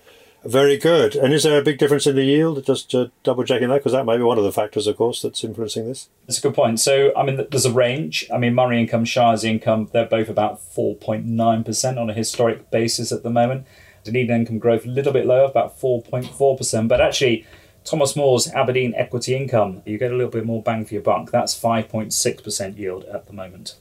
Very 0.44 0.78
good. 0.78 1.16
And 1.16 1.34
is 1.34 1.44
there 1.44 1.60
a 1.60 1.64
big 1.64 1.78
difference 1.78 2.08
in 2.08 2.16
the 2.16 2.24
yield? 2.24 2.66
Just 2.66 2.96
uh, 2.96 3.08
double 3.24 3.44
checking 3.44 3.70
that, 3.70 3.78
because 3.78 3.92
that 3.92 4.06
might 4.06 4.18
be 4.18 4.24
one 4.24 4.40
of 4.40 4.44
the 4.44 4.52
factors, 4.52 4.88
of 4.88 4.98
course, 4.98 5.22
that's 5.22 5.44
influencing 5.44 5.88
this. 5.88 6.10
That's 6.26 6.40
a 6.40 6.42
good 6.42 6.56
point. 6.56 6.80
So, 6.80 7.16
I 7.16 7.24
mean, 7.24 7.46
there's 7.52 7.66
a 7.66 7.72
range. 7.72 8.28
I 8.34 8.40
mean, 8.40 8.56
Murray 8.56 8.80
Income, 8.80 9.06
Shires 9.06 9.44
Income, 9.44 9.90
they're 9.94 10.06
both 10.06 10.30
about 10.30 10.60
4.9% 10.60 11.98
on 12.02 12.10
a 12.10 12.14
historic 12.14 12.72
basis 12.72 13.12
at 13.12 13.22
the 13.22 13.30
moment. 13.30 13.68
Dunedin 14.04 14.42
Income 14.42 14.58
growth 14.58 14.86
a 14.86 14.90
little 14.90 15.14
bit 15.14 15.28
lower, 15.28 15.46
about 15.46 15.80
4.4%. 15.80 16.88
But 16.88 17.02
actually, 17.02 17.46
Thomas 17.84 18.16
Moore's 18.16 18.48
Aberdeen 18.52 18.96
Equity 18.96 19.36
Income, 19.36 19.84
you 19.86 20.00
get 20.00 20.12
a 20.12 20.16
little 20.16 20.32
bit 20.32 20.46
more 20.46 20.64
bang 20.64 20.86
for 20.86 20.96
your 20.96 21.04
buck. 21.04 21.30
That's 21.30 21.60
5.6% 21.60 22.78
yield 22.80 23.06
at 23.06 23.28
the 23.28 23.34
moment. 23.34 23.76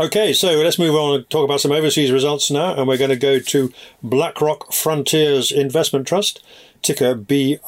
Okay, 0.00 0.32
so 0.32 0.52
let's 0.52 0.78
move 0.78 0.94
on 0.94 1.14
and 1.14 1.28
talk 1.28 1.44
about 1.44 1.60
some 1.60 1.72
overseas 1.72 2.10
results 2.10 2.50
now, 2.50 2.74
and 2.74 2.88
we're 2.88 2.96
going 2.96 3.10
to 3.10 3.16
go 3.16 3.38
to 3.38 3.70
BlackRock 4.02 4.72
Frontiers 4.72 5.52
Investment 5.52 6.06
Trust, 6.06 6.42
ticker 6.80 7.14
BRFI, 7.14 7.60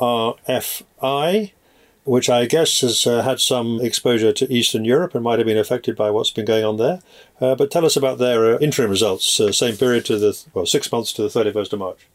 which 2.04 2.30
I 2.30 2.46
guess 2.46 2.80
has 2.80 3.06
uh, 3.06 3.20
had 3.20 3.38
some 3.38 3.82
exposure 3.82 4.32
to 4.32 4.50
Eastern 4.50 4.86
Europe 4.86 5.14
and 5.14 5.22
might 5.22 5.40
have 5.40 5.46
been 5.46 5.58
affected 5.58 5.94
by 5.94 6.10
what's 6.10 6.30
been 6.30 6.46
going 6.46 6.64
on 6.64 6.78
there. 6.78 7.02
Uh, 7.38 7.54
but 7.54 7.70
tell 7.70 7.84
us 7.84 7.96
about 7.96 8.16
their 8.16 8.54
uh, 8.54 8.58
interim 8.60 8.88
results, 8.90 9.38
uh, 9.38 9.52
same 9.52 9.76
period 9.76 10.06
to 10.06 10.16
the 10.18 10.42
well, 10.54 10.64
six 10.64 10.90
months 10.90 11.12
to 11.12 11.20
the 11.20 11.28
thirty 11.28 11.52
first 11.52 11.74
of 11.74 11.80
March. 11.80 12.08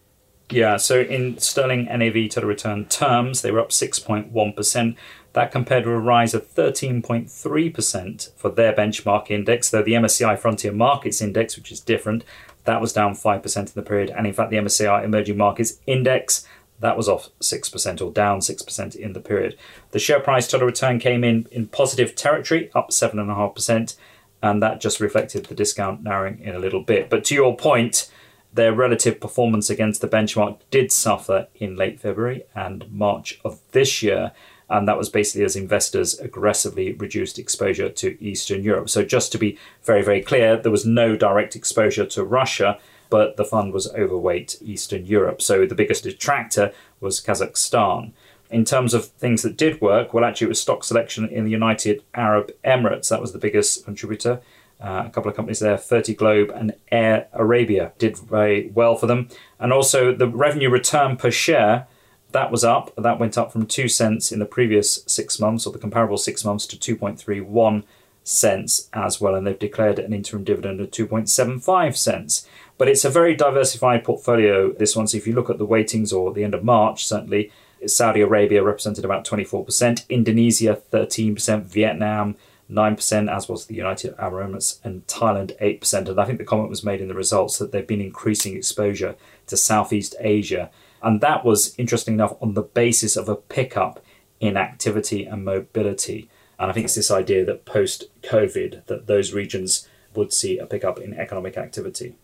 Yeah, 0.50 0.78
so 0.78 1.02
in 1.02 1.38
sterling 1.40 1.86
NAV 1.86 2.30
total 2.30 2.50
return 2.50 2.86
terms, 2.86 3.42
they 3.42 3.52
were 3.52 3.60
up 3.60 3.70
6.1%. 3.70 4.96
That 5.38 5.52
compared 5.52 5.84
to 5.84 5.92
a 5.92 6.00
rise 6.00 6.34
of 6.34 6.52
13.3% 6.52 8.32
for 8.36 8.50
their 8.50 8.74
benchmark 8.74 9.30
index, 9.30 9.70
though 9.70 9.84
the 9.84 9.94
MSCI 9.94 10.36
Frontier 10.40 10.72
Markets 10.72 11.22
Index, 11.22 11.56
which 11.56 11.72
is 11.72 11.80
different, 11.80 12.24
that 12.64 12.82
was 12.82 12.92
down 12.92 13.14
5% 13.14 13.58
in 13.58 13.66
the 13.76 13.84
period. 13.84 14.10
And 14.10 14.26
in 14.26 14.34
fact, 14.34 14.50
the 14.50 14.58
MSCI 14.58 15.04
Emerging 15.04 15.38
Markets 15.38 15.78
Index, 15.86 16.48
that 16.80 16.98
was 16.98 17.08
off 17.08 17.30
6% 17.40 18.02
or 18.02 18.12
down 18.12 18.40
6% 18.40 18.96
in 18.96 19.14
the 19.14 19.20
period. 19.20 19.56
The 19.92 20.00
share 20.00 20.20
price 20.20 20.48
total 20.48 20.66
return 20.66 20.98
came 20.98 21.24
in 21.24 21.48
in 21.52 21.68
positive 21.68 22.16
territory, 22.16 22.72
up 22.74 22.90
7.5%. 22.90 23.96
and 24.42 24.64
that 24.64 24.82
just 24.82 25.00
reflected 25.00 25.46
the 25.46 25.54
discount 25.54 26.02
narrowing 26.02 26.40
in 26.40 26.56
a 26.56 26.60
little 26.60 26.82
bit. 26.82 27.12
But 27.12 27.24
to 27.26 27.36
your 27.36 27.56
point, 27.56 28.10
their 28.52 28.74
relative 28.74 29.20
performance 29.20 29.70
against 29.70 30.02
the 30.02 30.08
benchmark 30.08 30.58
did 30.72 30.92
suffer 30.92 31.48
in 31.54 31.76
late 31.76 32.00
February 32.00 32.46
and 32.56 32.92
March 32.92 33.40
of 33.46 33.60
this 33.72 34.02
year. 34.02 34.32
And 34.70 34.88
that 34.88 34.98
was 34.98 35.10
basically 35.10 35.46
as 35.46 35.56
investors 35.56 36.20
aggressively 36.20 36.94
reduced 36.94 37.40
exposure 37.40 37.90
to 37.90 38.22
Eastern 38.24 38.64
Europe. 38.64 38.90
So, 38.90 39.04
just 39.04 39.32
to 39.32 39.38
be 39.38 39.58
very, 39.84 40.04
very 40.04 40.22
clear, 40.22 40.58
there 40.58 40.72
was 40.72 40.86
no 40.86 41.16
direct 41.16 41.56
exposure 41.56 42.06
to 42.08 42.24
Russia, 42.24 42.78
but 43.10 43.38
the 43.38 43.46
fund 43.46 43.72
was 43.72 43.94
overweight 43.94 44.58
Eastern 44.62 45.06
Europe. 45.06 45.42
So, 45.42 45.66
the 45.66 45.76
biggest 45.76 46.04
detractor 46.04 46.74
was 47.00 47.22
Kazakhstan. 47.22 48.12
In 48.50 48.66
terms 48.66 48.94
of 48.94 49.06
things 49.06 49.42
that 49.44 49.58
did 49.58 49.82
work, 49.82 50.14
well, 50.14 50.26
actually, 50.26 50.46
it 50.46 50.50
was 50.50 50.62
stock 50.62 50.84
selection 50.84 51.28
in 51.30 51.46
the 51.46 51.52
United 51.52 52.04
Arab 52.14 52.52
Emirates. 52.66 53.10
That 53.10 53.22
was 53.22 53.34
the 53.34 53.40
biggest 53.40 53.86
contributor. 53.86 54.42
Uh, 54.80 55.04
a 55.06 55.10
couple 55.10 55.30
of 55.30 55.36
companies 55.36 55.60
there, 55.60 55.78
Fertiglobe 55.78 56.56
and 56.56 56.74
Air 56.92 57.28
Arabia, 57.34 57.94
did 57.98 58.18
very 58.18 58.70
well 58.74 58.96
for 58.96 59.08
them. 59.08 59.28
And 59.60 59.74
also 59.74 60.14
the 60.14 60.28
revenue 60.28 60.70
return 60.70 61.18
per 61.18 61.32
share, 61.32 61.88
that 62.32 62.52
was 62.52 62.64
up. 62.64 62.94
That 62.96 63.20
went 63.20 63.38
up 63.38 63.52
from 63.52 63.66
2 63.66 63.88
cents 63.88 64.32
in 64.32 64.40
the 64.40 64.46
previous 64.46 65.04
six 65.08 65.40
months, 65.40 65.66
or 65.66 65.74
the 65.74 65.80
comparable 65.80 66.18
six 66.18 66.44
months, 66.44 66.66
to 66.68 66.96
2.31 66.96 67.84
cents 68.24 68.90
as 68.94 69.22
well. 69.22 69.36
And 69.36 69.48
they've 69.48 69.58
declared 69.58 70.00
an 70.00 70.14
interim 70.14 70.44
dividend 70.44 70.82
of 70.82 70.92
2.75 70.92 71.96
cents. 71.96 72.48
But 72.78 72.90
it's 72.90 73.06
a 73.06 73.10
very 73.10 73.36
diversified 73.36 74.04
portfolio, 74.04 74.72
this 74.74 74.96
one. 74.96 75.08
So 75.08 75.18
if 75.18 75.26
you 75.26 75.34
look 75.34 75.50
at 75.50 75.58
the 75.58 75.66
weightings 75.66 76.12
or 76.14 76.34
the 76.34 76.44
end 76.44 76.54
of 76.54 76.64
March, 76.64 77.06
certainly, 77.08 77.52
Saudi 77.86 78.22
Arabia 78.22 78.64
represented 78.64 79.06
about 79.06 79.26
24%, 79.26 80.08
Indonesia 80.10 80.82
13%, 80.92 81.64
Vietnam 81.64 82.36
9%, 82.70 83.32
as 83.34 83.48
was 83.48 83.66
the 83.66 83.76
United 83.76 84.14
Arab 84.20 84.52
Emirates, 84.52 84.80
and 84.84 85.08
Thailand 85.08 85.58
8%. 85.60 86.10
And 86.10 86.20
I 86.20 86.26
think 86.26 86.38
the 86.38 86.44
comment 86.44 86.70
was 86.70 86.84
made 86.84 87.02
in 87.02 87.08
the 87.08 87.14
results 87.14 87.58
that 87.60 87.72
they've 87.72 87.88
been 87.88 88.02
increasing 88.02 88.58
exposure 88.58 89.16
to 89.48 89.56
Southeast 89.56 90.16
Asia. 90.20 90.70
And 91.02 91.22
that 91.22 91.46
was, 91.46 91.76
interesting 91.78 92.16
enough, 92.16 92.36
on 92.42 92.54
the 92.54 92.62
basis 92.62 93.16
of 93.16 93.30
a 93.30 93.36
pickup 93.36 94.04
in 94.40 94.58
activity 94.58 95.26
and 95.26 95.46
mobility. 95.46 96.30
And 96.60 96.70
I 96.70 96.74
think 96.74 96.86
it's 96.86 96.96
this 96.96 97.12
idea 97.12 97.46
that 97.46 97.66
post 97.66 98.06
COVID, 98.24 98.86
that 98.88 99.08
those 99.08 99.34
regions 99.34 99.88
would 100.16 100.34
see 100.34 100.58
a 100.58 100.66
pickup 100.66 101.00
in 101.00 101.14
economic 101.14 101.58
activity. 101.58 102.16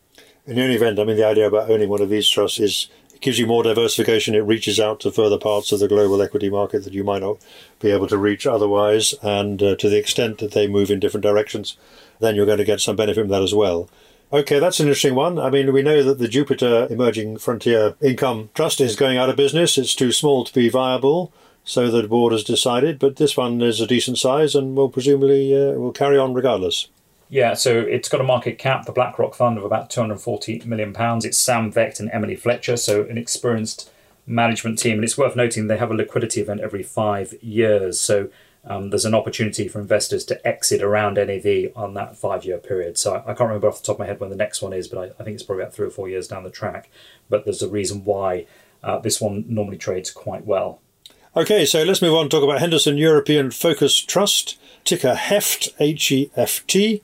In 0.46 0.58
any 0.58 0.76
event, 0.76 1.00
I 1.00 1.06
mean, 1.06 1.16
the 1.16 1.26
idea 1.26 1.48
about 1.48 1.70
owning 1.70 1.90
one 1.90 2.02
of 2.02 2.10
these 2.10 2.28
trusts 2.28 2.60
is 2.60 2.90
it 3.14 3.22
gives 3.22 3.40
you 3.40 3.48
more 3.48 3.64
diversification. 3.64 4.36
It 4.36 4.40
reaches 4.40 4.80
out 4.80 5.00
to 5.02 5.12
further 5.12 5.38
parts 5.38 5.72
of 5.72 5.80
the 5.80 5.88
global 5.88 6.22
equity 6.22 6.50
market 6.50 6.84
that 6.84 6.94
you 6.94 7.04
might 7.04 7.22
not 7.22 7.38
be 7.80 7.92
able 7.92 8.08
to 8.08 8.18
reach 8.18 8.46
otherwise. 8.46 9.14
And 9.22 9.62
uh, 9.62 9.76
to 9.78 9.88
the 9.88 9.98
extent 9.98 10.40
that 10.40 10.52
they 10.52 10.68
move 10.68 10.92
in 10.92 11.00
different 11.00 11.24
directions, 11.24 11.78
then 12.20 12.36
you're 12.36 12.46
going 12.46 12.58
to 12.58 12.64
get 12.66 12.82
some 12.82 12.96
benefit 12.96 13.22
from 13.22 13.30
that 13.30 13.44
as 13.44 13.54
well. 13.54 13.90
Okay, 14.34 14.58
that's 14.58 14.80
an 14.80 14.88
interesting 14.88 15.14
one. 15.14 15.38
I 15.38 15.52
mean, 15.52 15.72
we 15.72 15.84
know 15.84 16.02
that 16.02 16.18
the 16.18 16.28
Jupiter 16.28 16.88
Emerging 16.90 17.38
Frontier 17.38 17.94
Income 18.02 18.50
Trust 18.56 18.82
is 18.82 18.96
going 18.96 19.16
out 19.16 19.30
of 19.30 19.36
business. 19.36 19.78
It's 19.78 19.94
too 19.94 20.12
small 20.12 20.44
to 20.44 20.52
be 20.52 20.70
viable, 20.70 21.32
so 21.64 21.92
the 21.92 22.08
board 22.08 22.34
has 22.34 22.44
decided. 22.44 22.98
But 22.98 23.18
this 23.18 23.38
one 23.38 23.62
is 23.62 23.80
a 23.80 23.86
decent 23.86 24.18
size 24.18 24.56
and 24.56 24.76
will 24.76 24.90
presumably 24.90 25.56
uh, 25.56 25.74
will 25.74 25.92
carry 25.92 26.18
on 26.18 26.34
regardless. 26.34 26.88
Yeah, 27.30 27.54
so 27.54 27.80
it's 27.82 28.10
got 28.10 28.22
a 28.22 28.24
market 28.24 28.58
cap, 28.58 28.88
the 28.88 28.92
BlackRock 28.92 29.36
fund, 29.36 29.60
of 29.60 29.64
about 29.64 29.92
£240 29.92 30.66
million. 30.66 30.96
It's 30.98 31.38
Sam 31.38 31.72
Vecht 31.72 32.00
and 32.00 32.10
Emily 32.12 32.36
Fletcher, 32.36 32.76
so 32.76 33.04
an 33.04 33.20
experienced 33.20 33.92
management 34.26 34.80
team. 34.80 34.96
And 34.96 35.04
it's 35.04 35.18
worth 35.18 35.36
noting 35.36 35.68
they 35.68 35.78
have 35.78 35.92
a 35.92 35.96
liquidity 35.96 36.42
event 36.42 36.62
every 36.62 36.82
five 36.82 37.36
years. 37.44 38.00
So 38.00 38.30
um, 38.66 38.90
there's 38.90 39.06
an 39.06 39.14
opportunity 39.14 39.68
for 39.68 39.80
investors 39.80 40.24
to 40.26 40.48
exit 40.48 40.82
around 40.82 41.16
NAV 41.16 41.72
on 41.76 41.94
that 41.96 42.18
five 42.18 42.46
year 42.46 42.58
period. 42.58 42.98
So 42.98 43.16
I, 43.16 43.20
I, 43.20 43.34
can't 43.34 43.42
remember 43.50 43.68
off 43.68 43.82
the 43.82 43.86
top 43.86 43.96
of 43.96 44.00
my 44.00 44.06
head 44.06 44.20
when 44.20 44.30
the 44.30 44.36
next 44.36 44.62
one 44.62 44.74
is, 44.74 44.88
but 44.88 45.00
I, 45.00 45.04
I, 45.20 45.24
think 45.24 45.36
it's 45.36 45.44
probably 45.44 45.64
about 45.64 45.74
three 45.74 45.88
or 45.88 45.92
four 45.92 46.08
years 46.08 46.28
down 46.28 46.44
the 46.44 46.50
track. 46.50 46.90
But 47.30 47.46
there's 47.46 47.62
a 47.62 47.68
reason 47.68 48.06
why 48.06 48.46
uh, 48.84 49.00
this 49.00 49.20
one 49.20 49.46
normally 49.48 49.78
trades 49.78 50.12
quite 50.12 50.46
well. 50.46 50.80
Okay, 51.36 51.66
so 51.66 51.84
let's 51.84 52.02
move 52.02 52.14
on 52.14 52.24
and 52.24 52.32
talk 52.32 52.44
about 52.44 52.60
Henderson 52.60 52.98
European 52.98 53.52
Focus 53.52 53.98
Trust, 54.00 54.58
ticker 54.84 55.16
HEFT, 55.16 55.70
H 55.80 56.12
E 56.12 56.32
F 56.36 56.66
T 56.68 57.02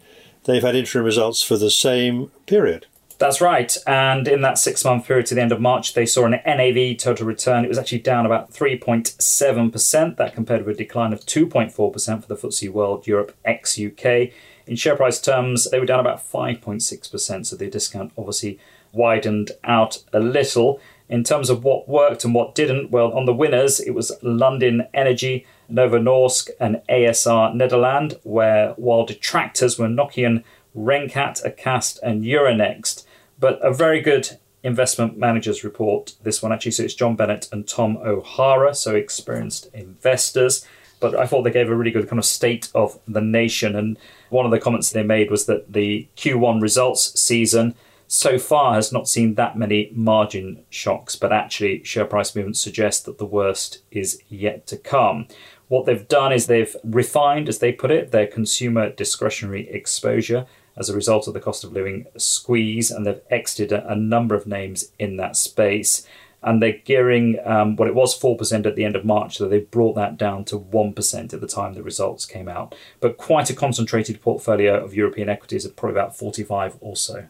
they've 0.50 0.64
had 0.64 0.76
interim 0.76 1.06
results 1.06 1.42
for 1.42 1.58
the 1.58 1.70
same 1.70 2.32
period. 2.46 2.88
That's 3.20 3.42
right. 3.42 3.76
And 3.86 4.30
in 4.30 4.42
that 4.42 4.58
six 4.58 4.84
month 4.84 5.06
period 5.06 5.26
to 5.28 5.36
the 5.36 5.42
end 5.42 5.52
of 5.52 5.60
March, 5.60 5.94
they 5.94 6.06
saw 6.06 6.26
an 6.26 6.40
NAV 6.46 6.98
total 6.98 7.28
return. 7.28 7.66
It 7.66 7.68
was 7.68 7.78
actually 7.78 8.00
down 8.00 8.26
about 8.26 8.52
3.7%. 8.54 10.16
That 10.16 10.34
compared 10.34 10.66
with 10.66 10.76
a 10.76 10.78
decline 10.78 11.12
of 11.12 11.26
2.4% 11.26 11.74
for 11.74 11.94
the 12.28 12.36
FTSE 12.36 12.72
World 12.72 13.06
Europe 13.06 13.36
ex 13.44 13.78
UK. 13.78 14.32
In 14.66 14.76
share 14.76 14.96
price 14.96 15.20
terms, 15.20 15.70
they 15.70 15.80
were 15.80 15.86
down 15.86 16.00
about 16.00 16.20
5.6%. 16.20 17.46
So 17.46 17.56
the 17.56 17.70
discount 17.70 18.14
obviously 18.18 18.58
widened 18.94 19.52
out 19.66 20.02
a 20.14 20.20
little. 20.20 20.80
In 21.10 21.24
terms 21.24 21.50
of 21.50 21.64
what 21.64 21.90
worked 21.90 22.24
and 22.24 22.34
what 22.34 22.56
didn't, 22.56 22.90
well, 22.90 23.12
on 23.12 23.26
the 23.26 23.34
winners, 23.34 23.80
it 23.80 23.92
was 23.92 24.12
Lundin 24.22 24.88
Energy 24.94 25.46
Novo 25.68 26.00
Nordisk, 26.00 26.50
and 26.60 26.82
ASR 26.90 27.54
Nederland, 27.54 28.20
where 28.24 28.74
while 28.74 29.06
detractors 29.06 29.78
were 29.78 29.88
Nokian, 29.88 30.44
Renkaat, 30.76 31.44
Acast, 31.46 32.00
and 32.02 32.24
Euronext. 32.24 33.06
But 33.40 33.60
a 33.64 33.74
very 33.74 34.02
good 34.02 34.38
investment 34.64 35.18
managers 35.18 35.64
report, 35.64 36.16
this 36.24 36.42
one 36.42 36.52
actually. 36.52 36.72
So 36.72 36.84
it's 36.84 36.94
John 36.94 37.16
Bennett 37.16 37.48
and 37.52 37.68
Tom 37.68 37.98
O'Hara, 37.98 38.76
so 38.76 38.96
experienced 38.96 39.70
investors. 39.74 40.66
But 41.00 41.16
I 41.16 41.26
thought 41.26 41.44
they 41.44 41.52
gave 41.52 41.70
a 41.70 41.76
really 41.76 41.92
good 41.92 42.10
kind 42.10 42.20
of 42.20 42.26
state 42.26 42.70
of 42.76 43.00
the 43.08 43.22
nation. 43.22 43.76
And 43.76 43.98
one 44.30 44.46
of 44.46 44.52
the 44.52 44.60
comments 44.60 44.92
they 44.92 45.04
made 45.04 45.32
was 45.32 45.46
that 45.46 45.72
the 45.72 46.08
Q1 46.18 46.62
results 46.62 47.20
season 47.20 47.76
so 48.12 48.40
far 48.40 48.74
has 48.74 48.92
not 48.92 49.08
seen 49.08 49.36
that 49.36 49.58
many 49.58 49.92
margin 49.94 50.64
shocks, 50.70 51.16
but 51.16 51.32
actually 51.32 51.84
share 51.84 52.06
price 52.06 52.36
movements 52.36 52.60
suggest 52.60 53.06
that 53.06 53.20
the 53.20 53.26
worst 53.26 53.84
is 53.92 54.22
yet 54.28 54.66
to 54.68 54.78
come. 54.78 55.28
What 55.68 55.86
they've 55.86 56.08
done 56.08 56.34
is 56.34 56.48
they've 56.48 56.76
refined, 56.84 57.48
as 57.48 57.60
they 57.60 57.72
put 57.72 57.92
it, 57.92 58.12
their 58.12 58.26
consumer 58.26 58.90
discretionary 58.90 59.70
exposure 59.70 60.48
as 60.80 60.90
a 60.90 60.96
result 60.96 61.28
of 61.28 61.34
the 61.34 61.40
cost 61.40 61.64
of 61.64 61.74
living 61.74 62.08
squeeze, 62.18 62.90
and 62.90 63.06
they've 63.06 63.22
exited 63.30 63.72
a, 63.72 63.92
a 63.92 63.96
number 63.96 64.36
of 64.36 64.48
names 64.48 64.92
in 64.98 65.18
that 65.18 65.36
space. 65.36 66.08
And 66.42 66.62
they're 66.62 66.80
gearing 66.86 67.38
um, 67.44 67.76
what 67.76 67.90
it 67.90 67.96
was 67.96 68.18
4% 68.18 68.66
at 68.66 68.76
the 68.76 68.86
end 68.86 68.96
of 68.96 69.04
March, 69.04 69.38
so 69.38 69.50
they 69.50 69.60
brought 69.60 69.96
that 69.96 70.16
down 70.18 70.46
to 70.46 70.58
1% 70.58 71.34
at 71.34 71.42
the 71.42 71.48
time 71.48 71.74
the 71.74 71.84
results 71.84 72.26
came 72.26 72.48
out. 72.48 72.74
But 73.02 73.18
quite 73.18 73.50
a 73.50 73.54
concentrated 73.54 74.22
portfolio 74.22 74.82
of 74.82 74.94
European 74.94 75.28
equities 75.28 75.66
at 75.66 75.76
probably 75.76 76.00
about 76.00 76.16
45 76.16 76.78
or 76.80 76.96
so. 76.96 77.26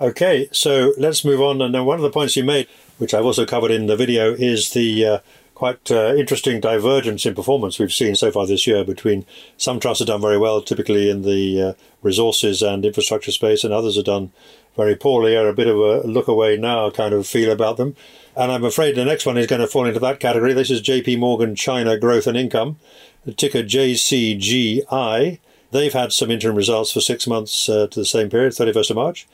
Okay, 0.00 0.48
so 0.52 0.92
let's 0.98 1.24
move 1.24 1.40
on. 1.40 1.62
And 1.62 1.86
one 1.86 1.96
of 1.96 2.02
the 2.02 2.10
points 2.10 2.36
you 2.36 2.44
made, 2.44 2.68
which 2.98 3.14
I've 3.14 3.24
also 3.24 3.46
covered 3.46 3.70
in 3.70 3.86
the 3.86 3.96
video, 3.96 4.34
is 4.34 4.72
the 4.72 5.06
uh, 5.06 5.18
quite 5.54 5.90
uh, 5.90 6.14
interesting 6.16 6.60
divergence 6.60 7.24
in 7.24 7.34
performance 7.34 7.78
we've 7.78 7.92
seen 7.92 8.14
so 8.14 8.30
far 8.30 8.46
this 8.46 8.66
year 8.66 8.84
between 8.84 9.24
some 9.56 9.78
trusts 9.78 10.00
have 10.00 10.08
done 10.08 10.20
very 10.20 10.38
well, 10.38 10.60
typically 10.60 11.08
in 11.08 11.22
the 11.22 11.62
uh, 11.62 11.72
resources 12.02 12.60
and 12.60 12.84
infrastructure 12.84 13.30
space, 13.30 13.62
and 13.62 13.72
others 13.72 13.96
have 13.96 14.04
done 14.04 14.32
very 14.76 14.96
poorly, 14.96 15.36
are 15.36 15.48
a 15.48 15.54
bit 15.54 15.68
of 15.68 15.76
a 15.76 16.06
look 16.06 16.26
away 16.26 16.56
now 16.56 16.90
kind 16.90 17.14
of 17.14 17.26
feel 17.26 17.52
about 17.52 17.76
them. 17.76 17.94
And 18.36 18.50
I'm 18.50 18.64
afraid 18.64 18.96
the 18.96 19.04
next 19.04 19.24
one 19.24 19.38
is 19.38 19.46
going 19.46 19.60
to 19.60 19.68
fall 19.68 19.86
into 19.86 20.00
that 20.00 20.18
category. 20.18 20.52
This 20.52 20.70
is 20.70 20.82
JP 20.82 21.20
Morgan 21.20 21.54
China 21.54 21.96
Growth 21.96 22.26
and 22.26 22.36
Income, 22.36 22.78
the 23.24 23.32
ticker 23.32 23.62
JCGI. 23.62 25.38
They've 25.70 25.92
had 25.92 26.12
some 26.12 26.30
interim 26.30 26.56
results 26.56 26.92
for 26.92 27.00
six 27.00 27.26
months 27.26 27.68
uh, 27.68 27.86
to 27.88 28.00
the 28.00 28.04
same 28.04 28.28
period, 28.28 28.52
31st 28.52 28.90
of 28.90 28.96
March. 28.96 29.28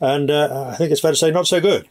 And 0.00 0.30
uh, 0.30 0.68
I 0.72 0.76
think 0.76 0.90
it's 0.90 1.00
fair 1.00 1.12
to 1.12 1.16
say 1.16 1.30
not 1.30 1.46
so 1.46 1.60
good 1.60 1.86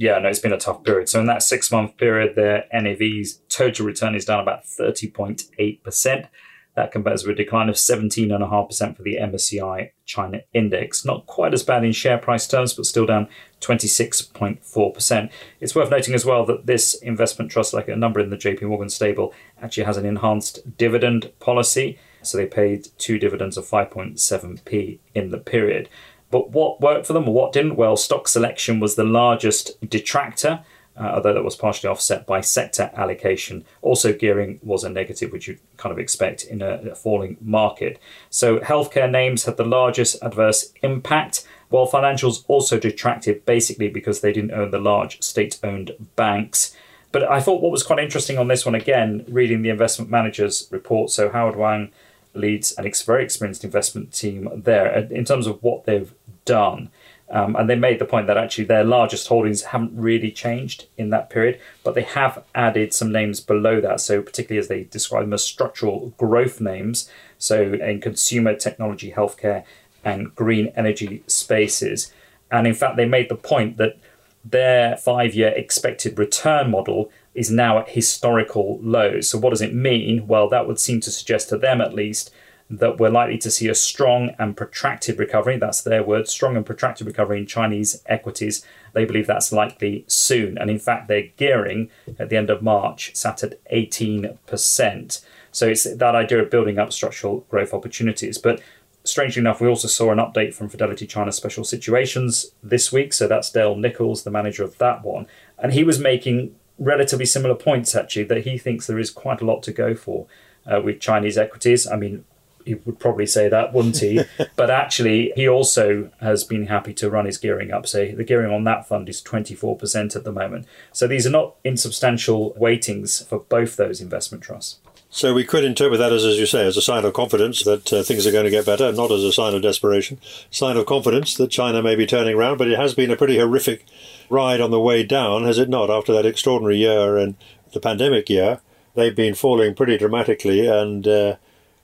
yeah, 0.00 0.18
no, 0.18 0.30
it's 0.30 0.38
been 0.38 0.54
a 0.54 0.58
tough 0.58 0.82
period. 0.82 1.10
So 1.10 1.20
in 1.20 1.26
that 1.26 1.42
six 1.42 1.70
month 1.70 1.98
period, 1.98 2.34
their 2.34 2.64
NAV's 2.72 3.42
total 3.50 3.84
return 3.84 4.14
is 4.14 4.24
down 4.24 4.40
about 4.40 4.64
30.8%. 4.64 6.28
That 6.74 6.90
compares 6.90 7.26
with 7.26 7.38
a 7.38 7.42
decline 7.42 7.68
of 7.68 7.74
17.5% 7.74 8.96
for 8.96 9.02
the 9.02 9.18
MSCI 9.20 9.90
China 10.06 10.40
Index. 10.54 11.04
Not 11.04 11.26
quite 11.26 11.52
as 11.52 11.62
bad 11.62 11.84
in 11.84 11.92
share 11.92 12.16
price 12.16 12.48
terms, 12.48 12.72
but 12.72 12.86
still 12.86 13.04
down 13.04 13.28
26.4%. 13.60 15.30
It's 15.60 15.74
worth 15.74 15.90
noting 15.90 16.14
as 16.14 16.24
well 16.24 16.46
that 16.46 16.64
this 16.64 16.94
investment 16.94 17.50
trust, 17.50 17.74
like 17.74 17.88
a 17.88 17.94
number 17.94 18.20
in 18.20 18.30
the 18.30 18.38
JP 18.38 18.62
Morgan 18.62 18.88
stable, 18.88 19.34
actually 19.60 19.84
has 19.84 19.98
an 19.98 20.06
enhanced 20.06 20.78
dividend 20.78 21.30
policy. 21.40 21.98
So 22.22 22.38
they 22.38 22.46
paid 22.46 22.88
two 22.96 23.18
dividends 23.18 23.58
of 23.58 23.66
5.7p 23.66 24.98
in 25.14 25.30
the 25.30 25.38
period. 25.38 25.90
But 26.30 26.50
what 26.50 26.80
worked 26.80 27.06
for 27.06 27.12
them 27.12 27.28
or 27.28 27.34
what 27.34 27.52
didn't? 27.52 27.76
Well, 27.76 27.96
stock 27.96 28.28
selection 28.28 28.80
was 28.80 28.94
the 28.94 29.04
largest 29.04 29.80
detractor, 29.88 30.60
uh, 30.96 31.12
although 31.14 31.34
that 31.34 31.44
was 31.44 31.56
partially 31.56 31.88
offset 31.88 32.26
by 32.26 32.40
sector 32.40 32.90
allocation. 32.94 33.64
Also, 33.82 34.12
gearing 34.12 34.60
was 34.62 34.84
a 34.84 34.88
negative, 34.88 35.32
which 35.32 35.48
you'd 35.48 35.60
kind 35.76 35.92
of 35.92 35.98
expect 35.98 36.44
in 36.44 36.62
a, 36.62 36.90
a 36.90 36.94
falling 36.94 37.36
market. 37.40 37.98
So, 38.28 38.58
healthcare 38.60 39.10
names 39.10 39.44
had 39.44 39.56
the 39.56 39.64
largest 39.64 40.22
adverse 40.22 40.72
impact, 40.82 41.46
while 41.68 41.86
financials 41.88 42.44
also 42.48 42.78
detracted 42.78 43.44
basically 43.44 43.88
because 43.88 44.20
they 44.20 44.32
didn't 44.32 44.52
own 44.52 44.70
the 44.70 44.78
large 44.78 45.22
state 45.22 45.58
owned 45.62 45.92
banks. 46.16 46.76
But 47.12 47.24
I 47.24 47.40
thought 47.40 47.62
what 47.62 47.72
was 47.72 47.82
quite 47.82 47.98
interesting 47.98 48.38
on 48.38 48.48
this 48.48 48.64
one, 48.64 48.74
again, 48.76 49.24
reading 49.28 49.62
the 49.62 49.70
investment 49.70 50.10
managers 50.10 50.68
report. 50.70 51.10
So, 51.10 51.30
Howard 51.30 51.56
Wang 51.56 51.90
leads 52.34 52.72
an 52.72 52.86
ex- 52.86 53.02
very 53.02 53.24
experienced 53.24 53.64
investment 53.64 54.12
team 54.12 54.48
there 54.54 54.86
in 55.10 55.24
terms 55.24 55.46
of 55.46 55.62
what 55.62 55.84
they've 55.84 56.12
done. 56.44 56.90
Um, 57.30 57.54
and 57.54 57.70
they 57.70 57.76
made 57.76 58.00
the 58.00 58.04
point 58.04 58.26
that 58.26 58.36
actually 58.36 58.64
their 58.64 58.82
largest 58.82 59.28
holdings 59.28 59.62
haven't 59.62 59.92
really 59.94 60.32
changed 60.32 60.86
in 60.98 61.10
that 61.10 61.30
period, 61.30 61.60
but 61.84 61.94
they 61.94 62.02
have 62.02 62.42
added 62.56 62.92
some 62.92 63.12
names 63.12 63.40
below 63.40 63.80
that. 63.80 64.00
So, 64.00 64.20
particularly 64.20 64.58
as 64.58 64.66
they 64.66 64.84
describe 64.84 65.22
them 65.22 65.32
as 65.32 65.44
structural 65.44 66.12
growth 66.18 66.60
names, 66.60 67.08
so 67.38 67.72
in 67.74 68.00
consumer 68.00 68.54
technology, 68.54 69.12
healthcare, 69.12 69.62
and 70.04 70.34
green 70.34 70.72
energy 70.74 71.22
spaces. 71.28 72.12
And 72.50 72.66
in 72.66 72.74
fact, 72.74 72.96
they 72.96 73.06
made 73.06 73.28
the 73.28 73.36
point 73.36 73.76
that 73.76 73.96
their 74.44 74.96
five 74.96 75.34
year 75.34 75.50
expected 75.50 76.18
return 76.18 76.70
model 76.70 77.12
is 77.34 77.50
now 77.50 77.78
at 77.78 77.90
historical 77.90 78.80
lows. 78.82 79.28
So, 79.28 79.38
what 79.38 79.50
does 79.50 79.62
it 79.62 79.72
mean? 79.72 80.26
Well, 80.26 80.48
that 80.48 80.66
would 80.66 80.80
seem 80.80 81.00
to 81.02 81.12
suggest 81.12 81.48
to 81.50 81.58
them 81.58 81.80
at 81.80 81.94
least 81.94 82.32
that 82.70 82.98
we're 82.98 83.10
likely 83.10 83.36
to 83.36 83.50
see 83.50 83.68
a 83.68 83.74
strong 83.74 84.30
and 84.38 84.56
protracted 84.56 85.18
recovery. 85.18 85.58
That's 85.58 85.82
their 85.82 86.04
word, 86.04 86.28
strong 86.28 86.56
and 86.56 86.64
protracted 86.64 87.06
recovery 87.06 87.40
in 87.40 87.46
Chinese 87.46 88.00
equities. 88.06 88.64
They 88.92 89.04
believe 89.04 89.26
that's 89.26 89.52
likely 89.52 90.04
soon. 90.06 90.56
And 90.56 90.70
in 90.70 90.78
fact, 90.78 91.08
their 91.08 91.24
gearing 91.36 91.90
at 92.18 92.28
the 92.28 92.36
end 92.36 92.48
of 92.48 92.62
March 92.62 93.14
sat 93.16 93.42
at 93.42 93.62
18%. 93.72 95.24
So 95.52 95.66
it's 95.66 95.82
that 95.82 96.14
idea 96.14 96.40
of 96.40 96.50
building 96.50 96.78
up 96.78 96.92
structural 96.92 97.40
growth 97.50 97.74
opportunities. 97.74 98.38
But 98.38 98.62
strangely 99.02 99.40
enough, 99.40 99.60
we 99.60 99.66
also 99.66 99.88
saw 99.88 100.12
an 100.12 100.18
update 100.18 100.54
from 100.54 100.68
Fidelity 100.68 101.08
China 101.08 101.32
Special 101.32 101.64
Situations 101.64 102.52
this 102.62 102.92
week. 102.92 103.12
So 103.12 103.26
that's 103.26 103.50
Dale 103.50 103.74
Nicholls, 103.74 104.22
the 104.22 104.30
manager 104.30 104.62
of 104.62 104.78
that 104.78 105.02
one. 105.02 105.26
And 105.58 105.72
he 105.72 105.82
was 105.82 105.98
making 105.98 106.54
relatively 106.78 107.26
similar 107.26 107.56
points, 107.56 107.96
actually, 107.96 108.24
that 108.24 108.44
he 108.44 108.56
thinks 108.56 108.86
there 108.86 109.00
is 109.00 109.10
quite 109.10 109.40
a 109.40 109.44
lot 109.44 109.64
to 109.64 109.72
go 109.72 109.96
for 109.96 110.26
uh, 110.66 110.80
with 110.80 111.00
Chinese 111.00 111.36
equities. 111.36 111.86
I 111.86 111.96
mean, 111.96 112.24
he 112.64 112.74
would 112.74 112.98
probably 112.98 113.26
say 113.26 113.48
that, 113.48 113.72
wouldn't 113.72 113.98
he? 113.98 114.22
but 114.56 114.70
actually, 114.70 115.32
he 115.36 115.48
also 115.48 116.10
has 116.20 116.44
been 116.44 116.66
happy 116.66 116.94
to 116.94 117.10
run 117.10 117.26
his 117.26 117.38
gearing 117.38 117.72
up. 117.72 117.86
So 117.86 118.06
the 118.06 118.24
gearing 118.24 118.52
on 118.52 118.64
that 118.64 118.86
fund 118.86 119.08
is 119.08 119.22
24% 119.22 120.16
at 120.16 120.24
the 120.24 120.32
moment. 120.32 120.66
So 120.92 121.06
these 121.06 121.26
are 121.26 121.30
not 121.30 121.56
insubstantial 121.64 122.54
weightings 122.54 123.26
for 123.26 123.40
both 123.40 123.76
those 123.76 124.00
investment 124.00 124.44
trusts. 124.44 124.78
So 125.12 125.34
we 125.34 125.42
could 125.42 125.64
interpret 125.64 125.98
that 125.98 126.12
as, 126.12 126.24
as 126.24 126.38
you 126.38 126.46
say, 126.46 126.64
as 126.64 126.76
a 126.76 126.82
sign 126.82 127.04
of 127.04 127.14
confidence 127.14 127.64
that 127.64 127.92
uh, 127.92 128.04
things 128.04 128.28
are 128.28 128.32
going 128.32 128.44
to 128.44 128.50
get 128.50 128.64
better, 128.64 128.92
not 128.92 129.10
as 129.10 129.24
a 129.24 129.32
sign 129.32 129.54
of 129.54 129.62
desperation. 129.62 130.20
Sign 130.52 130.76
of 130.76 130.86
confidence 130.86 131.34
that 131.34 131.50
China 131.50 131.82
may 131.82 131.96
be 131.96 132.06
turning 132.06 132.36
around, 132.36 132.58
but 132.58 132.68
it 132.68 132.78
has 132.78 132.94
been 132.94 133.10
a 133.10 133.16
pretty 133.16 133.36
horrific 133.36 133.84
ride 134.28 134.60
on 134.60 134.70
the 134.70 134.80
way 134.80 135.02
down, 135.02 135.44
has 135.44 135.58
it 135.58 135.68
not? 135.68 135.90
After 135.90 136.12
that 136.12 136.26
extraordinary 136.26 136.76
year 136.76 137.16
and 137.16 137.34
the 137.72 137.80
pandemic 137.80 138.30
year, 138.30 138.60
they've 138.94 139.14
been 139.14 139.34
falling 139.34 139.74
pretty 139.74 139.98
dramatically. 139.98 140.68
And 140.68 141.06
uh, 141.08 141.36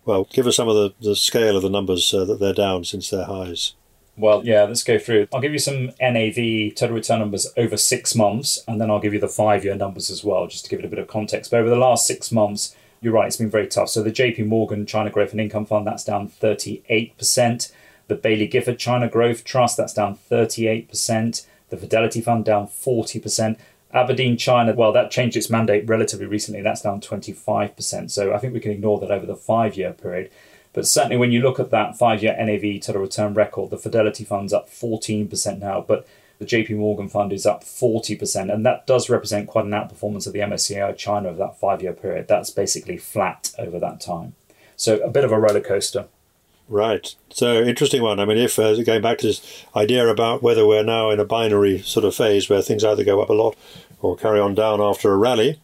well, 0.07 0.29
give 0.33 0.47
us 0.47 0.57
some 0.57 0.69
of 0.69 0.77
the, 0.77 0.95
the 1.01 1.17
scale 1.17 1.57
of 1.57 1.63
the 1.63 1.69
numbers 1.69 2.15
uh, 2.15 2.25
that 2.25 2.41
they're 2.41 2.55
down 2.55 2.85
since 2.85 3.11
their 3.11 3.25
highs. 3.25 3.75
Well, 4.17 4.47
yeah, 4.47 4.63
let's 4.63 4.85
go 4.85 4.99
through. 4.99 5.29
I'll 5.35 5.43
give 5.43 5.53
you 5.53 5.59
some 5.59 5.91
NAV 6.01 6.75
total 6.75 6.97
return 6.97 7.19
numbers 7.19 7.53
over 7.57 7.77
six 7.77 8.15
months, 8.15 8.63
and 8.67 8.81
then 8.81 8.91
I'll 8.91 9.01
give 9.01 9.13
you 9.13 9.21
the 9.21 9.29
five 9.29 9.65
year 9.65 9.75
numbers 9.75 10.09
as 10.09 10.25
well, 10.25 10.47
just 10.47 10.65
to 10.65 10.71
give 10.71 10.79
it 10.79 10.87
a 10.87 10.89
bit 10.89 11.01
of 11.01 11.09
context. 11.09 11.51
But 11.51 11.61
over 11.61 11.69
the 11.69 11.77
last 11.77 12.07
six 12.07 12.33
months, 12.33 12.75
you're 13.03 13.13
right, 13.13 13.27
it's 13.27 13.37
been 13.37 13.51
very 13.51 13.67
tough. 13.67 13.91
So 13.91 14.03
the 14.03 14.11
JP 14.11 14.47
Morgan 14.47 14.87
China 14.87 15.11
Growth 15.11 15.33
and 15.33 15.41
Income 15.41 15.67
Fund, 15.67 15.87
that's 15.87 16.05
down 16.05 16.29
38%. 16.29 17.73
The 18.09 18.17
Baillie 18.17 18.51
Gifford 18.51 18.79
China 18.79 19.09
Growth 19.09 19.45
Trust, 19.45 19.77
that's 19.77 19.93
down 19.93 20.17
38%. 20.31 21.47
The 21.69 21.77
Fidelity 21.77 22.21
Fund 22.21 22.45
down 22.45 22.69
40%. 22.69 23.59
Aberdeen 23.97 24.37
China, 24.37 24.75
well, 24.75 24.93
that 24.93 25.11
changed 25.11 25.37
its 25.37 25.51
mandate 25.51 25.89
relatively 25.89 26.27
recently. 26.27 26.63
That's 26.63 26.83
down 26.83 27.01
25%. 27.01 28.11
So 28.11 28.33
I 28.33 28.39
think 28.39 28.53
we 28.53 28.61
can 28.61 28.73
ignore 28.73 29.01
that 29.01 29.11
over 29.11 29.27
the 29.27 29.37
five 29.37 29.77
year 29.77 29.93
period. 29.93 30.31
But 30.73 30.87
certainly 30.87 31.17
when 31.17 31.33
you 31.33 31.41
look 31.41 31.59
at 31.59 31.71
that 31.71 31.97
five 31.97 32.23
year 32.23 32.37
NAV 32.39 32.81
total 32.83 33.03
return 33.03 33.35
record, 33.35 33.71
the 33.71 33.79
Fidelity 33.79 34.25
Fund's 34.25 34.53
up 34.53 34.69
14% 34.69 35.59
now. 35.59 35.81
But 35.81 36.07
the 36.39 36.45
JP 36.45 36.77
Morgan 36.77 37.09
fund 37.09 37.33
is 37.33 37.47
up 37.47 37.65
40%, 37.65 38.53
and 38.53 38.67
that 38.67 38.87
does 38.87 39.09
represent 39.09 39.49
quite 39.49 39.65
an 39.65 39.71
outperformance 39.71 40.27
of 40.27 40.35
the 40.35 40.41
MSCI 40.41 40.95
China 40.97 41.29
over 41.29 41.39
that 41.39 41.59
five 41.59 41.83
year 41.83 41.95
period. 41.95 42.29
That's 42.29 42.51
basically 42.51 42.99
flat 42.99 43.53
over 43.59 43.79
that 43.79 44.01
time. 44.01 44.35
So 44.77 44.99
a 44.99 45.09
bit 45.09 45.25
of 45.25 45.33
a 45.33 45.41
roller 45.41 45.63
coaster. 45.63 46.09
Right. 46.69 47.15
So 47.31 47.63
interesting 47.63 48.03
one. 48.03 48.19
I 48.19 48.25
mean, 48.25 48.39
if 48.39 48.59
uh, 48.59 48.83
going 48.83 49.01
back 49.01 49.19
to 49.19 49.29
this 49.29 49.65
idea 49.75 50.07
about 50.09 50.43
whether 50.43 50.67
we're 50.67 50.83
now 50.83 51.11
in 51.11 51.21
a 51.21 51.25
binary 51.25 51.79
sort 51.79 52.05
of 52.05 52.15
phase 52.15 52.51
where 52.51 52.61
things 52.61 52.85
either 52.85 53.05
go 53.05 53.23
up 53.23 53.31
a 53.31 53.35
lot 53.35 53.57
or 54.01 54.17
carry 54.17 54.41
on 54.41 54.55
down 54.55 54.81
after 54.81 55.13
a 55.13 55.17
rally, 55.17 55.61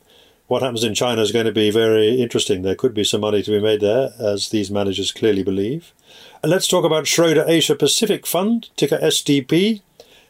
what 0.46 0.62
happens 0.62 0.84
in 0.84 0.94
China 0.94 1.22
is 1.22 1.32
going 1.32 1.46
to 1.46 1.52
be 1.52 1.70
very 1.70 2.20
interesting. 2.20 2.62
There 2.62 2.74
could 2.74 2.92
be 2.92 3.04
some 3.04 3.22
money 3.22 3.42
to 3.42 3.50
be 3.50 3.60
made 3.60 3.80
there, 3.80 4.10
as 4.18 4.50
these 4.50 4.70
managers 4.70 5.10
clearly 5.10 5.42
believe. 5.42 5.92
And 6.42 6.50
let's 6.50 6.68
talk 6.68 6.84
about 6.84 7.06
Schroder 7.06 7.44
Asia 7.46 7.74
Pacific 7.74 8.26
Fund, 8.26 8.68
ticker 8.76 8.98
SDP. 8.98 9.80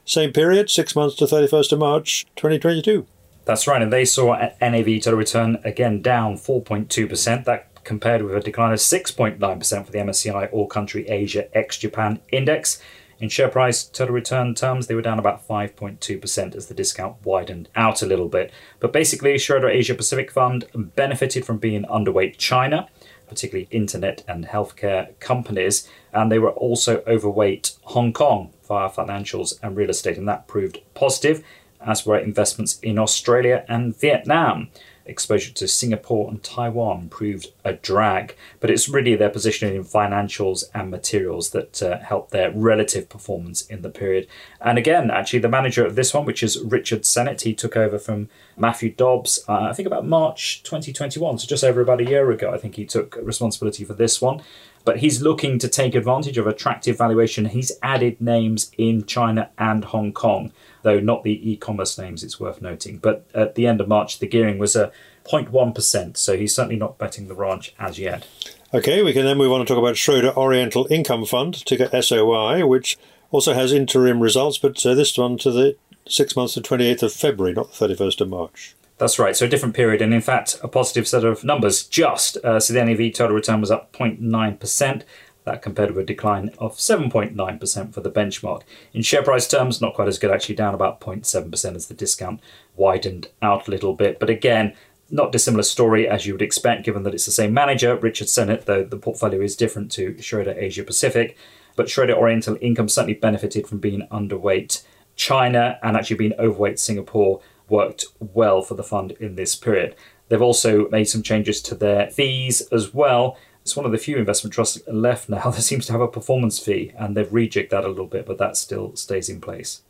Same 0.04 0.32
period, 0.32 0.70
six 0.70 0.94
months 0.94 1.16
to 1.16 1.24
31st 1.24 1.72
of 1.72 1.78
March 1.78 2.26
2022. 2.36 3.06
That's 3.44 3.66
right, 3.66 3.82
and 3.82 3.92
they 3.92 4.04
saw 4.04 4.36
NAV 4.60 5.02
total 5.02 5.16
return 5.16 5.58
again 5.64 6.02
down 6.02 6.34
4.2%. 6.36 7.44
That 7.44 7.84
compared 7.84 8.22
with 8.22 8.36
a 8.36 8.40
decline 8.40 8.72
of 8.72 8.78
6.9% 8.78 9.86
for 9.86 9.92
the 9.92 9.98
MSCI 9.98 10.52
All 10.52 10.66
Country 10.66 11.08
Asia 11.08 11.48
ex 11.56 11.78
Japan 11.78 12.20
Index. 12.30 12.80
In 13.22 13.28
share 13.28 13.48
price 13.48 13.84
total 13.84 14.16
return 14.16 14.52
terms, 14.52 14.88
they 14.88 14.96
were 14.96 15.00
down 15.00 15.20
about 15.20 15.46
5.2% 15.46 16.56
as 16.56 16.66
the 16.66 16.74
discount 16.74 17.24
widened 17.24 17.68
out 17.76 18.02
a 18.02 18.06
little 18.06 18.28
bit. 18.28 18.50
But 18.80 18.92
basically, 18.92 19.38
Schroder 19.38 19.68
Asia 19.68 19.94
Pacific 19.94 20.32
Fund 20.32 20.64
benefited 20.74 21.44
from 21.44 21.58
being 21.58 21.84
underweight 21.84 22.36
China 22.36 22.88
particularly 23.28 23.68
internet 23.70 24.22
and 24.28 24.44
healthcare 24.44 25.18
companies, 25.18 25.88
and 26.12 26.30
they 26.30 26.38
were 26.38 26.50
also 26.50 27.02
overweight 27.06 27.76
Hong 27.84 28.12
Kong 28.12 28.52
via 28.68 28.90
financials 28.90 29.54
and 29.62 29.74
real 29.74 29.88
estate, 29.88 30.18
and 30.18 30.28
that 30.28 30.46
proved 30.46 30.80
positive, 30.92 31.42
as 31.80 32.04
were 32.04 32.18
investments 32.18 32.78
in 32.80 32.98
Australia 32.98 33.64
and 33.68 33.96
Vietnam 33.96 34.68
exposure 35.06 35.52
to 35.52 35.68
Singapore 35.68 36.28
and 36.30 36.42
Taiwan 36.42 37.08
proved 37.08 37.48
a 37.64 37.74
drag, 37.74 38.36
but 38.60 38.70
it's 38.70 38.88
really 38.88 39.16
their 39.16 39.30
positioning 39.30 39.74
in 39.74 39.84
financials 39.84 40.64
and 40.74 40.90
materials 40.90 41.50
that 41.50 41.82
uh, 41.82 41.98
helped 41.98 42.30
their 42.30 42.50
relative 42.50 43.08
performance 43.08 43.62
in 43.66 43.82
the 43.82 43.90
period. 43.90 44.26
And 44.60 44.78
again, 44.78 45.10
actually, 45.10 45.40
the 45.40 45.48
manager 45.48 45.84
of 45.84 45.94
this 45.94 46.14
one, 46.14 46.24
which 46.24 46.42
is 46.42 46.60
Richard 46.60 47.02
Sennitt, 47.02 47.42
he 47.42 47.54
took 47.54 47.76
over 47.76 47.98
from 47.98 48.28
Matthew 48.56 48.90
Dobbs, 48.90 49.44
uh, 49.48 49.62
I 49.62 49.72
think 49.72 49.86
about 49.86 50.06
March 50.06 50.62
2021, 50.62 51.38
so 51.38 51.46
just 51.46 51.64
over 51.64 51.80
about 51.80 52.00
a 52.00 52.08
year 52.08 52.30
ago, 52.30 52.52
I 52.52 52.58
think 52.58 52.76
he 52.76 52.84
took 52.84 53.16
responsibility 53.22 53.84
for 53.84 53.94
this 53.94 54.20
one 54.20 54.42
but 54.84 54.98
he's 54.98 55.22
looking 55.22 55.58
to 55.58 55.68
take 55.68 55.94
advantage 55.94 56.38
of 56.38 56.46
attractive 56.46 56.98
valuation. 56.98 57.46
He's 57.46 57.72
added 57.82 58.20
names 58.20 58.70
in 58.76 59.04
China 59.04 59.50
and 59.58 59.84
Hong 59.86 60.12
Kong, 60.12 60.52
though 60.82 61.00
not 61.00 61.24
the 61.24 61.50
e-commerce 61.50 61.98
names. 61.98 62.24
It's 62.24 62.40
worth 62.40 62.60
noting. 62.60 62.98
But 62.98 63.26
at 63.34 63.54
the 63.54 63.66
end 63.66 63.80
of 63.80 63.88
March, 63.88 64.18
the 64.18 64.26
gearing 64.26 64.58
was 64.58 64.76
a 64.76 64.92
0.1%, 65.24 66.16
so 66.16 66.36
he's 66.36 66.54
certainly 66.54 66.76
not 66.76 66.98
betting 66.98 67.28
the 67.28 67.34
ranch 67.34 67.74
as 67.78 67.98
yet. 67.98 68.26
Okay, 68.74 69.02
we 69.02 69.12
can 69.12 69.24
then 69.24 69.38
move 69.38 69.52
on 69.52 69.60
and 69.60 69.68
talk 69.68 69.78
about 69.78 69.96
Schroder 69.96 70.36
Oriental 70.36 70.86
Income 70.90 71.26
Fund, 71.26 71.64
ticker 71.66 72.02
SOI, 72.02 72.66
which 72.66 72.98
also 73.30 73.54
has 73.54 73.72
interim 73.72 74.20
results, 74.20 74.58
but 74.58 74.84
uh, 74.84 74.94
this 74.94 75.16
one 75.16 75.38
to 75.38 75.50
the 75.50 75.76
six 76.08 76.34
months 76.34 76.54
to 76.54 76.60
28th 76.60 77.02
of 77.02 77.12
February, 77.12 77.54
not 77.54 77.72
the 77.72 77.88
31st 77.88 78.22
of 78.22 78.28
March. 78.28 78.74
That's 78.98 79.18
right. 79.18 79.36
So 79.36 79.46
a 79.46 79.48
different 79.48 79.74
period, 79.74 80.00
and 80.00 80.14
in 80.14 80.20
fact, 80.20 80.58
a 80.62 80.68
positive 80.68 81.08
set 81.08 81.24
of 81.24 81.44
numbers. 81.44 81.84
Just 81.84 82.36
uh, 82.38 82.60
so 82.60 82.72
the 82.72 82.84
NAV 82.84 83.12
total 83.14 83.34
return 83.34 83.60
was 83.60 83.70
up 83.70 83.92
0.9 83.92 84.60
percent. 84.60 85.04
That 85.44 85.60
compared 85.60 85.90
with 85.90 86.04
a 86.04 86.06
decline 86.06 86.50
of 86.58 86.76
7.9% 86.76 87.92
for 87.92 88.00
the 88.00 88.12
benchmark. 88.12 88.62
In 88.92 89.02
share 89.02 89.24
price 89.24 89.48
terms, 89.48 89.80
not 89.80 89.94
quite 89.94 90.06
as 90.06 90.20
good, 90.20 90.30
actually 90.30 90.54
down 90.54 90.72
about 90.72 91.00
0.7% 91.00 91.74
as 91.74 91.86
the 91.88 91.94
discount 91.94 92.40
widened 92.76 93.28
out 93.42 93.66
a 93.66 93.70
little 93.72 93.92
bit. 93.92 94.20
But 94.20 94.30
again, 94.30 94.72
not 95.10 95.32
dissimilar 95.32 95.64
story 95.64 96.08
as 96.08 96.26
you 96.26 96.34
would 96.34 96.42
expect, 96.42 96.84
given 96.84 97.02
that 97.02 97.12
it's 97.12 97.26
the 97.26 97.32
same 97.32 97.52
manager, 97.52 97.96
Richard 97.96 98.28
Sennitt, 98.28 98.66
though 98.66 98.84
the 98.84 98.96
portfolio 98.96 99.40
is 99.40 99.56
different 99.56 99.90
to 99.92 100.20
Schroder 100.22 100.54
Asia 100.56 100.84
Pacific. 100.84 101.36
But 101.74 101.90
Schroder 101.90 102.14
Oriental 102.14 102.56
Income 102.60 102.88
certainly 102.88 103.14
benefited 103.14 103.66
from 103.66 103.78
being 103.78 104.06
underweight 104.12 104.84
China 105.16 105.78
and 105.82 105.96
actually 105.96 106.16
being 106.16 106.34
overweight 106.38 106.78
Singapore 106.78 107.40
worked 107.72 108.04
well 108.20 108.60
for 108.60 108.74
the 108.74 108.84
fund 108.84 109.12
in 109.12 109.34
this 109.34 109.56
period. 109.56 109.96
They've 110.28 110.40
also 110.40 110.88
made 110.90 111.08
some 111.08 111.22
changes 111.22 111.60
to 111.62 111.74
their 111.74 112.10
fees 112.10 112.60
as 112.70 112.94
well. 112.94 113.36
It's 113.62 113.74
one 113.74 113.86
of 113.86 113.92
the 113.92 113.98
few 113.98 114.18
investment 114.18 114.52
trusts 114.52 114.80
left 114.86 115.28
now 115.28 115.50
that 115.50 115.62
seems 115.62 115.86
to 115.86 115.92
have 115.92 116.00
a 116.00 116.06
performance 116.08 116.58
fee, 116.58 116.92
and 116.96 117.16
they've 117.16 117.26
rejigged 117.26 117.70
that 117.70 117.84
a 117.84 117.88
little 117.88 118.06
bit, 118.06 118.26
but 118.26 118.38
that 118.38 118.56
still 118.56 118.94
stays 118.94 119.28
in 119.28 119.40
place. 119.40 119.82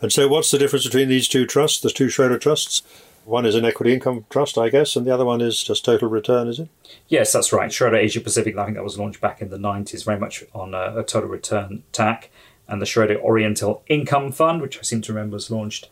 And 0.00 0.12
so, 0.12 0.28
what's 0.28 0.50
the 0.50 0.58
difference 0.58 0.84
between 0.84 1.08
these 1.08 1.28
two 1.28 1.46
trusts, 1.46 1.80
the 1.80 1.90
two 1.90 2.08
Schroder 2.08 2.38
trusts? 2.38 2.82
One 3.24 3.44
is 3.44 3.56
an 3.56 3.64
equity 3.64 3.92
income 3.92 4.24
trust, 4.30 4.56
I 4.56 4.68
guess, 4.68 4.94
and 4.94 5.04
the 5.04 5.12
other 5.12 5.24
one 5.24 5.40
is 5.40 5.62
just 5.62 5.84
total 5.84 6.08
return, 6.08 6.46
is 6.46 6.60
it? 6.60 6.68
Yes, 7.08 7.32
that's 7.32 7.52
right. 7.52 7.72
Schroder 7.72 7.96
Asia 7.96 8.20
Pacific, 8.20 8.56
I 8.56 8.64
think 8.64 8.76
that 8.76 8.84
was 8.84 8.98
launched 8.98 9.20
back 9.20 9.42
in 9.42 9.50
the 9.50 9.58
90s, 9.58 10.04
very 10.04 10.18
much 10.18 10.44
on 10.54 10.74
a, 10.74 11.00
a 11.00 11.02
total 11.02 11.28
return 11.28 11.82
tack. 11.92 12.30
And 12.68 12.80
the 12.80 12.86
Schroder 12.86 13.18
Oriental 13.18 13.82
Income 13.88 14.32
Fund, 14.32 14.62
which 14.62 14.78
I 14.78 14.82
seem 14.82 15.00
to 15.02 15.12
remember 15.12 15.34
was 15.34 15.50
launched 15.50 15.88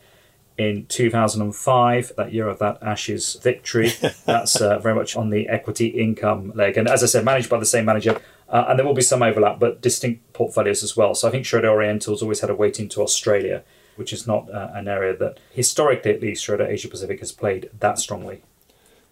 in 0.57 0.85
2005, 0.87 2.13
that 2.17 2.33
year 2.33 2.47
of 2.47 2.59
that 2.59 2.81
Ashes 2.81 3.35
victory. 3.41 3.91
That's 4.25 4.61
uh, 4.61 4.79
very 4.79 4.95
much 4.95 5.15
on 5.15 5.29
the 5.29 5.49
equity 5.49 5.87
income 5.87 6.51
leg. 6.55 6.77
And 6.77 6.87
as 6.87 7.03
I 7.03 7.07
said, 7.07 7.25
managed 7.25 7.49
by 7.49 7.59
the 7.59 7.65
same 7.65 7.85
manager. 7.85 8.19
Uh, 8.47 8.65
and 8.69 8.79
there 8.79 8.85
will 8.85 8.93
be 8.93 9.01
some 9.01 9.23
overlap, 9.23 9.59
but 9.59 9.81
distinct 9.81 10.31
portfolios 10.33 10.83
as 10.83 10.95
well. 10.95 11.15
So 11.15 11.27
I 11.27 11.31
think 11.31 11.45
Schroder 11.45 11.69
Oriental's 11.69 12.21
always 12.21 12.41
had 12.41 12.49
a 12.49 12.55
weighting 12.55 12.87
to 12.89 13.01
Australia, 13.01 13.63
which 13.95 14.13
is 14.13 14.27
not 14.27 14.49
uh, 14.51 14.69
an 14.73 14.87
area 14.87 15.15
that 15.17 15.39
historically, 15.51 16.11
at 16.11 16.21
least, 16.21 16.43
Schroder 16.43 16.67
Asia 16.67 16.87
Pacific 16.87 17.19
has 17.19 17.31
played 17.31 17.69
that 17.79 17.99
strongly. 17.99 18.43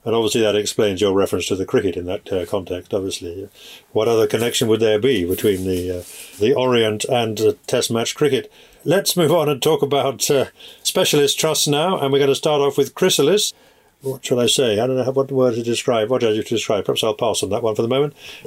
And 0.06 0.14
obviously, 0.14 0.42
that 0.42 0.56
explains 0.56 1.00
your 1.00 1.14
reference 1.14 1.48
to 1.48 1.56
the 1.56 1.66
cricket 1.66 1.96
in 1.96 2.06
that 2.06 2.32
uh, 2.32 2.46
context. 2.46 2.94
Obviously, 2.94 3.50
what 3.92 4.10
other 4.10 4.28
connection 4.28 4.68
would 4.68 4.82
there 4.82 5.00
be 5.00 5.26
between 5.26 5.64
the 5.64 6.00
uh, 6.00 6.04
the 6.40 6.54
Orient 6.54 7.06
and 7.06 7.58
Test 7.68 7.90
match 7.90 8.14
cricket? 8.14 8.52
Let's 8.86 9.16
move 9.16 9.32
on 9.32 9.48
and 9.48 9.62
talk 9.62 9.82
about 9.82 10.30
uh, 10.30 10.48
specialist 10.84 11.40
trusts 11.40 11.70
now, 11.70 11.98
and 11.98 12.12
we're 12.12 12.20
going 12.20 12.28
to 12.28 12.36
start 12.36 12.60
off 12.60 12.78
with 12.78 12.94
Chrysalis. 12.94 13.54
What 14.02 14.26
shall 14.26 14.42
I 14.42 14.48
say? 14.48 14.74
I 14.78 14.86
don't 14.86 14.98
know 14.98 15.10
what 15.10 15.32
word 15.32 15.56
to 15.56 15.64
describe. 15.64 16.10
What 16.10 16.22
adjective 16.22 16.50
to 16.50 16.56
describe? 16.56 16.84
Perhaps 16.84 17.02
I'll 17.02 17.14
pass 17.14 17.42
on 17.42 17.50
that 17.52 17.64
one 17.64 17.76
for 17.76 17.82
the 17.82 17.88
moment. 17.88 18.14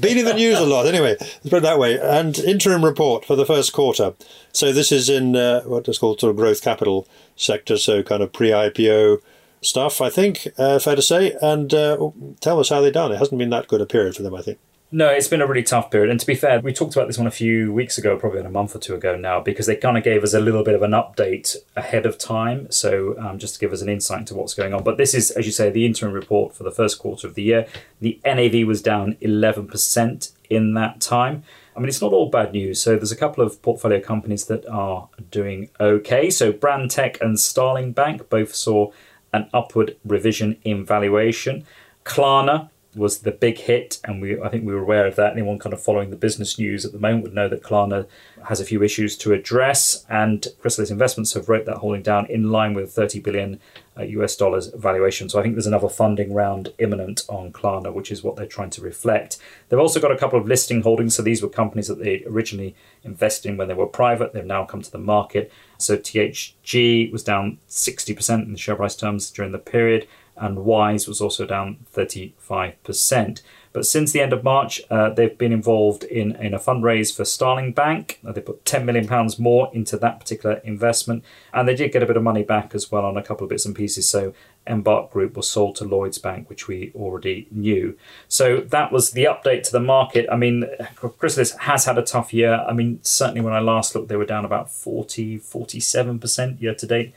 Been 0.00 0.18
in 0.18 0.24
the 0.24 0.34
news 0.34 0.58
a 0.58 0.66
lot, 0.66 0.86
anyway. 0.86 1.14
Let's 1.20 1.48
put 1.48 1.58
it 1.58 1.62
that 1.62 1.78
way. 1.78 1.96
And 2.00 2.36
interim 2.40 2.84
report 2.84 3.24
for 3.24 3.36
the 3.36 3.46
first 3.46 3.72
quarter. 3.72 4.14
So 4.52 4.72
this 4.72 4.90
is 4.90 5.08
in 5.08 5.36
uh, 5.36 5.62
what 5.62 5.86
is 5.86 5.98
called 5.98 6.18
sort 6.18 6.30
of 6.30 6.36
growth 6.36 6.60
capital 6.60 7.06
sector, 7.36 7.76
so 7.76 8.02
kind 8.02 8.20
of 8.20 8.32
pre-IPO 8.32 9.22
stuff, 9.62 10.00
I 10.00 10.10
think, 10.10 10.48
uh, 10.58 10.80
fair 10.80 10.96
to 10.96 11.02
say. 11.02 11.36
And 11.40 11.72
uh, 11.72 12.10
tell 12.40 12.58
us 12.58 12.70
how 12.70 12.80
they've 12.80 12.92
done. 12.92 13.12
It 13.12 13.18
hasn't 13.18 13.38
been 13.38 13.50
that 13.50 13.68
good 13.68 13.80
a 13.80 13.86
period 13.86 14.16
for 14.16 14.24
them, 14.24 14.34
I 14.34 14.42
think. 14.42 14.58
No, 14.94 15.08
it's 15.08 15.26
been 15.26 15.40
a 15.40 15.46
really 15.48 15.64
tough 15.64 15.90
period. 15.90 16.08
And 16.08 16.20
to 16.20 16.26
be 16.26 16.36
fair, 16.36 16.60
we 16.60 16.72
talked 16.72 16.94
about 16.94 17.08
this 17.08 17.18
one 17.18 17.26
a 17.26 17.32
few 17.32 17.72
weeks 17.72 17.98
ago, 17.98 18.16
probably 18.16 18.38
a 18.42 18.48
month 18.48 18.76
or 18.76 18.78
two 18.78 18.94
ago 18.94 19.16
now, 19.16 19.40
because 19.40 19.66
they 19.66 19.74
kind 19.74 19.98
of 19.98 20.04
gave 20.04 20.22
us 20.22 20.34
a 20.34 20.38
little 20.38 20.62
bit 20.62 20.76
of 20.76 20.82
an 20.82 20.92
update 20.92 21.56
ahead 21.74 22.06
of 22.06 22.16
time. 22.16 22.70
So 22.70 23.18
um, 23.18 23.40
just 23.40 23.54
to 23.54 23.60
give 23.60 23.72
us 23.72 23.82
an 23.82 23.88
insight 23.88 24.20
into 24.20 24.36
what's 24.36 24.54
going 24.54 24.72
on. 24.72 24.84
But 24.84 24.96
this 24.96 25.12
is, 25.12 25.32
as 25.32 25.46
you 25.46 25.50
say, 25.50 25.68
the 25.68 25.84
interim 25.84 26.12
report 26.12 26.54
for 26.54 26.62
the 26.62 26.70
first 26.70 27.00
quarter 27.00 27.26
of 27.26 27.34
the 27.34 27.42
year. 27.42 27.66
The 28.00 28.20
NAV 28.24 28.68
was 28.68 28.80
down 28.80 29.14
11% 29.14 30.32
in 30.48 30.74
that 30.74 31.00
time. 31.00 31.42
I 31.76 31.80
mean, 31.80 31.88
it's 31.88 32.00
not 32.00 32.12
all 32.12 32.30
bad 32.30 32.52
news. 32.52 32.80
So 32.80 32.94
there's 32.94 33.10
a 33.10 33.16
couple 33.16 33.42
of 33.42 33.60
portfolio 33.62 34.00
companies 34.00 34.44
that 34.44 34.64
are 34.68 35.08
doing 35.28 35.70
okay. 35.80 36.30
So 36.30 36.52
Brandtech 36.52 37.20
and 37.20 37.40
Starling 37.40 37.90
Bank 37.90 38.30
both 38.30 38.54
saw 38.54 38.92
an 39.32 39.50
upward 39.52 39.96
revision 40.04 40.56
in 40.62 40.86
valuation. 40.86 41.66
Klarna 42.04 42.70
was 42.94 43.20
the 43.20 43.30
big 43.30 43.58
hit, 43.58 43.98
and 44.04 44.20
we 44.20 44.40
I 44.40 44.48
think 44.48 44.64
we 44.64 44.74
were 44.74 44.82
aware 44.82 45.06
of 45.06 45.16
that. 45.16 45.32
Anyone 45.32 45.58
kind 45.58 45.72
of 45.72 45.82
following 45.82 46.10
the 46.10 46.16
business 46.16 46.58
news 46.58 46.84
at 46.84 46.92
the 46.92 46.98
moment 46.98 47.24
would 47.24 47.34
know 47.34 47.48
that 47.48 47.62
Klarna 47.62 48.06
has 48.48 48.60
a 48.60 48.64
few 48.64 48.82
issues 48.82 49.16
to 49.18 49.32
address, 49.32 50.04
and 50.08 50.46
Chrysalis 50.60 50.90
Investments 50.90 51.32
have 51.34 51.48
wrote 51.48 51.66
that 51.66 51.78
holding 51.78 52.02
down 52.02 52.26
in 52.26 52.50
line 52.50 52.74
with 52.74 52.92
30 52.92 53.20
billion 53.20 53.60
uh, 53.98 54.02
US 54.02 54.36
dollars 54.36 54.68
valuation. 54.68 55.28
So 55.28 55.38
I 55.38 55.42
think 55.42 55.54
there's 55.54 55.66
another 55.66 55.88
funding 55.88 56.34
round 56.34 56.72
imminent 56.78 57.22
on 57.28 57.52
Klarna, 57.52 57.92
which 57.92 58.10
is 58.10 58.22
what 58.22 58.36
they're 58.36 58.46
trying 58.46 58.70
to 58.70 58.82
reflect. 58.82 59.38
They've 59.68 59.78
also 59.78 60.00
got 60.00 60.12
a 60.12 60.18
couple 60.18 60.38
of 60.38 60.46
listing 60.46 60.82
holdings. 60.82 61.14
So 61.14 61.22
these 61.22 61.42
were 61.42 61.48
companies 61.48 61.88
that 61.88 61.98
they 61.98 62.24
originally 62.26 62.74
invested 63.02 63.50
in 63.50 63.56
when 63.56 63.68
they 63.68 63.74
were 63.74 63.86
private. 63.86 64.32
They've 64.32 64.44
now 64.44 64.64
come 64.64 64.82
to 64.82 64.90
the 64.90 64.98
market. 64.98 65.52
So 65.78 65.96
THG 65.96 67.12
was 67.12 67.22
down 67.24 67.58
60% 67.68 68.42
in 68.44 68.52
the 68.52 68.58
share 68.58 68.76
price 68.76 68.96
terms 68.96 69.30
during 69.30 69.52
the 69.52 69.58
period 69.58 70.06
and 70.36 70.64
Wise 70.64 71.06
was 71.06 71.20
also 71.20 71.46
down 71.46 71.78
35%. 71.94 73.42
But 73.72 73.86
since 73.86 74.12
the 74.12 74.20
end 74.20 74.32
of 74.32 74.44
March, 74.44 74.80
uh, 74.88 75.10
they've 75.10 75.36
been 75.36 75.52
involved 75.52 76.04
in, 76.04 76.36
in 76.36 76.54
a 76.54 76.60
fundraise 76.60 77.14
for 77.14 77.24
Starling 77.24 77.72
Bank. 77.72 78.20
Uh, 78.24 78.30
they 78.30 78.40
put 78.40 78.64
£10 78.64 78.84
million 78.84 79.08
more 79.38 79.68
into 79.72 79.96
that 79.96 80.20
particular 80.20 80.56
investment, 80.64 81.24
and 81.52 81.66
they 81.66 81.74
did 81.74 81.90
get 81.90 82.02
a 82.02 82.06
bit 82.06 82.16
of 82.16 82.22
money 82.22 82.44
back 82.44 82.72
as 82.72 82.92
well 82.92 83.04
on 83.04 83.16
a 83.16 83.22
couple 83.22 83.44
of 83.44 83.50
bits 83.50 83.66
and 83.66 83.74
pieces. 83.74 84.08
So 84.08 84.32
Embark 84.64 85.10
Group 85.10 85.36
was 85.36 85.50
sold 85.50 85.74
to 85.76 85.84
Lloyds 85.84 86.18
Bank, 86.18 86.48
which 86.48 86.68
we 86.68 86.92
already 86.94 87.48
knew. 87.50 87.98
So 88.28 88.60
that 88.60 88.92
was 88.92 89.10
the 89.10 89.24
update 89.24 89.64
to 89.64 89.72
the 89.72 89.80
market. 89.80 90.26
I 90.30 90.36
mean, 90.36 90.66
Chrysalis 90.94 91.50
has 91.58 91.84
had 91.84 91.98
a 91.98 92.02
tough 92.02 92.32
year. 92.32 92.64
I 92.68 92.72
mean, 92.72 93.00
certainly 93.02 93.40
when 93.40 93.54
I 93.54 93.58
last 93.58 93.94
looked, 93.96 94.06
they 94.06 94.16
were 94.16 94.24
down 94.24 94.44
about 94.44 94.70
40, 94.70 95.40
47% 95.40 96.60
year 96.60 96.74
to 96.74 96.86
date 96.86 97.12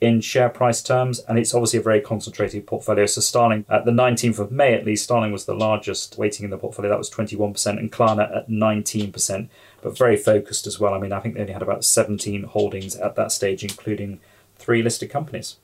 in 0.00 0.20
share 0.20 0.48
price 0.48 0.82
terms, 0.82 1.20
and 1.20 1.38
it's 1.38 1.54
obviously 1.54 1.78
a 1.78 1.82
very 1.82 2.00
concentrated 2.00 2.66
portfolio. 2.66 3.06
So 3.06 3.20
Starling, 3.20 3.66
at 3.68 3.84
the 3.84 3.90
19th 3.90 4.38
of 4.38 4.50
May 4.50 4.74
at 4.74 4.86
least, 4.86 5.04
Starling 5.04 5.32
was 5.32 5.44
the 5.44 5.54
largest 5.54 6.16
weighting 6.16 6.44
in 6.44 6.50
the 6.50 6.58
portfolio. 6.58 6.90
That 6.90 6.98
was 6.98 7.10
21%, 7.10 7.78
and 7.78 7.92
Klarna 7.92 8.34
at 8.34 8.48
19%, 8.48 9.48
but 9.82 9.98
very 9.98 10.16
focused 10.16 10.66
as 10.66 10.80
well. 10.80 10.94
I 10.94 10.98
mean, 10.98 11.12
I 11.12 11.20
think 11.20 11.34
they 11.34 11.42
only 11.42 11.52
had 11.52 11.62
about 11.62 11.84
17 11.84 12.44
holdings 12.44 12.96
at 12.96 13.14
that 13.16 13.30
stage, 13.32 13.62
including 13.62 14.20
three 14.58 14.82
listed 14.82 15.10
companies. 15.10 15.56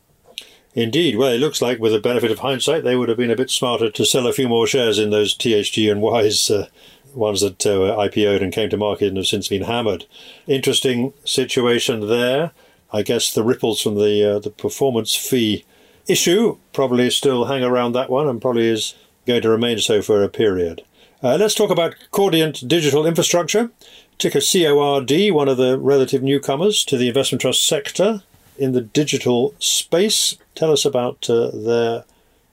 Indeed. 0.74 1.16
Well, 1.16 1.32
it 1.32 1.38
looks 1.38 1.62
like 1.62 1.78
with 1.78 1.92
the 1.92 2.00
benefit 2.00 2.30
of 2.30 2.40
hindsight, 2.40 2.84
they 2.84 2.96
would 2.96 3.08
have 3.08 3.16
been 3.16 3.30
a 3.30 3.36
bit 3.36 3.50
smarter 3.50 3.90
to 3.90 4.04
sell 4.04 4.26
a 4.26 4.32
few 4.34 4.46
more 4.46 4.66
shares 4.66 4.98
in 4.98 5.08
those 5.08 5.34
THG 5.34 5.90
and 5.90 6.02
Wise 6.02 6.50
uh, 6.50 6.68
ones 7.14 7.40
that 7.40 7.64
uh, 7.64 7.96
IPO'd 7.96 8.42
and 8.42 8.52
came 8.52 8.68
to 8.68 8.76
market 8.76 9.08
and 9.08 9.16
have 9.16 9.26
since 9.26 9.48
been 9.48 9.62
hammered. 9.62 10.04
Interesting 10.46 11.14
situation 11.24 12.08
there. 12.08 12.52
I 12.96 13.02
guess 13.02 13.32
the 13.32 13.44
ripples 13.44 13.80
from 13.82 13.96
the 13.96 14.36
uh, 14.36 14.38
the 14.38 14.50
performance 14.50 15.14
fee 15.14 15.64
issue 16.08 16.56
probably 16.72 17.10
still 17.10 17.44
hang 17.44 17.62
around 17.62 17.92
that 17.92 18.08
one 18.08 18.26
and 18.26 18.40
probably 18.40 18.68
is 18.68 18.94
going 19.26 19.42
to 19.42 19.50
remain 19.50 19.78
so 19.78 20.00
for 20.00 20.22
a 20.22 20.28
period. 20.28 20.82
Uh, 21.22 21.36
let's 21.38 21.54
talk 21.54 21.70
about 21.70 21.94
Cordiant 22.10 22.66
Digital 22.66 23.06
Infrastructure, 23.06 23.70
ticker 24.18 24.40
CORD, 24.40 25.12
one 25.30 25.48
of 25.48 25.56
the 25.56 25.78
relative 25.78 26.22
newcomers 26.22 26.84
to 26.84 26.96
the 26.96 27.08
investment 27.08 27.42
trust 27.42 27.66
sector 27.66 28.22
in 28.56 28.72
the 28.72 28.80
digital 28.80 29.54
space. 29.58 30.36
Tell 30.54 30.72
us 30.72 30.84
about 30.84 31.28
uh, 31.28 31.50
their 31.52 32.04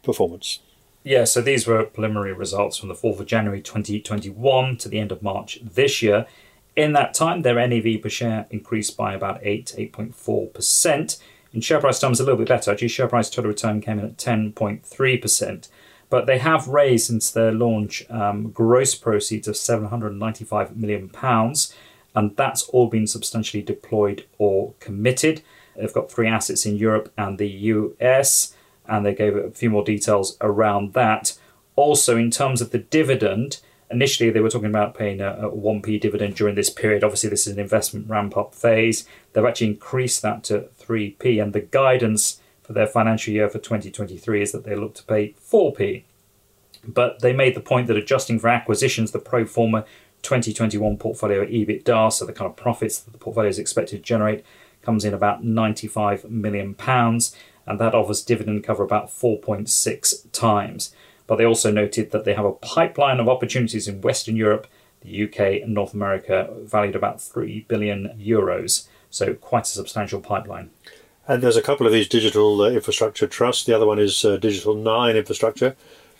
performance. 0.02 0.60
Yeah, 1.04 1.26
so 1.26 1.42
these 1.42 1.68
were 1.68 1.84
preliminary 1.84 2.34
results 2.34 2.78
from 2.78 2.90
the 2.90 2.96
4th 2.96 3.20
of 3.20 3.28
January 3.28 3.62
2021 3.62 4.78
to 4.78 4.90
the 4.90 5.00
end 5.00 5.12
of 5.12 5.22
March 5.22 5.60
this 5.62 6.02
year. 6.02 6.26
In 6.76 6.94
that 6.94 7.14
time, 7.14 7.42
their 7.42 7.56
NAV 7.68 8.02
per 8.02 8.10
share 8.10 8.48
increased 8.50 8.98
by 8.98 9.14
about 9.14 9.40
8 9.44 9.76
8.4%. 9.78 11.20
In 11.54 11.62
share 11.62 11.80
price 11.80 12.00
terms, 12.00 12.20
a 12.20 12.24
little 12.24 12.38
bit 12.38 12.48
better. 12.48 12.72
Actually, 12.72 12.88
share 12.88 13.08
price 13.08 13.30
total 13.30 13.50
return 13.50 13.80
came 13.80 14.00
in 14.00 14.06
at 14.06 14.18
10.3%. 14.18 15.70
But 16.10 16.26
they 16.26 16.40
have 16.40 16.68
raised 16.68 17.08
since 17.08 17.30
their 17.32 17.52
launch 17.52 18.10
um, 18.10 18.52
gross 18.52 18.96
proceeds 18.96 19.48
of 19.48 19.58
795 19.58 20.76
million 20.76 21.10
pounds, 21.10 21.74
and 22.16 22.36
that's 22.36 22.64
all 22.70 22.88
been 22.88 23.08
substantially 23.08 23.64
deployed 23.64 24.26
or 24.38 24.74
committed. 24.80 25.42
They've 25.76 25.94
got 25.94 26.12
three 26.12 26.28
assets 26.28 26.66
in 26.66 26.76
Europe 26.76 27.12
and 27.18 27.38
the 27.38 27.50
US, 27.50 28.56
and 28.88 29.06
they 29.06 29.14
gave 29.14 29.36
a 29.36 29.52
few 29.52 29.70
more 29.70 29.84
details 29.84 30.38
around 30.42 30.94
that. 30.94 31.38
Also, 31.76 32.18
in 32.18 32.30
terms 32.30 32.62
of 32.62 32.72
the 32.72 32.80
dividend, 32.80 33.60
initially 33.94 34.30
they 34.30 34.40
were 34.40 34.50
talking 34.50 34.70
about 34.70 34.96
paying 34.96 35.22
a, 35.22 35.48
a 35.48 35.52
1p 35.52 36.02
dividend 36.02 36.36
during 36.36 36.56
this 36.56 36.70
period. 36.70 37.04
Obviously, 37.04 37.30
this 37.30 37.48
is 37.48 37.54
an 37.54 37.60
investment 37.60 38.10
ramp 38.10 38.36
up 38.36 38.54
phase. 38.54 39.08
They've 39.32 39.46
actually 39.46 39.68
increased 39.68 40.22
that 40.22 40.44
to 40.46 40.70
3p, 40.80 41.42
and 41.42 41.54
the 41.54 41.62
guidance 41.62 42.42
for 42.64 42.74
their 42.74 42.88
financial 42.88 43.34
year 43.34 43.50
for 43.50 43.60
2023 43.60 44.42
is 44.42 44.52
that 44.52 44.64
they 44.64 44.76
look 44.76 44.96
to 44.96 45.04
pay 45.04 45.36
4p. 45.40 46.04
But 46.86 47.20
they 47.20 47.34
made 47.34 47.56
the 47.56 47.62
point 47.62 47.88
that 47.88 47.98
adjusting 47.98 48.40
for 48.40 48.50
acquisitions, 48.50 49.12
the 49.12 49.20
pro 49.20 49.46
forma 49.46 49.86
2021 50.24 50.98
portfolio 50.98 51.46
EBITDA, 51.46 52.12
so 52.12 52.26
the 52.26 52.34
kind 52.34 52.50
of 52.50 52.56
profits 52.56 53.00
that 53.00 53.12
the 53.12 53.18
portfolio 53.18 53.50
is 53.50 53.60
expected 53.60 53.98
to 53.98 54.04
generate, 54.04 54.44
comes 54.82 55.06
in 55.06 55.14
about 55.14 55.44
95 55.44 56.30
million 56.30 56.74
pounds, 56.74 57.36
and 57.66 57.80
that 57.80 57.96
offers 57.96 58.24
dividend 58.24 58.64
cover 58.64 58.84
about 58.84 59.08
4.6 59.08 60.32
times. 60.32 60.94
But 61.28 61.38
they 61.38 61.46
also 61.46 61.72
noted 61.72 62.12
that 62.12 62.26
they 62.26 62.34
have 62.34 62.46
a 62.46 62.52
pipeline 62.52 63.20
of 63.20 63.30
opportunities 63.30 63.88
in 63.88 64.02
Western 64.02 64.36
Europe, 64.36 64.68
the 65.02 65.24
UK, 65.24 65.62
and 65.62 65.74
North 65.74 65.94
America, 65.94 66.50
valued 66.64 66.96
about 66.96 67.22
3 67.22 67.66
billion 67.68 68.10
euros. 68.20 68.88
So, 69.10 69.34
quite 69.34 69.64
a 69.64 69.70
substantial 69.70 70.22
pipeline. 70.22 70.72
And 71.28 71.42
there's 71.42 71.58
a 71.58 71.62
couple 71.62 71.88
of 71.88 71.94
these 71.94 72.08
digital 72.08 72.62
uh, 72.62 72.70
infrastructure 72.72 73.28
trusts. 73.28 73.64
The 73.64 73.76
other 73.76 73.86
one 73.86 74.00
is 74.00 74.26
uh, 74.26 74.38
Digital 74.38 74.76
Nine 74.76 75.16
Infrastructure. 75.16 75.76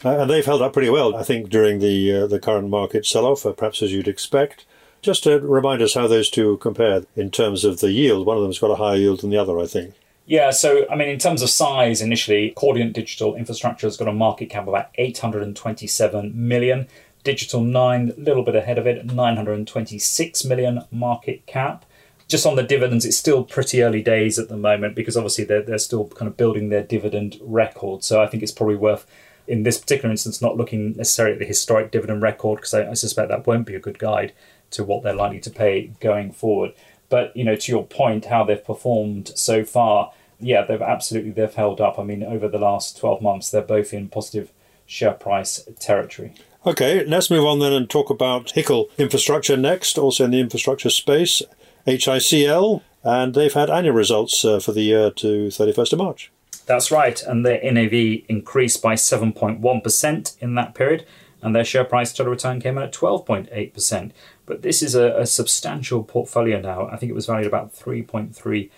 Uh, 0.06 0.20
and 0.20 0.30
they've 0.30 0.46
held 0.46 0.62
up 0.62 0.74
pretty 0.74 0.90
well, 0.90 1.16
I 1.16 1.24
think, 1.24 1.50
during 1.50 1.80
the 1.80 2.14
uh, 2.14 2.28
the 2.28 2.40
current 2.40 2.70
market 2.70 3.06
sell 3.06 3.26
off, 3.26 3.46
uh, 3.46 3.54
perhaps 3.54 3.82
as 3.82 3.92
you'd 3.92 4.08
expect. 4.08 4.66
Just 5.02 5.24
to 5.24 5.40
remind 5.40 5.82
us 5.82 5.96
how 5.96 6.08
those 6.08 6.30
two 6.30 6.58
compare 6.58 7.04
in 7.16 7.32
terms 7.32 7.66
of 7.66 7.80
the 7.80 7.92
yield. 7.92 8.26
One 8.26 8.38
of 8.38 8.44
them's 8.44 8.60
got 8.60 8.72
a 8.72 8.76
higher 8.76 8.98
yield 8.98 9.22
than 9.22 9.30
the 9.30 9.38
other, 9.38 9.60
I 9.60 9.66
think. 9.66 9.96
Yeah, 10.26 10.52
so 10.52 10.86
I 10.90 10.96
mean, 10.96 11.10
in 11.10 11.20
terms 11.20 11.42
of 11.42 11.50
size, 11.50 12.02
initially, 12.02 12.54
Cordiant 12.56 12.94
Digital 12.94 13.36
Infrastructure 13.36 13.88
has 13.88 13.98
got 13.98 14.08
a 14.08 14.14
market 14.14 14.50
cap 14.50 14.64
of 14.64 14.70
about 14.70 14.90
827 14.96 16.32
million. 16.36 16.88
Digital 17.24 17.62
9, 17.62 18.14
a 18.18 18.20
little 18.20 18.44
bit 18.44 18.56
ahead 18.56 18.78
of 18.78 18.86
it, 18.86 19.06
926 19.06 20.46
million 20.46 20.84
market 20.92 21.46
cap. 21.46 21.86
Just 22.28 22.46
on 22.46 22.56
the 22.56 22.64
dividends, 22.64 23.06
it's 23.06 23.18
still 23.18 23.44
pretty 23.44 23.82
early 23.84 24.02
days 24.02 24.40
at 24.40 24.50
the 24.50 24.58
moment 24.58 24.96
because 24.96 25.16
obviously 25.16 25.44
they're, 25.44 25.62
they're 25.62 25.78
still 25.78 26.08
kind 26.10 26.28
of 26.28 26.38
building 26.38 26.70
their 26.70 26.84
dividend 26.84 27.38
record. 27.42 28.04
So 28.04 28.22
I 28.22 28.28
think 28.28 28.44
it's 28.44 28.52
probably 28.52 28.76
worth, 28.76 29.06
in 29.48 29.64
this 29.64 29.78
particular 29.78 30.10
instance, 30.10 30.42
not 30.42 30.58
looking 30.58 30.94
necessarily 30.98 31.34
at 31.34 31.40
the 31.40 31.46
historic 31.46 31.92
dividend 31.92 32.22
record 32.22 32.58
because 32.58 32.74
I, 32.74 32.90
I 32.90 32.94
suspect 32.94 33.30
that 33.30 33.46
won't 33.46 33.68
be 33.68 33.76
a 33.76 33.80
good 33.80 34.00
guide 34.00 34.34
to 34.72 34.84
what 34.84 35.04
they're 35.04 35.14
likely 35.14 35.40
to 35.42 35.50
pay 35.50 35.92
going 36.00 36.32
forward. 36.32 36.74
But 37.10 37.36
you 37.36 37.44
know, 37.44 37.56
to 37.56 37.72
your 37.72 37.86
point, 37.86 38.26
how 38.26 38.44
they've 38.44 38.64
performed 38.64 39.32
so 39.36 39.64
far, 39.64 40.12
yeah, 40.40 40.64
they've 40.64 40.82
absolutely 40.82 41.32
they've 41.32 41.54
held 41.54 41.80
up. 41.80 42.00
I 42.00 42.04
mean, 42.04 42.24
over 42.24 42.48
the 42.48 42.58
last 42.58 42.98
twelve 42.98 43.22
months, 43.22 43.52
they're 43.52 43.62
both 43.62 43.94
in 43.94 44.10
positive 44.10 44.52
share 44.86 45.14
price 45.14 45.68
territory. 45.80 46.34
Okay, 46.66 47.04
let's 47.06 47.30
move 47.30 47.46
on 47.46 47.60
then 47.60 47.74
and 47.74 47.90
talk 47.90 48.10
about 48.10 48.54
HICL 48.54 48.88
Infrastructure 48.98 49.58
next, 49.58 49.98
also 49.98 50.24
in 50.24 50.32
the 50.32 50.40
infrastructure 50.40 50.90
space, 50.90 51.42
HICL, 51.86 52.82
and 53.04 53.34
they've 53.34 53.54
had 53.54 53.70
annual 53.70 53.94
results 53.94 54.46
uh, 54.46 54.60
for 54.60 54.72
the 54.72 54.82
year 54.82 55.12
to 55.12 55.48
31st 55.48 55.94
of 55.94 56.00
March. 56.00 56.32
That's 56.66 56.90
right, 56.90 57.22
and 57.22 57.46
their 57.46 57.60
NAV 57.62 58.24
increased 58.30 58.82
by 58.82 58.94
7.1% 58.96 60.42
in 60.42 60.56
that 60.56 60.74
period, 60.74 61.06
and 61.42 61.54
their 61.54 61.66
share 61.66 61.84
price 61.84 62.14
total 62.14 62.32
return 62.32 62.62
came 62.62 62.78
in 62.78 62.84
at 62.84 62.94
12.8%. 62.94 64.12
But 64.46 64.62
this 64.62 64.82
is 64.82 64.96
a, 64.96 65.18
a 65.20 65.26
substantial 65.26 66.04
portfolio 66.04 66.60
now. 66.60 66.88
I 66.88 66.98
think 66.98 67.10
it 67.10 67.16
was 67.16 67.26
valued 67.26 67.48
about 67.48 67.74
3.3 67.74 68.70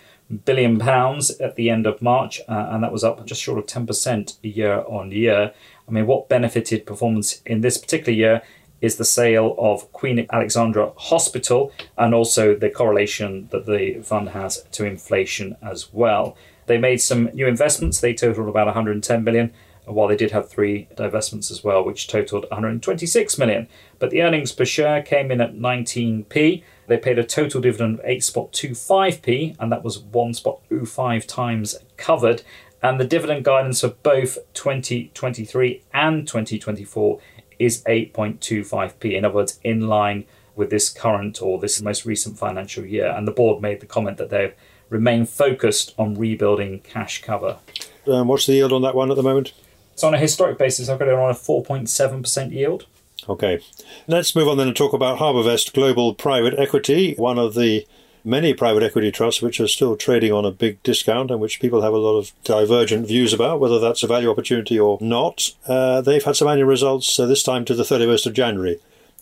billion 0.44 0.78
pounds 0.78 1.30
at 1.40 1.56
the 1.56 1.70
end 1.70 1.86
of 1.86 2.02
March, 2.02 2.40
uh, 2.48 2.68
and 2.70 2.82
that 2.82 2.92
was 2.92 3.04
up 3.04 3.24
just 3.26 3.42
short 3.42 3.58
of 3.58 3.66
10% 3.66 4.36
year 4.42 4.84
on 4.88 5.10
year. 5.10 5.52
I 5.88 5.90
mean, 5.90 6.06
what 6.06 6.28
benefited 6.28 6.86
performance 6.86 7.42
in 7.46 7.60
this 7.60 7.78
particular 7.78 8.12
year 8.12 8.42
is 8.80 8.96
the 8.96 9.04
sale 9.04 9.54
of 9.58 9.90
Queen 9.92 10.26
Alexandra 10.32 10.92
Hospital 10.96 11.72
and 11.96 12.14
also 12.14 12.54
the 12.54 12.70
correlation 12.70 13.48
that 13.50 13.66
the 13.66 14.00
fund 14.02 14.30
has 14.30 14.62
to 14.72 14.84
inflation 14.84 15.56
as 15.62 15.92
well. 15.92 16.36
They 16.66 16.78
made 16.78 17.00
some 17.00 17.30
new 17.32 17.46
investments. 17.46 18.00
They 18.00 18.12
totaled 18.12 18.48
about 18.48 18.66
110 18.66 19.24
million, 19.24 19.52
while 19.86 20.08
they 20.08 20.16
did 20.16 20.32
have 20.32 20.48
three 20.48 20.88
divestments 20.96 21.50
as 21.50 21.62
well, 21.62 21.84
which 21.84 22.08
totaled 22.08 22.44
126 22.50 23.38
million. 23.38 23.68
But 23.98 24.10
the 24.10 24.22
earnings 24.22 24.52
per 24.52 24.64
share 24.64 25.02
came 25.02 25.30
in 25.30 25.40
at 25.40 25.54
19p. 25.54 26.62
They 26.88 26.96
paid 26.96 27.18
a 27.18 27.24
total 27.24 27.60
dividend 27.60 28.00
of 28.00 28.04
8.25p, 28.04 29.56
and 29.58 29.72
that 29.72 29.84
was 29.84 30.02
1.05 30.02 31.26
times 31.26 31.76
covered. 31.96 32.42
And 32.82 33.00
the 33.00 33.04
dividend 33.04 33.44
guidance 33.44 33.80
for 33.80 33.88
both 33.88 34.38
2023 34.54 35.82
and 35.94 36.26
2024 36.28 37.20
is 37.58 37.82
8.25p. 37.84 39.14
In 39.14 39.24
other 39.24 39.34
words, 39.34 39.58
in 39.62 39.88
line 39.88 40.24
with 40.54 40.70
this 40.70 40.88
current 40.88 41.40
or 41.40 41.58
this 41.58 41.80
most 41.80 42.04
recent 42.04 42.38
financial 42.38 42.84
year. 42.84 43.08
And 43.08 43.26
the 43.26 43.32
board 43.32 43.62
made 43.62 43.80
the 43.80 43.86
comment 43.86 44.16
that 44.18 44.30
they've 44.30 44.54
remained 44.88 45.28
focused 45.28 45.94
on 45.98 46.14
rebuilding 46.14 46.80
cash 46.80 47.22
cover. 47.22 47.58
Um, 48.06 48.28
what's 48.28 48.46
the 48.46 48.54
yield 48.54 48.72
on 48.72 48.82
that 48.82 48.94
one 48.94 49.10
at 49.10 49.16
the 49.16 49.22
moment? 49.22 49.52
So 49.96 50.06
on 50.06 50.14
a 50.14 50.18
historic 50.18 50.58
basis, 50.58 50.88
I've 50.88 50.98
got 50.98 51.08
it 51.08 51.14
on 51.14 51.30
a 51.30 51.34
4.7% 51.34 52.52
yield. 52.52 52.86
Okay. 53.28 53.60
Let's 54.06 54.36
move 54.36 54.46
on 54.46 54.58
then 54.58 54.68
and 54.68 54.76
talk 54.76 54.92
about 54.92 55.18
Harbourvest 55.18 55.72
Global 55.72 56.14
Private 56.14 56.58
Equity, 56.58 57.14
one 57.16 57.38
of 57.38 57.54
the 57.54 57.86
many 58.22 58.52
private 58.52 58.82
equity 58.82 59.10
trusts 59.10 59.40
which 59.40 59.60
are 59.60 59.68
still 59.68 59.96
trading 59.96 60.32
on 60.32 60.44
a 60.44 60.50
big 60.50 60.82
discount 60.82 61.30
and 61.30 61.40
which 61.40 61.60
people 61.60 61.82
have 61.82 61.92
a 61.92 61.98
lot 61.98 62.18
of 62.18 62.32
divergent 62.44 63.06
views 63.06 63.32
about, 63.32 63.58
whether 63.58 63.78
that's 63.78 64.02
a 64.02 64.06
value 64.06 64.30
opportunity 64.30 64.78
or 64.78 64.98
not. 65.00 65.54
Uh, 65.66 66.00
they've 66.00 66.24
had 66.24 66.36
some 66.36 66.48
annual 66.48 66.68
results 66.68 67.18
uh, 67.18 67.24
this 67.24 67.42
time 67.42 67.64
to 67.64 67.74
the 67.74 67.84
31st 67.84 68.26
of 68.26 68.34
January. 68.34 68.78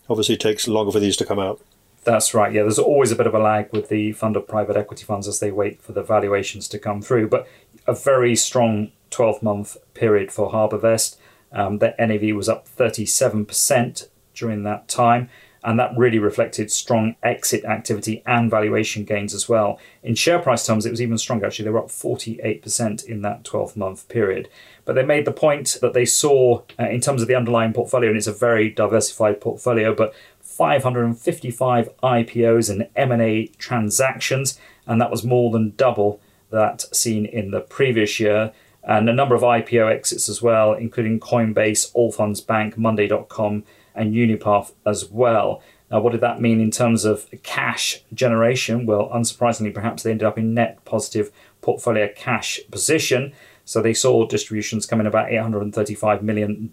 Obviously, 0.09 0.35
it 0.35 0.41
takes 0.41 0.66
longer 0.66 0.91
for 0.91 1.01
these 1.01 1.16
to 1.18 1.25
come 1.25 1.39
out. 1.39 1.61
That's 2.05 2.35
right. 2.35 2.53
Yeah, 2.53 2.62
there's 2.62 2.79
always 2.79 3.12
a 3.12 3.16
bit 3.16 3.27
of 3.27 3.35
a 3.35 3.39
lag 3.39 3.72
with 3.72 3.89
the 3.89 4.12
fund 4.12 4.37
of 4.37 4.49
private 4.49 4.77
equity 4.77 5.05
funds 5.05 5.29
as 5.29 5.41
they 5.41 5.51
wait 5.51 5.81
for 5.81 5.93
the 5.93 6.03
valuations 6.03 6.68
to 6.68 6.79
come 6.79 7.01
through. 7.01 7.29
But 7.29 7.47
a 7.87 7.95
very 7.95 8.37
strong 8.37 8.91
12 9.15 9.43
month 9.43 9.77
period 9.95 10.33
for 10.33 10.51
Harbourvest. 10.51 11.17
Um, 11.53 11.79
the 11.79 11.95
NAV 11.99 12.35
was 12.35 12.49
up 12.49 12.67
37% 12.67 14.09
during 14.35 14.65
that 14.65 14.89
time, 14.89 15.31
and 15.62 15.79
that 15.79 15.97
really 15.97 16.19
reflected 16.19 16.73
strong 16.73 17.15
exit 17.23 17.65
activity 17.65 18.25
and 18.27 18.51
valuation 18.51 19.05
gains 19.05 19.33
as 19.33 19.49
well. 19.49 19.79
In 20.03 20.17
share 20.17 20.41
price 20.41 20.67
terms, 20.67 20.85
it 20.85 20.91
was 20.91 21.01
even 21.01 21.17
stronger. 21.17 21.47
Actually, 21.47 21.67
they 21.67 21.71
were 21.71 21.79
up 21.79 21.89
48% 21.89 23.05
in 23.05 23.23
that 23.23 23.45
12 23.45 23.77
month 23.77 24.09
period. 24.09 24.49
But 24.85 24.97
they 24.97 25.05
made 25.05 25.27
the 25.27 25.33
point 25.33 25.79
that 25.81 25.93
they 25.93 26.05
saw, 26.05 26.62
uh, 26.79 26.89
in 26.89 27.01
terms 27.01 27.23
of 27.23 27.29
the 27.29 27.37
underlying 27.37 27.73
portfolio, 27.73 28.11
and 28.11 28.17
it's 28.17 28.27
a 28.27 28.33
very 28.33 28.69
diversified 28.69 29.41
portfolio, 29.41 29.95
but 29.95 30.12
555 30.41 31.89
IPOs 32.03 32.69
and 32.69 32.89
M&A 32.97 33.47
transactions, 33.59 34.59
and 34.89 35.01
that 35.01 35.11
was 35.12 35.23
more 35.23 35.53
than 35.53 35.75
double 35.77 36.21
that 36.51 36.83
seen 36.95 37.27
in 37.27 37.53
the 37.53 37.61
previous 37.61 38.19
year. 38.19 38.53
And 38.87 39.09
a 39.09 39.14
number 39.14 39.35
of 39.35 39.43
IPO 39.43 39.91
exits 39.91 40.28
as 40.28 40.43
well, 40.43 40.74
including 40.74 41.18
Coinbase, 41.18 41.93
Allfunds 41.95 42.47
Bank, 42.47 42.76
Monday.com, 42.76 43.64
and 43.95 44.12
UiPath 44.12 44.72
as 44.85 45.07
well. 45.11 45.62
Now, 45.91 46.01
what 46.01 46.12
did 46.12 46.20
that 46.22 46.41
mean 46.41 46.61
in 46.61 46.70
terms 46.70 47.05
of 47.05 47.26
cash 47.43 48.03
generation? 48.12 48.85
Well, 48.85 49.09
unsurprisingly, 49.14 49.72
perhaps 49.72 50.03
they 50.03 50.11
ended 50.11 50.26
up 50.26 50.39
in 50.39 50.53
net 50.53 50.85
positive 50.85 51.30
portfolio 51.61 52.09
cash 52.14 52.61
position. 52.70 53.32
So 53.64 53.80
they 53.80 53.95
saw 53.95 54.26
distributions 54.26 54.87
come 54.87 55.01
in 55.01 55.07
about 55.07 55.28
$835 55.28 56.22
million 56.22 56.72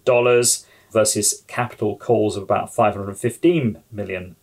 versus 0.90 1.42
capital 1.46 1.96
calls 1.96 2.36
of 2.36 2.42
about 2.42 2.74
$515 2.74 3.80
million. 3.90 4.36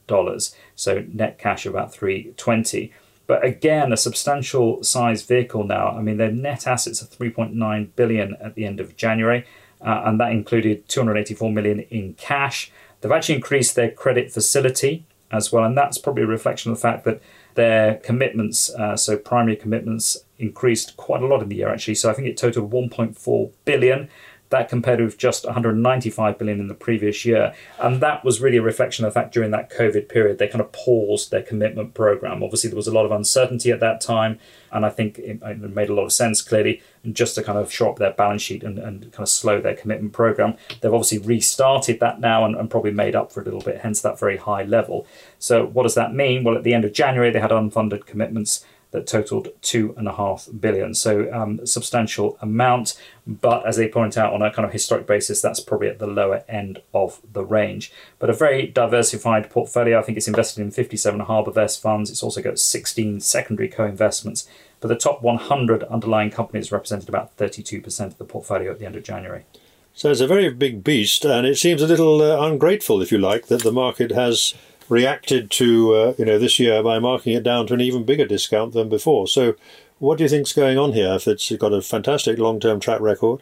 So 0.75 1.05
net 1.13 1.37
cash 1.37 1.65
of 1.65 1.73
about 1.73 1.93
320. 1.93 2.91
But 3.29 3.45
again, 3.45 3.93
a 3.93 3.97
substantial 3.97 4.83
size 4.83 5.21
vehicle 5.21 5.63
now. 5.63 5.89
I 5.89 6.01
mean, 6.01 6.17
their 6.17 6.31
net 6.31 6.65
assets 6.65 7.03
are 7.03 7.05
3.9 7.05 7.89
billion 7.95 8.35
at 8.41 8.55
the 8.55 8.65
end 8.65 8.79
of 8.79 8.97
January, 8.97 9.45
uh, 9.85 10.01
and 10.05 10.19
that 10.19 10.31
included 10.31 10.89
284 10.89 11.51
million 11.51 11.81
in 11.91 12.15
cash. 12.15 12.71
They've 12.99 13.11
actually 13.11 13.35
increased 13.35 13.75
their 13.75 13.91
credit 13.91 14.31
facility 14.31 15.05
as 15.31 15.51
well, 15.51 15.63
and 15.63 15.77
that's 15.77 15.99
probably 15.99 16.23
a 16.23 16.25
reflection 16.25 16.71
of 16.71 16.79
the 16.79 16.81
fact 16.81 17.03
that 17.03 17.21
their 17.53 17.97
commitments, 17.97 18.73
uh, 18.73 18.97
so 18.97 19.15
primary 19.15 19.55
commitments, 19.55 20.17
increased 20.39 20.97
quite 20.97 21.21
a 21.21 21.27
lot 21.27 21.43
in 21.43 21.49
the 21.49 21.57
year 21.57 21.69
actually. 21.69 21.93
So 21.95 22.09
I 22.09 22.13
think 22.13 22.27
it 22.27 22.35
totaled 22.35 22.71
1.4 22.71 23.51
billion. 23.63 24.09
That 24.49 24.67
compared 24.67 24.99
with 24.99 25.17
just 25.17 25.45
195 25.45 26.39
billion 26.39 26.59
in 26.59 26.67
the 26.67 26.73
previous 26.73 27.23
year, 27.23 27.53
and 27.79 28.01
that 28.01 28.25
was 28.25 28.41
really 28.41 28.57
a 28.57 28.61
reflection 28.63 29.05
of 29.05 29.13
the 29.13 29.19
fact 29.19 29.33
during 29.33 29.51
that 29.51 29.71
COVID 29.71 30.09
period 30.09 30.39
they 30.39 30.47
kind 30.47 30.61
of 30.61 30.71
paused 30.71 31.29
their 31.29 31.43
commitment 31.43 31.93
program. 31.93 32.41
Obviously, 32.43 32.69
there 32.69 32.77
was 32.77 32.87
a 32.87 32.93
lot 32.93 33.05
of 33.05 33.11
uncertainty 33.11 33.71
at 33.71 33.79
that 33.79 34.01
time, 34.01 34.39
and 34.71 34.85
I 34.85 34.89
think 34.89 35.19
it, 35.19 35.41
made 35.41 35.89
a 35.89 35.93
lot 35.93 36.05
of 36.05 36.11
sense 36.11 36.41
clearly 36.41 36.81
just 37.11 37.35
to 37.35 37.43
kind 37.43 37.57
of 37.57 37.71
shore 37.71 37.91
up 37.91 37.97
their 37.97 38.13
balance 38.13 38.41
sheet 38.41 38.63
and, 38.63 38.79
and 38.79 39.11
kind 39.11 39.21
of 39.21 39.29
slow 39.29 39.61
their 39.61 39.75
commitment 39.75 40.13
program. 40.13 40.55
They've 40.81 40.93
obviously 40.93 41.19
restarted 41.19 41.99
that 41.99 42.19
now 42.19 42.43
and, 42.43 42.55
and 42.55 42.69
probably 42.69 42.91
made 42.91 43.15
up 43.15 43.31
for 43.31 43.41
a 43.41 43.43
little 43.43 43.61
bit, 43.61 43.81
hence 43.81 44.01
that 44.01 44.19
very 44.19 44.37
high 44.37 44.63
level. 44.63 45.05
So, 45.37 45.65
what 45.65 45.83
does 45.83 45.95
that 45.95 46.13
mean? 46.13 46.43
Well, 46.43 46.57
at 46.57 46.63
the 46.63 46.73
end 46.73 46.85
of 46.85 46.93
January, 46.93 47.31
they 47.31 47.39
had 47.39 47.51
unfunded 47.51 48.05
commitments 48.05 48.65
that 48.91 49.05
totaled 49.05 49.49
two 49.61 49.93
and 49.97 50.07
a 50.07 50.13
half 50.13 50.47
billion. 50.59 50.93
So 50.93 51.31
um, 51.31 51.65
substantial 51.65 52.37
amount, 52.41 52.99
but 53.27 53.65
as 53.67 53.77
they 53.77 53.87
point 53.87 54.17
out 54.17 54.33
on 54.33 54.41
a 54.41 54.51
kind 54.51 54.65
of 54.65 54.71
historic 54.71 55.05
basis, 55.05 55.41
that's 55.41 55.59
probably 55.59 55.89
at 55.89 55.99
the 55.99 56.07
lower 56.07 56.43
end 56.49 56.81
of 56.93 57.21
the 57.31 57.43
range. 57.43 57.91
But 58.17 58.29
a 58.29 58.33
very 58.33 58.65
diversified 58.67 59.49
portfolio. 59.49 59.99
I 59.99 60.01
think 60.01 60.17
it's 60.17 60.27
invested 60.27 60.61
in 60.61 60.71
57 60.71 61.21
Harbourvest 61.21 61.79
funds. 61.79 62.09
It's 62.09 62.23
also 62.23 62.41
got 62.41 62.57
16 62.57 63.19
secondary 63.19 63.69
co-investments. 63.69 64.47
But 64.79 64.87
the 64.87 64.95
top 64.95 65.21
100 65.21 65.83
underlying 65.83 66.31
companies 66.31 66.71
represented 66.71 67.09
about 67.09 67.35
32% 67.37 68.05
of 68.05 68.17
the 68.17 68.25
portfolio 68.25 68.71
at 68.71 68.79
the 68.79 68.85
end 68.85 68.95
of 68.95 69.03
January. 69.03 69.45
So 69.93 70.09
it's 70.09 70.21
a 70.21 70.27
very 70.27 70.49
big 70.49 70.83
beast, 70.83 71.25
and 71.25 71.45
it 71.45 71.57
seems 71.57 71.81
a 71.81 71.87
little 71.87 72.21
uh, 72.21 72.47
ungrateful, 72.47 73.01
if 73.01 73.11
you 73.11 73.17
like, 73.17 73.47
that 73.47 73.63
the 73.63 73.71
market 73.71 74.11
has 74.11 74.53
reacted 74.89 75.51
to 75.51 75.93
uh, 75.93 76.13
you 76.17 76.25
know 76.25 76.39
this 76.39 76.59
year 76.59 76.83
by 76.83 76.99
marking 76.99 77.33
it 77.33 77.43
down 77.43 77.67
to 77.67 77.73
an 77.73 77.81
even 77.81 78.03
bigger 78.03 78.25
discount 78.25 78.73
than 78.73 78.89
before. 78.89 79.27
So, 79.27 79.55
what 79.99 80.17
do 80.17 80.23
you 80.23 80.29
think's 80.29 80.53
going 80.53 80.77
on 80.77 80.93
here? 80.93 81.13
If 81.13 81.27
it's 81.27 81.51
got 81.55 81.73
a 81.73 81.81
fantastic 81.81 82.37
long-term 82.37 82.79
track 82.79 82.99
record, 82.99 83.41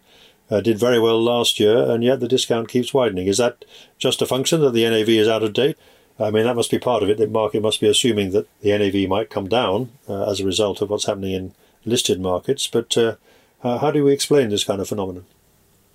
uh, 0.52 0.62
did 0.62 0.78
very 0.78 1.00
well 1.00 1.22
last 1.22 1.60
year, 1.60 1.90
and 1.90 2.04
yet 2.04 2.20
the 2.20 2.28
discount 2.28 2.70
keeps 2.70 2.94
widening. 2.94 3.28
Is 3.28 3.38
that 3.38 3.66
just 3.98 4.22
a 4.22 4.26
function 4.26 4.62
that 4.62 4.74
the 4.74 4.88
NAV 4.88 5.10
is 5.10 5.28
out 5.28 5.44
of 5.44 5.54
date? 5.54 5.78
I 6.20 6.32
mean, 6.32 6.46
that 6.46 6.56
must 6.56 6.72
be 6.72 6.80
part 6.80 7.04
of 7.04 7.10
it. 7.10 7.18
The 7.18 7.28
market 7.28 7.62
must 7.62 7.80
be 7.80 7.88
assuming 7.88 8.32
that 8.32 8.48
the 8.62 8.76
NAV 8.78 9.08
might 9.08 9.30
come 9.30 9.48
down 9.48 9.92
uh, 10.10 10.30
as 10.30 10.40
a 10.40 10.46
result 10.46 10.82
of 10.82 10.90
what's 10.90 11.06
happening 11.06 11.34
in 11.34 11.54
listed 11.86 12.20
markets. 12.20 12.66
But 12.68 12.98
uh, 12.98 13.16
how 13.62 13.92
do 13.92 14.04
we 14.04 14.14
explain 14.14 14.50
this 14.50 14.64
kind 14.64 14.82
of 14.82 14.88
phenomenon? 14.88 15.26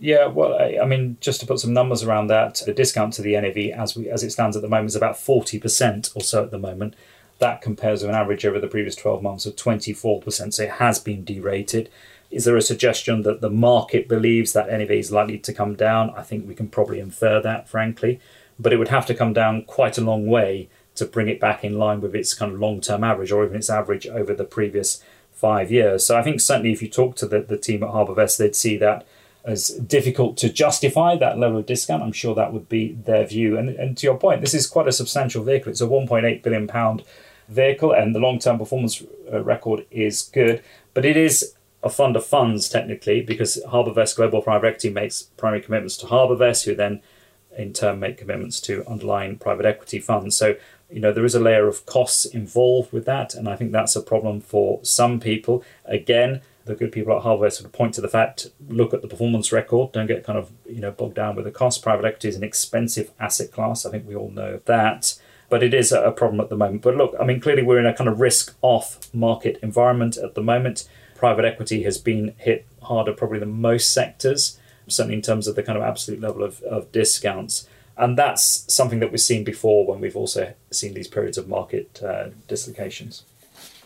Yeah, 0.02 0.26
well, 0.26 0.54
I, 0.54 0.78
I, 0.82 0.84
mean, 0.84 1.16
just 1.20 1.38
to 1.40 1.46
put 1.46 1.60
some 1.60 1.72
numbers 1.72 2.02
around 2.02 2.26
that, 2.26 2.60
the 2.66 2.74
discount 2.74 3.12
to 3.14 3.22
the 3.22 3.40
NAV 3.40 3.78
as 3.78 3.94
we 3.94 4.10
as 4.10 4.24
it 4.24 4.32
stands 4.32 4.56
at 4.56 4.62
the 4.62 4.68
moment 4.68 4.88
is 4.88 4.96
about 4.96 5.16
forty 5.16 5.60
percent 5.60 6.10
or 6.16 6.22
so 6.22 6.42
at 6.42 6.50
the 6.50 6.58
moment. 6.58 6.94
That 7.38 7.62
compares 7.62 8.02
with 8.02 8.10
an 8.10 8.16
average 8.16 8.44
over 8.44 8.58
the 8.58 8.66
previous 8.66 8.96
twelve 8.96 9.22
months 9.22 9.46
of 9.46 9.54
twenty 9.54 9.92
four 9.92 10.20
percent. 10.20 10.54
So 10.54 10.64
it 10.64 10.70
has 10.72 10.98
been 10.98 11.22
derated. 11.22 11.88
Is 12.32 12.46
there 12.46 12.56
a 12.56 12.62
suggestion 12.62 13.22
that 13.22 13.42
the 13.42 13.48
market 13.48 14.08
believes 14.08 14.54
that 14.54 14.68
NAV 14.68 14.90
is 14.90 15.12
likely 15.12 15.38
to 15.38 15.52
come 15.52 15.76
down? 15.76 16.10
I 16.16 16.24
think 16.24 16.48
we 16.48 16.56
can 16.56 16.66
probably 16.66 16.98
infer 16.98 17.40
that, 17.40 17.68
frankly, 17.68 18.18
but 18.58 18.72
it 18.72 18.78
would 18.78 18.88
have 18.88 19.06
to 19.06 19.14
come 19.14 19.32
down 19.32 19.62
quite 19.66 19.98
a 19.98 20.04
long 20.04 20.26
way 20.26 20.68
to 20.96 21.04
bring 21.04 21.28
it 21.28 21.38
back 21.38 21.62
in 21.62 21.78
line 21.78 22.00
with 22.00 22.16
its 22.16 22.34
kind 22.34 22.52
of 22.52 22.58
long 22.58 22.80
term 22.80 23.04
average 23.04 23.30
or 23.30 23.44
even 23.44 23.56
its 23.56 23.70
average 23.70 24.08
over 24.08 24.34
the 24.34 24.42
previous 24.42 25.00
five 25.30 25.70
years. 25.70 26.04
So 26.04 26.18
I 26.18 26.24
think 26.24 26.40
certainly 26.40 26.72
if 26.72 26.82
you 26.82 26.88
talk 26.88 27.14
to 27.16 27.26
the, 27.28 27.38
the 27.38 27.56
team 27.56 27.84
at 27.84 27.90
Harbourvest, 27.90 28.38
they'd 28.38 28.56
see 28.56 28.76
that 28.78 29.06
as 29.44 29.68
difficult 29.68 30.36
to 30.38 30.48
justify 30.48 31.16
that 31.16 31.38
level 31.38 31.58
of 31.58 31.66
discount. 31.66 32.02
I'm 32.02 32.12
sure 32.12 32.34
that 32.34 32.52
would 32.52 32.68
be 32.68 32.92
their 32.92 33.26
view. 33.26 33.58
And, 33.58 33.70
and 33.70 33.96
to 33.98 34.06
your 34.06 34.16
point, 34.16 34.40
this 34.40 34.54
is 34.54 34.66
quite 34.66 34.88
a 34.88 34.92
substantial 34.92 35.42
vehicle. 35.42 35.70
It's 35.70 35.80
a 35.80 35.86
1.8 35.86 36.42
billion 36.42 36.68
pound 36.68 37.02
vehicle, 37.48 37.92
and 37.92 38.14
the 38.14 38.20
long 38.20 38.38
term 38.38 38.58
performance 38.58 39.02
uh, 39.32 39.42
record 39.42 39.84
is 39.90 40.22
good. 40.22 40.62
But 40.94 41.04
it 41.04 41.16
is 41.16 41.54
a 41.82 41.90
fund 41.90 42.14
of 42.14 42.24
funds 42.24 42.68
technically 42.68 43.22
because 43.22 43.60
HarbourVest 43.66 44.16
Global 44.16 44.42
Private 44.42 44.68
Equity 44.68 44.90
makes 44.90 45.22
primary 45.22 45.62
commitments 45.62 45.96
to 45.98 46.06
HarbourVest, 46.06 46.64
who 46.64 46.74
then 46.74 47.02
in 47.56 47.72
turn 47.72 48.00
make 48.00 48.16
commitments 48.16 48.60
to 48.62 48.86
underlying 48.88 49.36
private 49.36 49.66
equity 49.66 49.98
funds. 49.98 50.36
So 50.36 50.56
you 50.90 51.00
know 51.00 51.12
there 51.12 51.24
is 51.24 51.34
a 51.34 51.40
layer 51.40 51.68
of 51.68 51.86
costs 51.86 52.24
involved 52.24 52.92
with 52.92 53.04
that, 53.06 53.34
and 53.34 53.48
I 53.48 53.56
think 53.56 53.72
that's 53.72 53.96
a 53.96 54.02
problem 54.02 54.40
for 54.40 54.80
some 54.84 55.20
people. 55.20 55.64
Again, 55.84 56.42
the 56.64 56.74
good 56.74 56.92
people 56.92 57.16
at 57.16 57.22
HarbourVest 57.22 57.52
sort 57.52 57.66
of 57.66 57.72
point 57.72 57.94
to 57.94 58.00
the 58.00 58.08
fact: 58.08 58.48
look 58.68 58.94
at 58.94 59.02
the 59.02 59.08
performance 59.08 59.52
record, 59.52 59.92
don't 59.92 60.06
get 60.06 60.24
kind 60.24 60.38
of 60.38 60.50
you 60.66 60.80
know 60.80 60.90
bogged 60.90 61.14
down 61.14 61.36
with 61.36 61.44
the 61.44 61.50
cost. 61.50 61.82
Private 61.82 62.04
equity 62.04 62.28
is 62.28 62.36
an 62.36 62.44
expensive 62.44 63.12
asset 63.20 63.52
class. 63.52 63.86
I 63.86 63.90
think 63.90 64.06
we 64.06 64.16
all 64.16 64.30
know 64.30 64.60
that 64.66 65.18
but 65.48 65.62
it 65.62 65.74
is 65.74 65.92
a 65.92 66.10
problem 66.12 66.40
at 66.40 66.48
the 66.48 66.56
moment. 66.56 66.80
But 66.80 66.96
look, 66.96 67.14
I 67.20 67.26
mean, 67.26 67.38
clearly 67.38 67.62
we're 67.62 67.78
in 67.78 67.84
a 67.84 67.92
kind 67.92 68.08
of 68.08 68.20
risk 68.20 68.56
off 68.62 69.12
market 69.12 69.58
environment 69.62 70.16
at 70.16 70.34
the 70.34 70.42
moment 70.42 70.88
private 71.22 71.44
equity 71.44 71.84
has 71.84 71.98
been 71.98 72.34
hit 72.36 72.66
harder 72.82 73.12
probably 73.12 73.38
than 73.38 73.60
most 73.60 73.94
sectors, 73.94 74.58
certainly 74.88 75.14
in 75.14 75.22
terms 75.22 75.46
of 75.46 75.54
the 75.54 75.62
kind 75.62 75.78
of 75.78 75.84
absolute 75.84 76.20
level 76.20 76.42
of, 76.42 76.60
of 76.62 76.90
discounts. 76.90 77.68
And 77.96 78.18
that's 78.18 78.64
something 78.74 78.98
that 78.98 79.12
we've 79.12 79.20
seen 79.20 79.44
before 79.44 79.86
when 79.86 80.00
we've 80.00 80.16
also 80.16 80.54
seen 80.72 80.94
these 80.94 81.06
periods 81.06 81.38
of 81.38 81.46
market 81.46 82.02
uh, 82.02 82.30
dislocations. 82.48 83.22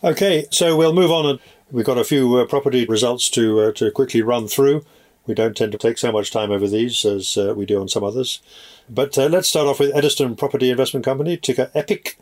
Okay, 0.03 0.47
so 0.51 0.79
we'll 0.79 0.95
move 0.95 1.11
on. 1.11 1.39
We've 1.71 1.85
got 1.85 1.99
a 1.99 2.05
few 2.05 2.37
uh, 2.37 2.47
property 2.47 2.87
results 2.87 3.29
to 3.31 3.61
uh, 3.61 3.73
to 3.73 3.91
quickly 3.91 4.23
run 4.23 4.47
through. 4.47 4.85
We 5.27 5.35
don't 5.35 5.57
tend 5.57 5.73
to 5.73 5.79
take 5.79 5.99
so 5.99 6.13
much 6.13 6.31
time 6.31 6.53
over 6.53 6.69
these 6.69 7.05
as 7.05 7.37
uh, 7.37 7.55
we 7.57 7.67
do 7.67 7.81
on 7.81 7.89
some 7.89 8.05
others. 8.05 8.41
But 8.89 9.19
uh, 9.19 9.27
let's 9.27 9.49
start 9.49 9.67
off 9.67 9.81
with 9.81 9.95
Ediston 9.95 10.37
Property 10.37 10.71
Investment 10.71 11.05
Company, 11.05 11.37
ticker 11.37 11.73
EPIC. 11.75 12.19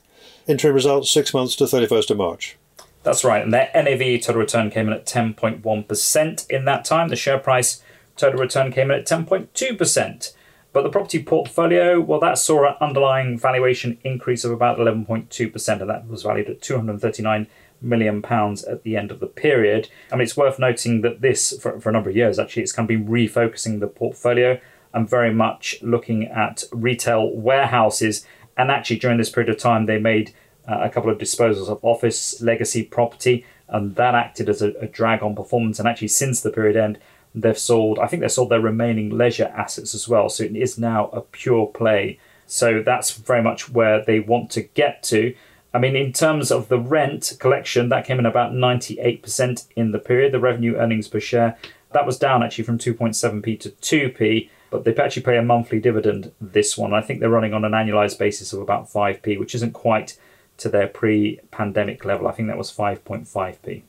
Interim 0.47 0.75
results 0.75 1.11
six 1.11 1.35
months 1.35 1.57
to 1.57 1.65
31st 1.65 2.11
of 2.11 2.17
March. 2.17 2.57
That's 3.03 3.23
right, 3.23 3.43
and 3.43 3.53
their 3.53 3.71
NAV 3.75 4.23
total 4.23 4.41
return 4.41 4.71
came 4.71 4.87
in 4.87 4.95
at 4.95 5.05
10.1% 5.05 6.51
in 6.51 6.65
that 6.65 6.85
time. 6.87 7.09
The 7.09 7.17
share 7.17 7.39
price 7.39 7.83
total 8.17 8.41
return 8.41 8.73
came 8.73 8.91
in 8.91 8.99
at 8.99 9.07
10.2%. 9.07 10.33
But 10.73 10.83
the 10.83 10.91
property 10.91 11.23
portfolio, 11.23 12.01
well, 12.01 12.19
that 12.21 12.39
saw 12.39 12.67
an 12.67 12.77
underlying 12.81 13.39
valuation 13.39 13.99
increase 14.03 14.43
of 14.43 14.53
about 14.53 14.79
11.2%, 14.79 15.81
and 15.81 15.91
that 15.91 16.09
was 16.09 16.23
valued 16.23 16.49
at 16.49 16.63
239 16.63 17.47
million 17.81 18.23
pounds 18.23 18.65
at 18.65 18.83
the 18.83 18.97
end 18.97 19.11
of 19.11 19.21
the 19.21 19.27
period. 19.27 19.89
I 20.11 20.17
mean, 20.17 20.23
it's 20.23 20.37
worth 20.37 20.59
noting 20.59 21.03
that 21.03 21.21
this, 21.21 21.59
for, 21.61 21.81
for 21.81 21.91
a 21.91 21.93
number 21.93 22.11
of 22.11 22.17
years 22.17 22.39
actually, 22.39 22.63
it's 22.63 22.73
kind 22.73 22.89
of 22.89 22.89
been 22.89 23.07
refocusing 23.07 23.81
the 23.81 23.87
portfolio 23.87 24.61
and 24.95 25.11
very 25.11 25.35
much 25.35 25.77
looking 25.83 26.27
at 26.27 26.65
retail 26.73 27.31
warehouses. 27.31 28.27
And 28.57 28.71
actually, 28.71 29.01
during 29.01 29.19
this 29.19 29.29
period 29.29 29.51
of 29.51 29.59
time, 29.59 29.87
they 29.87 29.99
made 29.99 30.33
uh, 30.67 30.79
a 30.83 30.89
couple 30.89 31.11
of 31.11 31.19
disposals 31.19 31.69
of 31.69 31.85
office 31.85 32.41
legacy 32.41 32.85
property, 32.85 33.45
and 33.69 33.97
that 33.97 34.15
acted 34.15 34.49
as 34.49 34.63
a, 34.63 34.71
a, 34.81 34.87
drag 34.87 35.23
on 35.23 35.35
performance. 35.35 35.79
And 35.79 35.89
actually, 35.89 36.09
since 36.09 36.41
the 36.41 36.51
period 36.51 36.77
end, 36.77 36.99
they've 37.35 37.59
sold, 37.59 37.99
I 37.99 38.07
think 38.07 38.23
they 38.23 38.29
sold 38.29 38.51
their 38.51 38.61
remaining 38.61 39.11
leisure 39.11 39.53
assets 39.57 39.95
as 39.95 40.09
well. 40.09 40.29
So 40.29 40.45
it 40.45 40.57
is 40.57 40.79
now 40.79 41.09
a 41.09 41.21
pure 41.21 41.67
play. 41.67 42.19
So 42.47 42.83
that's 42.83 43.13
very 43.13 43.43
much 43.43 43.69
where 43.69 44.05
they 44.05 44.21
want 44.21 44.51
to 44.53 44.63
get 44.63 45.03
to. 45.05 45.35
I 45.75 45.79
mean, 45.79 45.97
in 45.97 46.13
terms 46.13 46.53
of 46.53 46.69
the 46.69 46.79
rent 46.79 47.35
collection, 47.41 47.89
that 47.89 48.07
came 48.07 48.21
in 48.21 48.27
about 48.27 48.53
98% 48.53 49.67
in 49.75 49.91
the 49.91 49.99
period. 49.99 50.33
The 50.33 50.39
revenue 50.39 50.77
earnings 50.77 51.09
per 51.09 51.19
share, 51.19 51.59
that 51.93 52.07
was 52.07 52.17
down 52.17 52.45
actually 52.45 52.65
from 52.65 52.79
2.7p 52.79 53.59
to 53.61 53.71
2p, 53.71 54.49
but 54.71 54.85
they 54.85 54.95
actually 54.95 55.23
pay 55.23 55.37
a 55.37 55.43
monthly 55.43 55.81
dividend 55.81 56.31
this 56.41 56.79
one. 56.79 56.95
I 56.95 57.01
think 57.01 57.19
they're 57.19 57.29
running 57.29 57.55
on 57.55 57.65
an 57.65 57.73
annualized 57.73 58.19
basis 58.19 58.53
of 58.53 58.61
about 58.61 58.89
5p, 58.89 59.39
which 59.39 59.55
isn't 59.57 59.73
quite 59.73 60.17
to 60.59 60.69
their 60.69 60.87
pre-pandemic 60.87 62.05
level. 62.05 62.29
I 62.29 62.33
think 62.33 62.49
that 62.49 62.59
was 62.59 62.71
5.5p. 62.71 63.83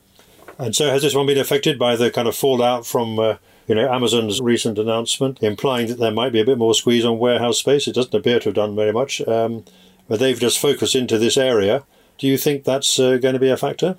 And 0.58 0.74
so, 0.74 0.90
has 0.90 1.02
this 1.02 1.14
one 1.14 1.26
been 1.26 1.38
affected 1.38 1.78
by 1.78 1.96
the 1.96 2.10
kind 2.10 2.26
of 2.26 2.34
fallout 2.34 2.86
from, 2.86 3.18
uh, 3.18 3.36
you 3.68 3.74
know, 3.74 3.92
Amazon's 3.92 4.40
recent 4.40 4.78
announcement, 4.78 5.42
implying 5.42 5.86
that 5.88 5.98
there 5.98 6.10
might 6.10 6.32
be 6.32 6.40
a 6.40 6.44
bit 6.44 6.58
more 6.58 6.74
squeeze 6.74 7.04
on 7.04 7.18
warehouse 7.18 7.58
space? 7.58 7.86
It 7.86 7.94
doesn't 7.94 8.14
appear 8.14 8.40
to 8.40 8.48
have 8.48 8.54
done 8.54 8.74
very 8.74 8.92
much, 8.92 9.20
um, 9.28 9.64
but 10.08 10.18
they've 10.18 10.38
just 10.38 10.58
focused 10.58 10.94
into 10.94 11.18
this 11.18 11.36
area. 11.36 11.84
Do 12.18 12.26
you 12.26 12.38
think 12.38 12.64
that's 12.64 12.98
uh, 12.98 13.18
going 13.18 13.34
to 13.34 13.40
be 13.40 13.50
a 13.50 13.56
factor? 13.56 13.96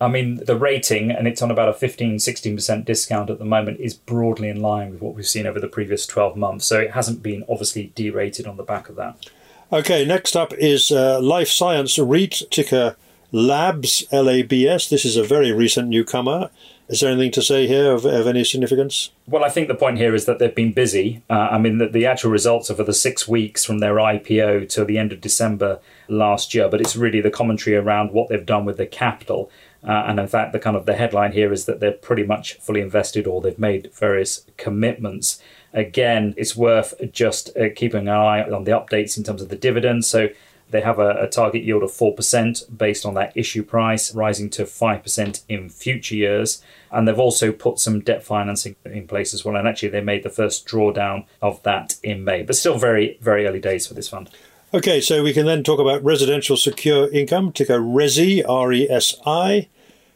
I 0.00 0.08
mean, 0.08 0.36
the 0.44 0.56
rating, 0.56 1.10
and 1.10 1.28
it's 1.28 1.40
on 1.40 1.50
about 1.50 1.68
a 1.68 1.72
15 1.72 2.16
16% 2.16 2.84
discount 2.84 3.30
at 3.30 3.38
the 3.38 3.44
moment, 3.44 3.80
is 3.80 3.94
broadly 3.94 4.48
in 4.48 4.60
line 4.60 4.90
with 4.92 5.00
what 5.00 5.14
we've 5.14 5.26
seen 5.26 5.46
over 5.46 5.60
the 5.60 5.68
previous 5.68 6.06
12 6.06 6.36
months. 6.36 6.66
So 6.66 6.80
it 6.80 6.92
hasn't 6.92 7.22
been 7.22 7.44
obviously 7.48 7.92
derated 7.94 8.46
on 8.46 8.56
the 8.56 8.62
back 8.62 8.88
of 8.88 8.96
that. 8.96 9.30
Okay, 9.72 10.04
next 10.04 10.36
up 10.36 10.52
is 10.54 10.90
uh, 10.90 11.20
Life 11.20 11.48
Science 11.48 11.98
REIT, 11.98 12.42
ticker 12.50 12.96
Labs, 13.32 14.04
L 14.12 14.28
A 14.28 14.42
B 14.42 14.68
S. 14.68 14.88
This 14.88 15.04
is 15.04 15.16
a 15.16 15.24
very 15.24 15.52
recent 15.52 15.88
newcomer. 15.88 16.50
Is 16.88 17.00
there 17.00 17.10
anything 17.10 17.32
to 17.32 17.42
say 17.42 17.66
here 17.66 17.92
of, 17.92 18.04
of 18.04 18.26
any 18.26 18.44
significance? 18.44 19.10
Well, 19.26 19.44
I 19.44 19.48
think 19.48 19.68
the 19.68 19.74
point 19.74 19.98
here 19.98 20.14
is 20.14 20.26
that 20.26 20.38
they've 20.38 20.54
been 20.54 20.72
busy. 20.72 21.22
Uh, 21.30 21.48
I 21.50 21.58
mean, 21.58 21.78
the, 21.78 21.88
the 21.88 22.04
actual 22.04 22.30
results 22.30 22.70
are 22.70 22.74
for 22.74 22.84
the 22.84 22.92
six 22.92 23.26
weeks 23.26 23.64
from 23.64 23.78
their 23.78 23.94
IPO 23.94 24.68
to 24.70 24.84
the 24.84 24.98
end 24.98 25.12
of 25.12 25.20
December 25.20 25.80
last 26.08 26.54
year, 26.54 26.68
but 26.68 26.80
it's 26.80 26.94
really 26.94 27.20
the 27.20 27.30
commentary 27.30 27.76
around 27.76 28.12
what 28.12 28.28
they've 28.28 28.44
done 28.44 28.64
with 28.64 28.76
the 28.76 28.86
capital. 28.86 29.50
Uh, 29.82 30.04
and 30.06 30.18
in 30.18 30.28
fact, 30.28 30.52
the 30.52 30.58
kind 30.58 30.76
of 30.76 30.86
the 30.86 30.94
headline 30.94 31.32
here 31.32 31.52
is 31.52 31.64
that 31.64 31.80
they're 31.80 31.92
pretty 31.92 32.22
much 32.22 32.54
fully 32.54 32.80
invested 32.80 33.26
or 33.26 33.40
they've 33.40 33.58
made 33.58 33.90
various 33.94 34.44
commitments 34.56 35.40
again, 35.74 36.34
it's 36.36 36.56
worth 36.56 36.94
just 37.12 37.54
uh, 37.56 37.68
keeping 37.74 38.02
an 38.02 38.08
eye 38.08 38.48
on 38.48 38.64
the 38.64 38.70
updates 38.70 39.18
in 39.18 39.24
terms 39.24 39.42
of 39.42 39.48
the 39.48 39.56
dividends. 39.56 40.06
So 40.06 40.28
they 40.70 40.80
have 40.80 40.98
a, 40.98 41.10
a, 41.22 41.28
target 41.28 41.62
yield 41.62 41.82
of 41.82 41.90
4% 41.90 42.76
based 42.76 43.06
on 43.06 43.14
that 43.14 43.36
issue 43.36 43.62
price, 43.62 44.14
rising 44.14 44.50
to 44.50 44.64
5% 44.64 45.42
in 45.48 45.68
future 45.68 46.16
years. 46.16 46.62
And 46.90 47.06
they've 47.06 47.18
also 47.18 47.52
put 47.52 47.78
some 47.78 48.00
debt 48.00 48.24
financing 48.24 48.76
in 48.84 49.06
place 49.06 49.34
as 49.34 49.44
well. 49.44 49.56
And 49.56 49.68
actually, 49.68 49.90
they 49.90 50.00
made 50.00 50.22
the 50.22 50.30
first 50.30 50.66
drawdown 50.66 51.26
of 51.40 51.62
that 51.62 51.96
in 52.02 52.24
May, 52.24 52.42
but 52.42 52.56
still 52.56 52.78
very, 52.78 53.18
very 53.20 53.46
early 53.46 53.60
days 53.60 53.86
for 53.86 53.94
this 53.94 54.08
fund. 54.08 54.30
Okay, 54.72 55.00
so 55.00 55.22
we 55.22 55.32
can 55.32 55.46
then 55.46 55.62
talk 55.62 55.78
about 55.78 56.02
residential 56.02 56.56
secure 56.56 57.08
income, 57.10 57.52
ticker 57.52 57.78
RESI, 57.78 58.42
R 58.48 58.72
E 58.72 58.90
S 58.90 59.14
I. 59.24 59.68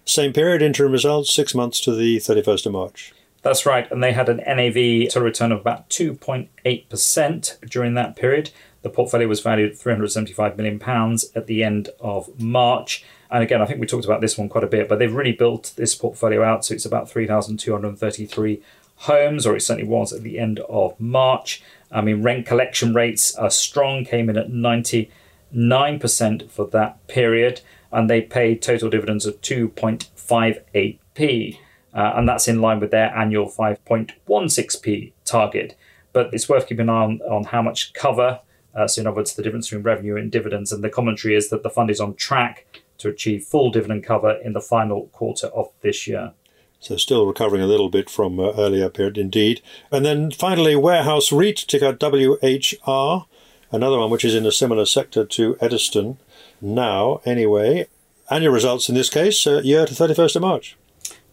Same 0.04 0.32
period, 0.32 0.62
interim 0.62 0.90
results, 0.90 1.32
six 1.32 1.54
months 1.54 1.80
to 1.82 1.94
the 1.94 2.16
31st 2.16 2.66
of 2.66 2.72
March. 2.72 3.12
That's 3.42 3.64
right, 3.64 3.90
and 3.90 4.02
they 4.02 4.12
had 4.12 4.28
an 4.28 4.38
NAV 4.38 5.10
total 5.10 5.22
return 5.22 5.52
of 5.52 5.60
about 5.60 5.88
2.8% 5.90 7.70
during 7.70 7.94
that 7.94 8.16
period. 8.16 8.50
The 8.82 8.90
portfolio 8.90 9.28
was 9.28 9.40
valued 9.40 9.72
at 9.72 9.78
375 9.78 10.56
million 10.56 10.78
pounds 10.78 11.32
at 11.34 11.46
the 11.46 11.64
end 11.64 11.90
of 12.00 12.40
March. 12.40 13.04
And 13.30 13.42
again, 13.42 13.60
I 13.60 13.66
think 13.66 13.80
we 13.80 13.86
talked 13.86 14.04
about 14.04 14.20
this 14.20 14.38
one 14.38 14.48
quite 14.48 14.64
a 14.64 14.68
bit, 14.68 14.88
but 14.88 14.98
they've 14.98 15.12
really 15.12 15.32
built 15.32 15.72
this 15.76 15.94
portfolio 15.94 16.42
out. 16.42 16.64
So 16.64 16.74
it's 16.74 16.86
about 16.86 17.10
3,233 17.10 18.62
homes, 18.96 19.46
or 19.46 19.56
it 19.56 19.60
certainly 19.60 19.88
was 19.88 20.12
at 20.12 20.22
the 20.22 20.38
end 20.38 20.60
of 20.60 20.98
March. 21.00 21.62
I 21.90 22.00
mean, 22.00 22.22
rent 22.22 22.46
collection 22.46 22.94
rates 22.94 23.34
are 23.34 23.50
strong, 23.50 24.04
came 24.04 24.30
in 24.30 24.36
at 24.36 24.50
99% 24.50 26.50
for 26.50 26.66
that 26.66 27.06
period, 27.06 27.60
and 27.90 28.08
they 28.08 28.20
paid 28.20 28.62
total 28.62 28.90
dividends 28.90 29.26
of 29.26 29.40
2.58p 29.40 31.58
uh, 31.94 32.12
and 32.16 32.28
that's 32.28 32.48
in 32.48 32.60
line 32.60 32.80
with 32.80 32.90
their 32.90 33.14
annual 33.16 33.46
5.16p 33.46 35.12
target. 35.24 35.76
But 36.12 36.32
it's 36.32 36.48
worth 36.48 36.68
keeping 36.68 36.82
an 36.82 36.90
eye 36.90 37.02
on, 37.02 37.20
on 37.22 37.44
how 37.44 37.62
much 37.62 37.92
cover, 37.92 38.40
uh, 38.78 38.86
so 38.86 39.00
in 39.00 39.06
other 39.06 39.16
words, 39.16 39.34
the 39.34 39.42
difference 39.42 39.68
between 39.68 39.82
revenue 39.82 40.16
and 40.16 40.30
dividends. 40.30 40.70
And 40.70 40.84
the 40.84 40.88
commentary 40.88 41.34
is 41.34 41.50
that 41.50 41.64
the 41.64 41.70
fund 41.70 41.90
is 41.90 42.00
on 42.00 42.14
track 42.14 42.82
to 42.98 43.08
achieve 43.08 43.44
full 43.44 43.70
dividend 43.70 44.04
cover 44.04 44.32
in 44.32 44.52
the 44.52 44.60
final 44.60 45.06
quarter 45.08 45.48
of 45.48 45.70
this 45.80 46.06
year. 46.06 46.32
So 46.80 46.96
still 46.96 47.26
recovering 47.26 47.60
a 47.60 47.66
little 47.66 47.88
bit 47.88 48.08
from 48.08 48.38
uh, 48.38 48.52
earlier 48.56 48.88
period, 48.88 49.18
indeed. 49.18 49.60
And 49.90 50.06
then 50.06 50.30
finally, 50.30 50.76
Warehouse 50.76 51.32
REIT, 51.32 51.64
ticker 51.66 51.92
WHR, 51.92 53.26
another 53.72 53.98
one 53.98 54.10
which 54.10 54.24
is 54.24 54.36
in 54.36 54.46
a 54.46 54.52
similar 54.52 54.86
sector 54.86 55.24
to 55.24 55.56
Ediston 55.60 56.18
now, 56.60 57.20
anyway. 57.24 57.88
Annual 58.30 58.52
results 58.52 58.88
in 58.88 58.94
this 58.94 59.10
case, 59.10 59.44
uh, 59.46 59.60
year 59.64 59.86
to 59.86 59.94
31st 59.94 60.36
of 60.36 60.42
March. 60.42 60.76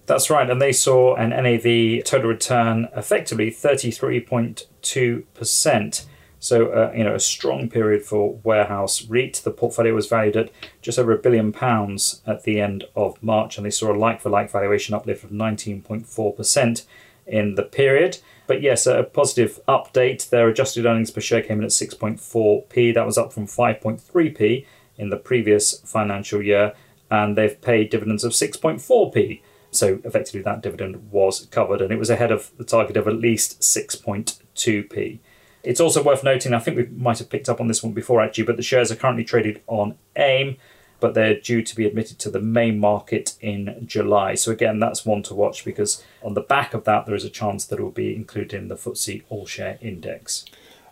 That's 0.08 0.30
right, 0.30 0.48
and 0.50 0.62
they 0.62 0.72
saw 0.72 1.16
an 1.16 1.30
NAV 1.30 2.04
total 2.06 2.30
return 2.30 2.88
effectively 2.96 3.52
33.2%. 3.52 6.06
So, 6.40 6.68
uh, 6.68 6.92
you 6.96 7.04
know, 7.04 7.16
a 7.16 7.20
strong 7.20 7.70
period 7.70 8.04
for 8.04 8.40
Warehouse 8.44 9.06
REIT. 9.06 9.42
The 9.44 9.52
portfolio 9.52 9.94
was 9.94 10.08
valued 10.08 10.38
at 10.38 10.52
just 10.82 11.00
over 11.00 11.12
a 11.12 11.18
billion 11.18 11.52
pounds 11.52 12.22
at 12.28 12.44
the 12.44 12.60
end 12.60 12.84
of 12.96 13.22
March, 13.24 13.58
and 13.58 13.66
they 13.66 13.72
saw 13.72 13.92
a 13.92 13.98
like 13.98 14.22
for 14.22 14.30
like 14.30 14.52
valuation 14.52 14.94
uplift 14.94 15.24
of 15.24 15.32
19.4% 15.32 16.86
in 17.28 17.56
the 17.56 17.64
period. 17.64 18.20
But 18.48 18.62
yes, 18.62 18.86
a 18.86 19.04
positive 19.04 19.60
update. 19.68 20.30
Their 20.30 20.48
adjusted 20.50 20.86
earnings 20.86 21.12
per 21.12 21.22
share 21.22 21.42
came 21.42 21.60
in 21.60 21.66
at 21.66 21.72
6.4p. 21.72 22.94
That 22.94 23.06
was 23.06 23.18
up 23.18 23.34
from 23.34 23.48
5.3p 23.48 24.66
in 24.98 25.10
the 25.10 25.18
previous 25.18 25.80
financial 25.80 26.42
year, 26.42 26.74
and 27.10 27.36
they've 27.36 27.60
paid 27.60 27.90
dividends 27.90 28.24
of 28.24 28.34
6.4p. 28.34 29.42
So 29.72 30.00
effectively, 30.04 30.42
that 30.42 30.62
dividend 30.62 31.12
was 31.12 31.48
covered, 31.48 31.82
and 31.82 31.92
it 31.92 32.00
was 32.00 32.10
ahead 32.10 32.32
of 32.32 32.52
the 32.58 32.64
target 32.64 32.98
of 32.98 33.08
at 33.08 33.16
least 33.16 33.62
6.2p. 33.62 35.20
It's 35.66 35.80
also 35.80 36.04
worth 36.04 36.24
noting, 36.24 36.54
I 36.54 36.60
think 36.60 36.78
we 36.78 36.86
might 36.96 37.20
have 37.20 37.30
picked 37.30 37.50
up 37.50 37.60
on 37.60 37.68
this 37.68 37.84
one 37.84 37.94
before 37.94 38.22
actually, 38.22 38.46
but 38.46 38.58
the 38.58 38.64
shares 38.64 38.92
are 38.92 38.96
currently 38.96 39.24
traded 39.24 39.62
on 39.68 39.98
AIM, 40.16 40.58
but 41.00 41.14
they're 41.14 41.40
due 41.40 41.62
to 41.64 41.76
be 41.76 41.86
admitted 41.86 42.20
to 42.20 42.30
the 42.30 42.40
main 42.40 42.80
market 42.80 43.34
in 43.42 43.84
July. 43.86 44.36
So, 44.36 44.52
again, 44.52 44.80
that's 44.80 45.06
one 45.06 45.24
to 45.24 45.34
watch 45.34 45.66
because 45.66 46.04
on 46.24 46.36
the 46.36 46.42
back 46.42 46.74
of 46.74 46.84
that, 46.86 47.06
there 47.06 47.16
is 47.16 47.26
a 47.26 47.30
chance 47.30 47.66
that 47.66 47.80
it 47.80 47.82
will 47.82 47.92
be 47.92 48.16
included 48.16 48.54
in 48.54 48.68
the 48.68 48.76
FTSE 48.76 49.24
All 49.30 49.46
Share 49.46 49.78
Index. 49.82 50.46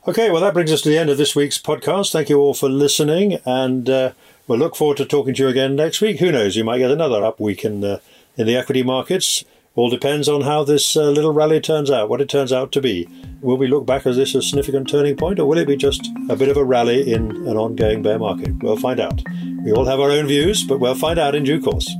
Okay, 0.05 0.29
well, 0.29 0.41
that 0.41 0.53
brings 0.53 0.71
us 0.71 0.81
to 0.81 0.89
the 0.89 0.97
end 0.97 1.09
of 1.09 1.17
this 1.17 1.35
week's 1.35 1.57
podcast. 1.57 2.11
Thank 2.11 2.27
you 2.27 2.37
all 2.37 2.53
for 2.53 2.67
listening, 2.67 3.39
and 3.45 3.89
uh, 3.89 4.11
we'll 4.47 4.59
look 4.59 4.75
forward 4.75 4.97
to 4.97 5.05
talking 5.05 5.33
to 5.35 5.43
you 5.43 5.47
again 5.47 5.77
next 5.77 6.01
week. 6.01 6.19
Who 6.19 6.31
knows? 6.31 6.57
You 6.57 6.65
might 6.65 6.79
get 6.79 6.91
another 6.91 7.23
up 7.23 7.39
week 7.39 7.63
in 7.63 7.79
the 7.79 8.01
in 8.35 8.45
the 8.45 8.57
equity 8.57 8.83
markets. 8.83 9.45
All 9.75 9.89
depends 9.89 10.29
on 10.29 10.41
how 10.41 10.63
this 10.63 10.95
uh, 10.95 11.09
little 11.09 11.33
rally 11.33 11.59
turns 11.59 11.89
out, 11.89 12.07
what 12.07 12.21
it 12.21 12.29
turns 12.29 12.53
out 12.53 12.71
to 12.73 12.81
be. 12.81 13.09
Will 13.41 13.57
we 13.57 13.67
look 13.67 13.87
back 13.87 14.05
as 14.05 14.17
this 14.17 14.35
a 14.35 14.41
significant 14.43 14.87
turning 14.87 15.15
point, 15.15 15.39
or 15.39 15.47
will 15.47 15.57
it 15.57 15.67
be 15.67 15.75
just 15.75 16.11
a 16.29 16.35
bit 16.35 16.49
of 16.49 16.57
a 16.57 16.63
rally 16.63 17.11
in 17.11 17.31
an 17.47 17.57
ongoing 17.57 18.03
bear 18.03 18.19
market? 18.19 18.61
We'll 18.61 18.77
find 18.77 18.99
out. 18.99 19.23
We 19.65 19.71
all 19.71 19.85
have 19.85 19.99
our 19.99 20.11
own 20.11 20.27
views, 20.27 20.63
but 20.63 20.79
we'll 20.79 20.93
find 20.93 21.17
out 21.17 21.33
in 21.33 21.43
due 21.43 21.59
course. 21.59 21.91